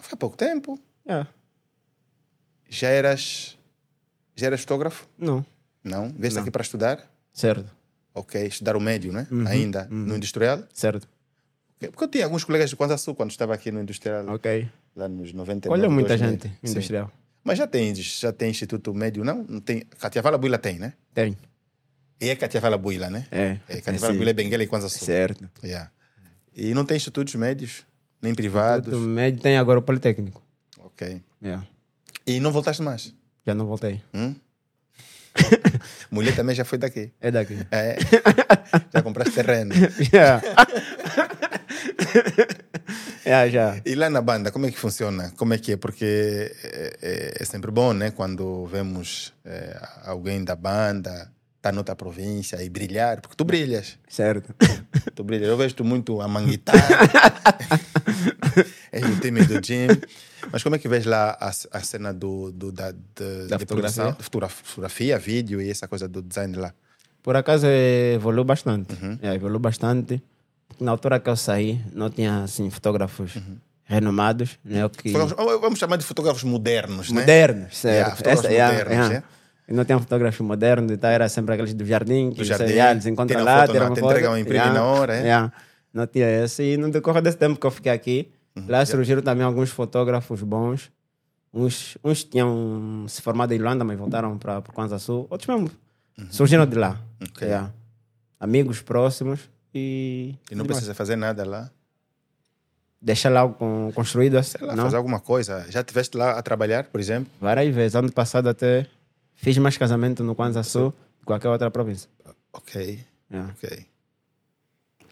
Foi 0.02 0.14
há 0.14 0.18
pouco 0.18 0.36
tempo. 0.38 0.80
É. 1.08 1.26
Já 2.70 2.90
eras. 2.90 3.58
Já 4.36 4.48
eras 4.48 4.62
fotógrafo? 4.62 5.08
Não, 5.18 5.46
Não? 5.84 6.10
Vieste 6.18 6.40
aqui 6.40 6.52
para 6.52 6.62
estudar? 6.64 7.00
certo, 7.32 7.70
Ok, 8.14 8.46
estudar 8.46 8.76
o 8.76 8.80
médio, 8.82 9.12
né? 9.14 9.28
Ainda. 9.48 9.88
No 9.90 10.16
industrial? 10.16 10.60
certo. 10.74 11.08
Porque 11.80 12.04
eu 12.04 12.08
tinha 12.08 12.24
alguns 12.26 12.44
colegas 12.44 12.70
de 12.70 12.98
Sul 12.98 13.16
quando 13.16 13.32
estava 13.32 13.54
aqui 13.54 13.72
no 13.72 13.82
industrial, 13.82 14.26
Ok. 14.30 14.68
lá 14.96 15.08
nos 15.08 15.34
90 15.34 15.70
Olha 15.70 15.90
muita 15.90 16.18
2000. 16.18 16.30
gente 16.32 16.48
Sim. 16.48 16.72
industrial. 16.72 17.12
Mas 17.44 17.58
já 17.60 17.68
tem, 17.68 17.94
já 17.94 18.32
tem 18.34 18.50
Instituto 18.50 18.94
Médio, 18.94 19.24
não? 19.24 19.44
não 19.48 19.60
tem, 19.60 19.82
Catiavala 20.00 20.38
Buila 20.38 20.58
tem, 20.58 20.80
né? 20.80 20.94
Tem. 21.14 21.38
E 22.20 22.30
é 22.30 22.36
Catiavala 22.36 22.78
Buila, 22.78 23.10
né? 23.10 23.28
É. 23.32 23.60
É 23.68 23.82
Catiavala 23.82 24.14
sim. 24.14 24.18
Buila 24.18 24.32
é 24.32 24.34
Benguela 24.34 24.64
e 24.64 24.68
Sul. 24.68 24.90
Certo. 24.90 25.48
Yeah. 25.64 25.92
E 26.56 26.74
não 26.74 26.86
tem 26.86 26.98
institutos 26.98 27.36
médios, 27.36 27.86
nem 28.22 28.34
privados. 28.34 28.90
Do 28.90 29.00
médio 29.00 29.42
tem 29.42 29.58
agora 29.58 29.78
o 29.78 29.82
Politécnico. 29.82 30.42
Ok. 30.80 31.22
É. 31.44 31.60
E 32.26 32.40
não 32.40 32.52
voltaste 32.52 32.82
mais? 32.82 33.14
Já 33.46 33.54
não 33.54 33.68
voltei. 33.68 34.02
Hum? 34.14 34.34
Mulher 36.10 36.36
também 36.36 36.56
já 36.56 36.64
foi 36.66 36.78
daqui. 36.78 37.12
É 37.20 37.30
daqui. 37.30 37.58
É. 37.70 37.98
já 38.92 39.02
compraste 39.04 39.34
terreno. 39.34 39.76
Já. 40.12 40.42
Já, 43.26 43.48
já. 43.50 43.82
E 43.86 43.96
lá 43.96 44.10
na 44.10 44.22
banda, 44.22 44.52
como 44.52 44.66
é 44.68 44.72
que 44.72 44.78
funciona? 44.78 45.32
Como 45.38 45.54
é 45.54 45.58
que 45.58 45.74
é? 45.74 45.78
Porque 45.78 46.52
é, 46.64 46.98
é- 47.02 47.38
é 47.42 47.46
sempre 47.46 47.72
bom, 47.72 47.94
né? 47.94 48.12
Quando 48.12 48.66
vemos 48.68 49.34
é, 49.44 49.80
alguém 50.06 50.44
da 50.44 50.56
banda 50.56 51.32
tá 51.62 51.72
noutra 51.72 51.96
província 51.96 52.62
e 52.62 52.70
brilhar, 52.70 53.20
porque 53.22 53.36
tu 53.36 53.44
brilhas. 53.44 53.98
Certo. 54.08 54.54
Tu 55.16 55.24
brilhas. 55.24 55.48
Eu 55.50 55.58
vejo-te 55.58 55.82
muito 55.82 56.22
a 56.22 56.28
manguitar. 56.28 56.76
És 58.92 59.04
o 59.10 59.20
time 59.20 59.44
do 59.46 59.60
gym. 59.60 59.88
Mas 60.52 60.62
como 60.62 60.76
é 60.76 60.80
que 60.80 60.88
vês 60.88 61.06
lá 61.06 61.36
a, 61.42 61.50
a 61.50 61.82
cena 61.82 62.14
do, 62.14 62.52
do, 62.52 62.72
da, 62.72 62.92
de, 62.92 63.48
Da 63.50 63.58
de 63.58 63.66
fotografia? 63.66 64.14
produção, 64.14 64.50
fotografia, 64.64 65.18
vídeo 65.18 65.60
e 65.60 65.72
essa 65.72 65.88
coisa 65.88 66.08
do 66.08 66.22
design 66.22 66.56
lá? 66.56 66.72
Por 67.24 67.36
acaso 67.36 67.66
eh, 67.68 68.14
evoluiu 68.14 68.44
bastante. 68.44 68.94
Uhum. 69.02 69.18
É, 69.24 69.34
evoluiu 69.34 69.60
bastante. 69.60 70.22
Na 70.80 70.92
altura 70.92 71.20
que 71.20 71.30
eu 71.30 71.36
saí, 71.36 71.82
não 71.94 72.10
tinha 72.10 72.44
assim, 72.44 72.70
fotógrafos 72.70 73.36
Uhum. 73.36 73.58
renomados. 73.86 74.58
Né, 74.64 74.88
que... 74.90 75.12
Vamos 75.12 75.80
chamar 75.80 75.98
de 75.98 76.04
fotógrafos 76.06 76.44
modernos, 76.44 77.12
né? 77.12 77.22
Modernos, 77.22 77.78
certo. 77.78 78.24
Yeah, 78.26 78.50
yeah, 78.50 78.74
modernos, 78.78 79.08
yeah. 79.10 79.16
é? 79.18 79.72
E 79.72 79.74
Não 79.74 79.84
tinha 79.86 80.00
fotógrafos 80.00 80.40
modernos, 80.46 80.92
então 80.92 81.10
era 81.10 81.28
sempre 81.30 81.54
aqueles 81.54 81.74
do 81.74 81.86
jardim, 81.86 82.30
que 82.32 82.38
Do 82.38 82.44
jardim, 82.44 82.66
yeah, 82.74 82.92
eles 82.92 83.06
encontram 83.06 83.44
lá, 83.44 83.62
foto 83.62 83.72
tiram 83.74 83.94
te 83.94 84.00
foto. 84.00 84.12
entregam, 84.12 84.38
imprime 84.38 84.66
na 84.70 84.84
hora, 84.84 85.16
é? 85.18 85.22
yeah. 85.22 85.52
Não 85.94 86.06
tinha 86.06 86.28
esse. 86.44 86.62
E 86.64 86.78
no 86.78 86.92
decorrer 86.92 87.22
desse 87.22 87.38
tempo 87.38 87.60
que 87.60 87.66
eu 87.66 87.72
fiquei 87.72 87.92
aqui, 87.92 88.32
Uhum. 88.58 88.66
lá 88.70 88.86
surgiram 88.86 89.22
também 89.22 89.44
alguns 89.46 89.70
fotógrafos 89.70 90.42
bons. 90.42 90.90
Uns, 91.54 91.98
uns 92.04 92.24
tinham 92.24 93.06
se 93.08 93.22
formado 93.22 93.54
em 93.54 93.58
Luanda, 93.58 93.84
mas 93.84 93.98
voltaram 93.98 94.38
para 94.38 94.60
o 94.60 94.74
Kwanza 94.74 94.98
Sul. 95.00 95.28
Outros 95.30 95.48
mesmo 95.48 95.70
surgiram 96.30 96.66
de 96.66 96.76
lá. 96.78 96.92
Uhum. 97.22 97.28
Ok. 97.32 97.48
Yeah. 97.48 97.72
Amigos 98.40 98.82
próximos 98.82 99.40
e... 99.76 100.36
E 100.50 100.56
não 100.56 100.66
precisa 100.66 100.94
fazer 100.94 101.16
nada 101.16 101.46
lá. 101.46 101.70
Deixar 103.02 103.30
lá 103.30 103.48
com, 103.48 103.92
construído 103.94 104.38
assim. 104.38 104.58
Sei 104.58 104.66
lá, 104.66 104.76
não? 104.76 104.86
fazer 104.86 104.96
alguma 104.98 105.20
coisa. 105.20 105.66
Já 105.70 105.82
estiveste 105.82 106.18
lá 106.18 106.32
a 106.32 106.42
trabalhar, 106.42 106.86
por 106.86 107.00
exemplo? 107.00 107.32
Várias 107.40 107.74
vezes. 107.76 107.96
Ano 107.96 108.12
passado 108.12 108.48
até 108.50 108.88
fiz 109.36 109.58
mais 109.58 109.78
casamento 109.78 110.24
no 110.24 110.34
Kwanza 110.34 110.64
Sul 110.64 110.92
que 111.20 111.26
qualquer 111.26 111.50
outra 111.50 111.70
província. 111.70 112.10
Ok, 112.54 113.06
Yeah. 113.30 113.54
ok. 113.54 113.86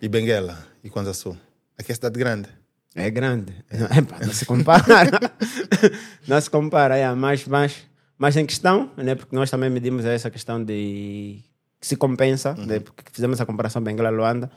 E 0.02 0.08
Benguela? 0.08 0.68
E 0.84 0.90
Kwanza 0.90 1.14
Sul? 1.14 1.38
Aqui 1.78 1.92
é 1.92 1.96
cidade 1.96 2.18
grande. 2.18 2.50
É 2.96 3.10
grande. 3.10 3.54
Epá, 3.72 4.20
não 4.26 4.34
se 4.34 4.46
compara. 4.46 5.20
não 6.28 6.40
se 6.40 6.50
compara, 6.50 6.96
é, 6.96 7.12
mas, 7.14 7.46
mas, 7.48 7.78
mas 8.18 8.38
em 8.38 8.46
questão, 8.46 8.92
né, 8.96 9.16
porque 9.16 9.36
nós 9.36 9.50
também 9.50 9.70
medimos 9.70 10.06
essa 10.06 10.30
questão 10.30 10.64
de 10.64 11.40
que 11.84 11.88
se 11.88 11.98
compensa, 11.98 12.54
né, 12.56 12.80
porque 12.80 13.04
fizemos 13.12 13.36
essa 13.36 13.46
comparação 13.46 13.82
Benguela-Luanda, 13.84 14.50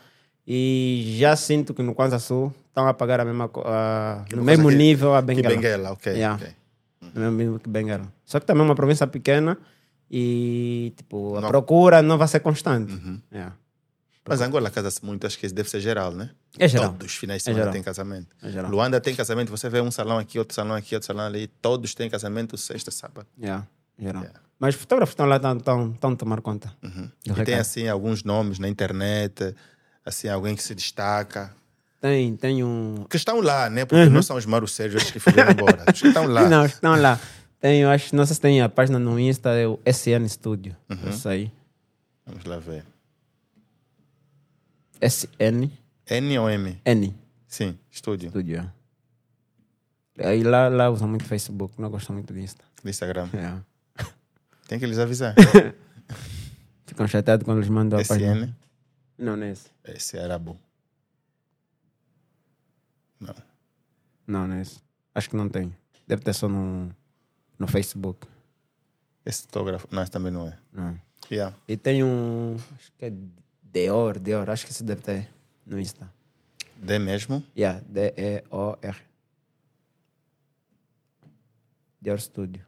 e 0.46 1.16
já 1.18 1.34
sinto 1.34 1.74
que 1.74 1.82
no 1.82 1.92
Kwanza 1.92 2.20
Sul 2.20 2.54
estão 2.68 2.86
a 2.86 2.94
pagar 2.94 3.18
a 3.20 3.24
mesma, 3.24 3.50
a- 3.64 4.24
no 4.32 4.44
mesmo 4.44 4.68
que- 4.68 4.76
nível 4.76 5.12
a 5.12 5.20
Que 5.20 5.26
Benguela. 5.26 5.48
Benguela, 5.56 5.90
ok. 5.90 6.12
Yeah. 6.12 6.36
ok. 6.36 6.54
No 7.12 7.20
mesmo 7.20 7.36
nível 7.36 7.58
que 7.58 7.68
Benguela. 7.68 8.06
Só 8.24 8.38
que 8.38 8.46
também 8.46 8.62
é 8.62 8.66
uma 8.66 8.76
província 8.76 9.08
pequena 9.08 9.58
e 10.08 10.92
tipo, 10.96 11.36
a 11.36 11.40
Não. 11.40 11.48
procura 11.48 12.00
não 12.00 12.16
vai 12.16 12.28
ser 12.28 12.38
constante. 12.38 12.92
Yeah. 13.32 13.56
Mas 14.28 14.40
Angola 14.40 14.70
casa-se 14.70 15.04
muito, 15.04 15.26
acho 15.26 15.36
que 15.38 15.46
isso 15.46 15.54
deve 15.54 15.68
ser 15.68 15.80
geral, 15.80 16.12
né? 16.12 16.30
É 16.58 16.68
geral. 16.68 16.90
Todos 16.92 17.06
os 17.06 17.16
finais 17.16 17.42
de 17.42 17.50
É 17.50 17.52
semana 17.52 17.62
geral. 17.64 17.72
tem 17.72 17.82
casamento. 17.82 18.28
É. 18.40 18.62
Luanda 18.62 19.00
tem 19.00 19.14
casamento, 19.16 19.50
você 19.50 19.68
vê 19.68 19.80
um 19.80 19.90
salão 19.90 20.16
aqui, 20.18 20.38
outro 20.38 20.54
salão 20.54 20.74
aqui, 20.76 20.94
outro 20.94 21.06
salão 21.06 21.24
ali. 21.26 21.48
Todos 21.60 21.92
têm 21.94 22.08
casamento 22.08 22.56
sexta, 22.56 22.90
sábado. 22.92 23.26
Yeah, 23.40 23.66
geral. 23.98 24.22
Yeah. 24.22 24.40
Mas 24.58 24.74
os 24.74 24.80
fotógrafos 24.80 25.12
estão 25.12 25.26
lá, 25.26 25.36
estão, 25.36 26.12
a 26.12 26.16
tomar 26.16 26.40
conta. 26.40 26.74
Uhum. 26.82 27.10
E 27.24 27.44
tem 27.44 27.56
assim 27.56 27.88
alguns 27.88 28.24
nomes 28.24 28.58
na 28.58 28.68
internet, 28.68 29.54
assim, 30.04 30.28
alguém 30.28 30.56
que 30.56 30.62
se 30.62 30.74
destaca. 30.74 31.54
Tem, 32.00 32.36
tem 32.36 32.64
um. 32.64 33.04
Que 33.08 33.16
estão 33.16 33.40
lá, 33.40 33.68
né? 33.68 33.84
Porque 33.84 34.06
não 34.06 34.22
são 34.22 34.36
os 34.36 34.72
Sérgio 34.72 35.00
que 35.12 35.18
foram 35.18 35.50
embora. 35.50 35.84
Os 35.92 36.00
que 36.00 36.08
estão 36.08 36.26
lá. 36.26 36.46
Não, 36.48 36.64
estão 36.64 36.96
lá. 36.96 37.20
Tem, 37.58 37.80
eu 37.80 37.90
acho, 37.90 38.14
não 38.14 38.24
sei 38.26 38.34
se 38.34 38.40
tem 38.40 38.60
a 38.60 38.68
página 38.68 38.98
no 38.98 39.18
Insta, 39.18 39.48
é 39.50 39.66
o 39.66 39.80
SN 39.84 40.28
Studio. 40.28 40.76
Uhum. 40.90 41.10
Isso 41.10 41.28
aí. 41.28 41.50
Vamos 42.26 42.44
lá 42.44 42.58
ver. 42.58 42.84
SN 45.00 45.70
N 46.08 46.38
ou 46.38 46.48
M? 46.48 46.80
N 46.84 47.14
Sim, 47.48 47.78
estúdio. 47.90 48.30
Studio. 48.30 48.70
é. 50.18 50.28
Aí 50.28 50.42
lá, 50.42 50.68
lá 50.68 50.90
usam 50.90 51.08
muito 51.08 51.24
Facebook, 51.24 51.80
não 51.80 51.90
gostam 51.90 52.14
muito 52.14 52.32
do 52.32 52.38
Insta. 52.38 52.64
Do 52.82 52.88
Instagram. 52.88 53.28
Yeah. 53.34 53.64
Tem 54.66 54.78
que 54.78 54.86
lhes 54.86 54.98
avisar. 54.98 55.34
Ficam 56.86 57.06
chateados 57.06 57.44
quando 57.44 57.58
eles 57.58 57.68
mandam 57.70 57.98
a 57.98 58.04
página. 58.04 58.46
SN. 58.46 58.54
Não, 59.18 59.36
não 59.36 59.46
é 59.46 59.50
esse. 59.50 59.70
Esse 59.84 60.16
é 60.18 60.24
árabe. 60.24 60.54
Não. 63.20 63.34
Não, 64.26 64.48
não 64.48 64.54
é 64.56 64.62
esse. 64.62 64.80
Acho 65.14 65.30
que 65.30 65.36
não 65.36 65.48
tem. 65.48 65.74
Deve 66.06 66.22
ter 66.22 66.34
só 66.34 66.48
no, 66.48 66.94
no 67.58 67.66
Facebook. 67.66 68.26
Esse 69.24 69.42
fotógrafo. 69.42 69.88
Não, 69.90 70.02
esse 70.02 70.10
também 70.10 70.32
não 70.32 70.48
é. 70.48 70.58
Não. 70.72 71.00
Yeah. 71.30 71.56
E 71.66 71.76
tem 71.76 72.04
um. 72.04 72.56
Acho 72.76 72.92
que 72.98 73.04
é 73.06 73.12
Deor, 73.62 74.18
Deor. 74.18 74.48
Acho 74.50 74.66
que 74.66 74.72
isso 74.72 74.84
deve 74.84 75.02
ter 75.02 75.28
no 75.64 75.80
Insta. 75.80 76.10
D 76.76 76.98
mesmo. 76.98 77.42
Yeah, 77.56 77.80
D-E-O-R. 77.88 78.96
Dior 82.00 82.20
Studio. 82.20 82.64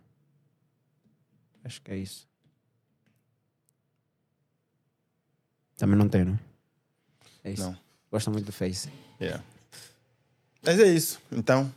Acho 1.65 1.81
que 1.83 1.91
é 1.91 1.97
isso. 1.97 2.27
Também 5.77 5.97
não 5.97 6.09
tem, 6.09 6.25
não? 6.25 6.39
É 7.45 7.53
isso. 7.53 7.63
Não. 7.63 7.79
Gosto 8.11 8.31
muito 8.31 8.47
do 8.47 8.53
Face. 8.53 8.91
Yeah. 9.21 9.43
Mas 10.63 10.81
é 10.81 10.89
isso. 10.89 11.21
Então, 11.31 11.73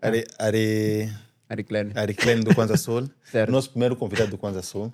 Ari, 0.00 0.24
Ari, 0.38 1.12
Ari. 1.48 1.66
Ari 1.94 2.14
Clene 2.14 2.44
do 2.44 2.54
Kwanza 2.54 2.76
Sul. 2.76 3.10
Nosso 3.48 3.70
primeiro 3.70 3.96
convidado 3.96 4.30
do 4.30 4.38
Kwanza 4.38 4.62
Sul. 4.62 4.92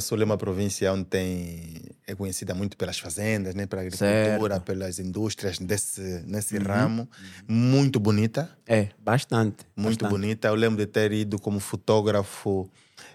Sul 0.00 0.20
é 0.20 0.24
uma 0.24 0.36
província 0.36 0.92
onde 0.92 1.04
tem, 1.04 1.82
é 2.06 2.14
conhecida 2.14 2.54
muito 2.54 2.76
pelas 2.76 2.98
fazendas, 2.98 3.54
né? 3.54 3.66
pela 3.66 3.82
agricultura, 3.82 4.60
pelas 4.60 4.98
indústrias 4.98 5.58
desse, 5.58 6.22
nesse 6.26 6.58
ramo. 6.58 7.08
Muito 7.48 7.98
bonita. 7.98 8.50
É, 8.66 8.88
bastante. 8.98 9.64
Muito 9.74 10.02
bastante. 10.04 10.10
bonita. 10.10 10.48
Eu 10.48 10.54
lembro 10.54 10.76
de 10.78 10.86
ter 10.86 11.10
ido 11.12 11.38
como 11.38 11.58
fotógrafo 11.58 12.70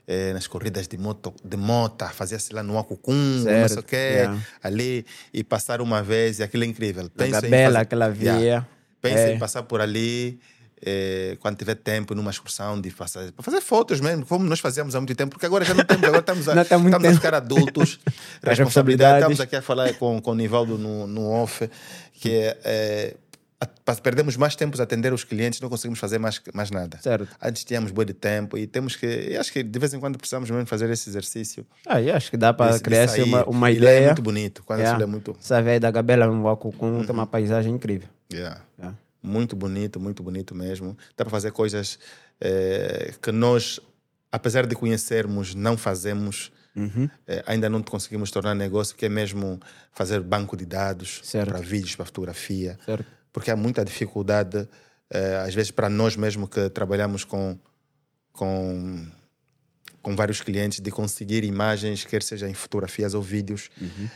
eh, 0.08 0.34
nas 0.34 0.48
corridas 0.48 0.88
de 0.88 0.98
moto, 0.98 1.34
de 1.46 1.56
mota, 1.58 2.08
fazia-se 2.10 2.52
lá 2.54 2.64
no 2.64 2.78
Acucum, 2.80 3.14
não 3.14 3.44
Certo, 3.44 3.70
sei 3.74 3.80
o 3.80 3.84
quê, 3.84 3.96
yeah. 3.96 4.42
ali, 4.64 5.06
e 5.34 5.44
passar 5.44 5.80
uma 5.80 6.02
vez, 6.02 6.40
e 6.40 6.44
aquilo 6.44 6.64
é 6.64 6.68
incrível. 6.68 7.10
Pensa 7.10 7.38
em 7.40 7.42
Gabela, 7.42 7.66
fazer- 7.74 7.78
aquela 7.84 8.06
Yeah. 8.08 8.40
via. 8.40 8.68
Pensa 9.00 9.20
É. 9.20 9.34
em 9.36 9.40
passar 9.40 9.64
por 9.64 9.80
ali, 9.80 10.40
eh, 10.82 11.38
quando 11.40 11.58
tiver 11.58 11.76
tempo, 11.76 12.14
numa 12.16 12.32
excursão, 12.32 12.80
de 12.80 12.92
para 12.92 13.08
fazer 13.42 13.62
fotos 13.62 14.00
mesmo, 14.00 14.26
como 14.26 14.46
nós 14.46 14.60
fazíamos 14.60 14.96
há 14.96 15.00
muito 15.00 15.16
tempo, 15.16 15.32
porque 15.32 15.46
agora 15.46 15.64
já 15.66 15.74
não 15.74 15.84
temos, 15.84 16.04
agora 16.04 16.20
estamos 16.20 16.48
a, 16.50 16.56
Não 16.56 16.80
muito 16.80 16.96
estamos 16.96 17.08
a 17.08 17.14
ficar 17.14 17.34
adultos, 17.34 18.00
responsabilidade. 18.44 19.18
Estamos 19.20 19.40
aqui 19.42 19.56
a 19.56 19.62
falar 19.62 19.94
com, 19.96 20.22
com 20.22 20.32
o 20.32 20.36
Nivaldo 20.36 20.78
no, 20.78 21.08
no 21.08 21.30
off, 21.32 21.70
que 22.14 22.32
é, 22.64 23.16
pa- 23.84 23.96
perdemos 23.96 24.38
mais 24.38 24.56
tempo 24.56 24.80
a 24.80 24.84
atender 24.84 25.14
os 25.14 25.24
clientes, 25.24 25.60
não 25.62 25.70
conseguimos 25.70 26.00
fazer 26.00 26.20
mais, 26.20 26.42
mais 26.54 26.70
nada. 26.72 27.00
Certo. 27.02 27.28
Antes 27.42 27.64
tínhamos 27.64 27.92
boa 27.92 28.06
de 28.06 28.14
tempo 28.14 28.58
e 28.58 28.68
temos 28.68 28.96
que. 28.96 29.36
Acho 29.36 29.52
que 29.52 29.64
de 29.64 29.80
vez 29.80 29.94
em 29.94 30.00
quando 30.00 30.18
precisamos 30.18 30.50
mesmo 30.50 30.66
fazer 30.68 30.90
esse 30.90 31.10
exercício. 31.10 31.66
Ah, 31.86 31.98
acho 32.16 32.30
que 32.32 32.38
dá 32.38 32.54
para 32.54 32.80
criar 32.80 33.08
uma, 33.26 33.44
uma 33.46 33.70
é 33.70 33.74
ideia. 33.74 34.06
muito 34.08 34.22
bonito. 34.22 34.64
Quando 34.64 34.80
Yeah. 34.80 34.98
ele 34.98 35.04
é 35.04 35.08
muito. 35.08 35.36
Essa 35.40 35.62
veia 35.62 35.80
da 35.80 35.90
Gabela 35.90 36.28
no 36.28 36.44
Wakukum 36.44 37.04
tem 37.04 37.14
uma 37.14 37.26
paisagem 37.26 37.74
incrível. 37.74 38.08
Yeah. 38.32 38.62
Yeah. 38.78 38.98
Muito 39.22 39.56
bonito, 39.56 40.00
muito 40.00 40.22
bonito 40.24 40.54
mesmo. 40.56 40.98
Dá 41.16 41.24
para 41.26 41.32
fazer 41.32 41.52
coisas 41.52 41.98
eh, 42.40 43.14
que 43.22 43.32
nós, 43.32 43.80
apesar 44.32 44.66
de 44.66 44.76
conhecermos, 44.76 45.56
não 45.56 45.78
fazemos. 45.78 46.52
Uhum. 46.76 47.10
eh, 47.28 47.44
ainda 47.48 47.68
não 47.70 47.82
conseguimos 47.82 48.30
tornar 48.30 48.54
negócio, 48.54 48.96
que 48.96 49.08
é 49.08 49.10
mesmo 49.10 49.60
fazer 49.92 50.22
banco 50.22 50.56
de 50.56 50.64
dados 50.64 51.24
para 51.32 51.60
vídeos, 51.60 51.96
para 51.96 52.06
fotografia. 52.06 52.78
Certo. 52.86 53.06
Porque 53.34 53.50
há 53.50 53.56
muita 53.56 53.84
dificuldade, 53.84 54.70
eh, 55.10 55.44
às 55.44 55.56
vezes, 55.56 55.72
para 55.72 55.90
nós 55.90 56.16
mesmo 56.16 56.48
que 56.48 56.70
trabalhamos 56.70 57.24
com, 57.24 57.58
com, 58.32 59.08
com 60.04 60.16
vários 60.16 60.42
clientes, 60.42 60.80
de 60.80 60.92
conseguir 60.92 61.44
imagens, 61.44 62.06
quer 62.06 62.22
seja 62.22 62.48
em 62.48 62.54
fotografias 62.54 63.16
ou 63.16 63.24
vídeos, 63.24 63.70
Uhum. 63.82 64.08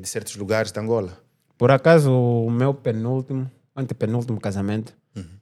de 0.00 0.08
certos 0.08 0.34
lugares 0.36 0.72
de 0.72 0.80
Angola. 0.80 1.20
Por 1.58 1.70
acaso, 1.70 2.10
o 2.10 2.50
meu 2.50 2.72
penúltimo, 2.72 3.50
antepenúltimo 3.80 4.40
casamento, 4.40 4.92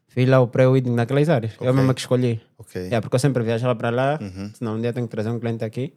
fiz 0.08 0.28
lá 0.28 0.40
o 0.40 0.46
pré-wedding 0.48 0.94
naquelas 0.94 1.28
áreas. 1.28 1.52
Eu 1.60 1.66
Ok. 1.68 1.72
mesmo 1.72 1.94
que 1.94 2.00
escolhi. 2.00 2.40
Ok? 2.58 2.88
É, 2.90 3.00
porque 3.00 3.14
eu 3.16 3.20
sempre 3.20 3.42
viajava 3.42 3.74
para 3.74 3.90
lá, 3.90 4.18
Uhum. 4.20 4.50
senão 4.54 4.76
um 4.76 4.80
dia 4.80 4.92
tenho 4.92 5.06
que 5.06 5.10
trazer 5.10 5.30
um 5.30 5.38
cliente 5.38 5.64
aqui. 5.64 5.94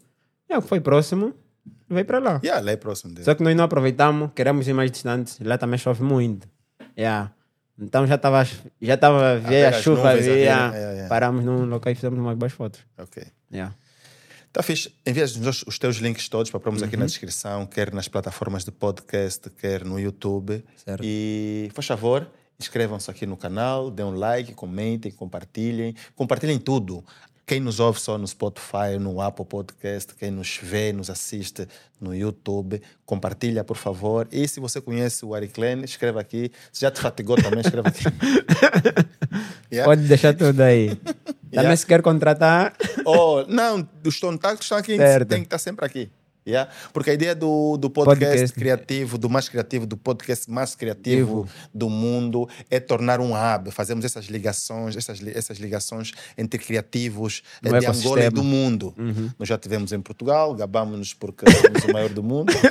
É, 0.47 0.57
o 0.57 0.61
que 0.61 0.67
foi 0.67 0.79
próximo, 0.81 1.33
veio 1.89 2.05
para 2.05 2.19
lá. 2.19 2.39
Yeah, 2.43 2.63
lá 2.63 2.71
é 2.71 2.75
próximo 2.77 3.13
dele. 3.13 3.25
Só 3.25 3.35
que 3.35 3.43
nós 3.43 3.55
não 3.55 3.63
aproveitamos, 3.65 4.31
queremos 4.33 4.67
ir 4.67 4.73
mais 4.73 4.91
distantes. 4.91 5.39
Lá 5.39 5.57
também 5.57 5.77
chove 5.77 6.03
muito. 6.03 6.47
Yeah. 6.97 7.31
Então 7.81 8.05
já 8.05 8.15
estava 8.15 8.43
já 8.81 8.97
tava, 8.97 9.37
via 9.39 9.49
ver 9.49 9.65
a 9.67 9.71
chuva, 9.73 10.09
a 10.09 10.13
yeah, 10.13 10.75
yeah. 10.75 11.07
paramos 11.07 11.45
num 11.45 11.63
local 11.65 11.91
e 11.93 11.95
fizemos 11.95 12.19
umas 12.19 12.35
boas 12.37 12.51
fotos. 12.51 12.81
Ok. 12.97 13.23
Yeah. 13.53 13.73
Tá 14.51 14.63
fixe. 14.63 14.91
Envia-nos 15.05 15.63
os 15.67 15.77
teus 15.77 15.97
links 15.97 16.27
todos 16.27 16.49
para 16.49 16.59
pormos 16.59 16.81
aqui 16.81 16.95
Uhum. 16.95 17.01
na 17.01 17.05
descrição, 17.05 17.65
quer 17.65 17.93
nas 17.93 18.07
plataformas 18.07 18.63
de 18.63 18.71
podcast, 18.71 19.49
quer 19.51 19.85
no 19.85 19.99
YouTube. 19.99 20.63
Certo. 20.83 21.01
E, 21.03 21.69
por 21.75 21.83
favor, 21.83 22.27
inscrevam-se 22.59 23.09
aqui 23.11 23.25
no 23.27 23.37
canal, 23.37 23.91
dêem 23.91 24.07
um 24.09 24.15
like, 24.15 24.53
comentem, 24.53 25.11
compartilhem. 25.11 25.93
Compartilhem 26.15 26.57
tudo. 26.57 27.03
Quem 27.45 27.59
nos 27.59 27.79
ouve 27.79 27.99
só 27.99 28.15
no 28.15 28.27
Spotify, 28.27 28.99
no 28.99 29.19
Apple 29.21 29.43
Podcast, 29.45 30.13
quem 30.13 30.29
nos 30.29 30.59
vê, 30.61 30.93
nos 30.93 31.09
assiste 31.09 31.67
no 31.99 32.13
YouTube, 32.13 32.79
compartilha, 33.07 33.63
por 33.63 33.75
favor. 33.75 34.27
E 34.31 34.47
se 34.47 34.59
você 34.59 34.79
conhece 34.79 35.25
o 35.25 35.33
Ariclene, 35.33 35.83
escreva 35.83 36.21
aqui. 36.21 36.51
Se 36.71 36.81
já 36.81 36.91
te 36.91 36.99
fatigou 37.01 37.35
também, 37.37 37.61
escreva 37.61 37.87
aqui. 37.89 38.03
Yeah. 39.71 39.85
Pode 39.87 40.07
deixar 40.07 40.33
tudo 40.35 40.61
aí. 40.61 40.97
Também 41.51 41.75
se 41.75 41.85
quer 41.85 42.01
contratar, 42.01 42.75
Oh, 43.05 43.43
não, 43.47 43.87
os 44.05 44.19
contactos 44.19 44.65
estão 44.65 44.77
aqui, 44.77 44.97
Certo. 44.97 45.27
tem 45.27 45.39
que 45.39 45.47
estar 45.47 45.57
sempre 45.57 45.85
aqui. 45.85 46.09
Yeah? 46.47 46.71
Porque 46.93 47.11
a 47.11 47.13
ideia 47.13 47.35
do, 47.35 47.77
do 47.77 47.89
podcast, 47.89 48.25
Podcast. 48.25 48.59
criativo, 48.59 49.17
do 49.17 49.29
mais 49.29 49.47
criativo, 49.47 49.85
do 49.85 49.95
podcast 49.95 50.49
mais 50.49 50.73
criativo 50.73 51.47
do 51.73 51.89
mundo, 51.89 52.49
é 52.71 52.79
tornar 52.79 53.19
um 53.19 53.33
hub. 53.33 53.69
Fazemos 53.71 54.03
essas 54.03 54.25
ligações, 54.25 54.97
essas, 54.97 55.21
essas 55.27 55.59
ligações 55.59 56.11
entre 56.37 56.57
criativos 56.57 57.43
eh, 57.63 57.69
No 57.69 57.79
de 57.79 57.85
Angola 57.85 58.23
e 58.23 58.29
do 58.31 58.43
mundo. 58.43 58.95
Uhum. 58.97 59.29
Nós 59.37 59.47
já 59.47 59.57
tivemos 59.57 59.91
em 59.91 60.01
Portugal, 60.01 60.55
gabamos-nos 60.55 61.13
porque 61.13 61.45
somos 61.51 61.83
o 61.83 61.93
maior 61.93 62.09
do 62.09 62.23
mundo. 62.23 62.51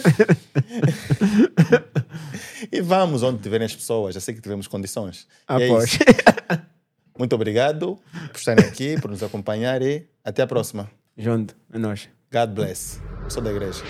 e 2.73 2.81
vamos 2.81 3.23
onde 3.23 3.39
tiverem 3.41 3.67
as 3.67 3.77
pessoas. 3.77 4.15
Já 4.15 4.21
sei 4.21 4.35
que 4.35 4.41
tivemos 4.41 4.67
condições. 4.67 5.29
E 5.51 5.63
é. 5.63 6.78
Muito 7.19 7.35
obrigado 7.35 7.99
por 8.31 8.39
estarem 8.39 8.65
aqui, 8.65 9.01
por 9.01 9.11
nos 9.11 9.23
acompanhar 9.23 9.83
e 9.83 10.07
até 10.25 10.43
a 10.43 10.47
próxima. 10.47 10.89
Junto, 11.17 11.57
é 11.73 11.79
nós. 11.79 12.09
God 12.33 12.51
bless. 12.51 13.01
Eu 13.25 13.31
sou 13.31 13.43
da 13.43 13.51
igreja. 13.51 13.83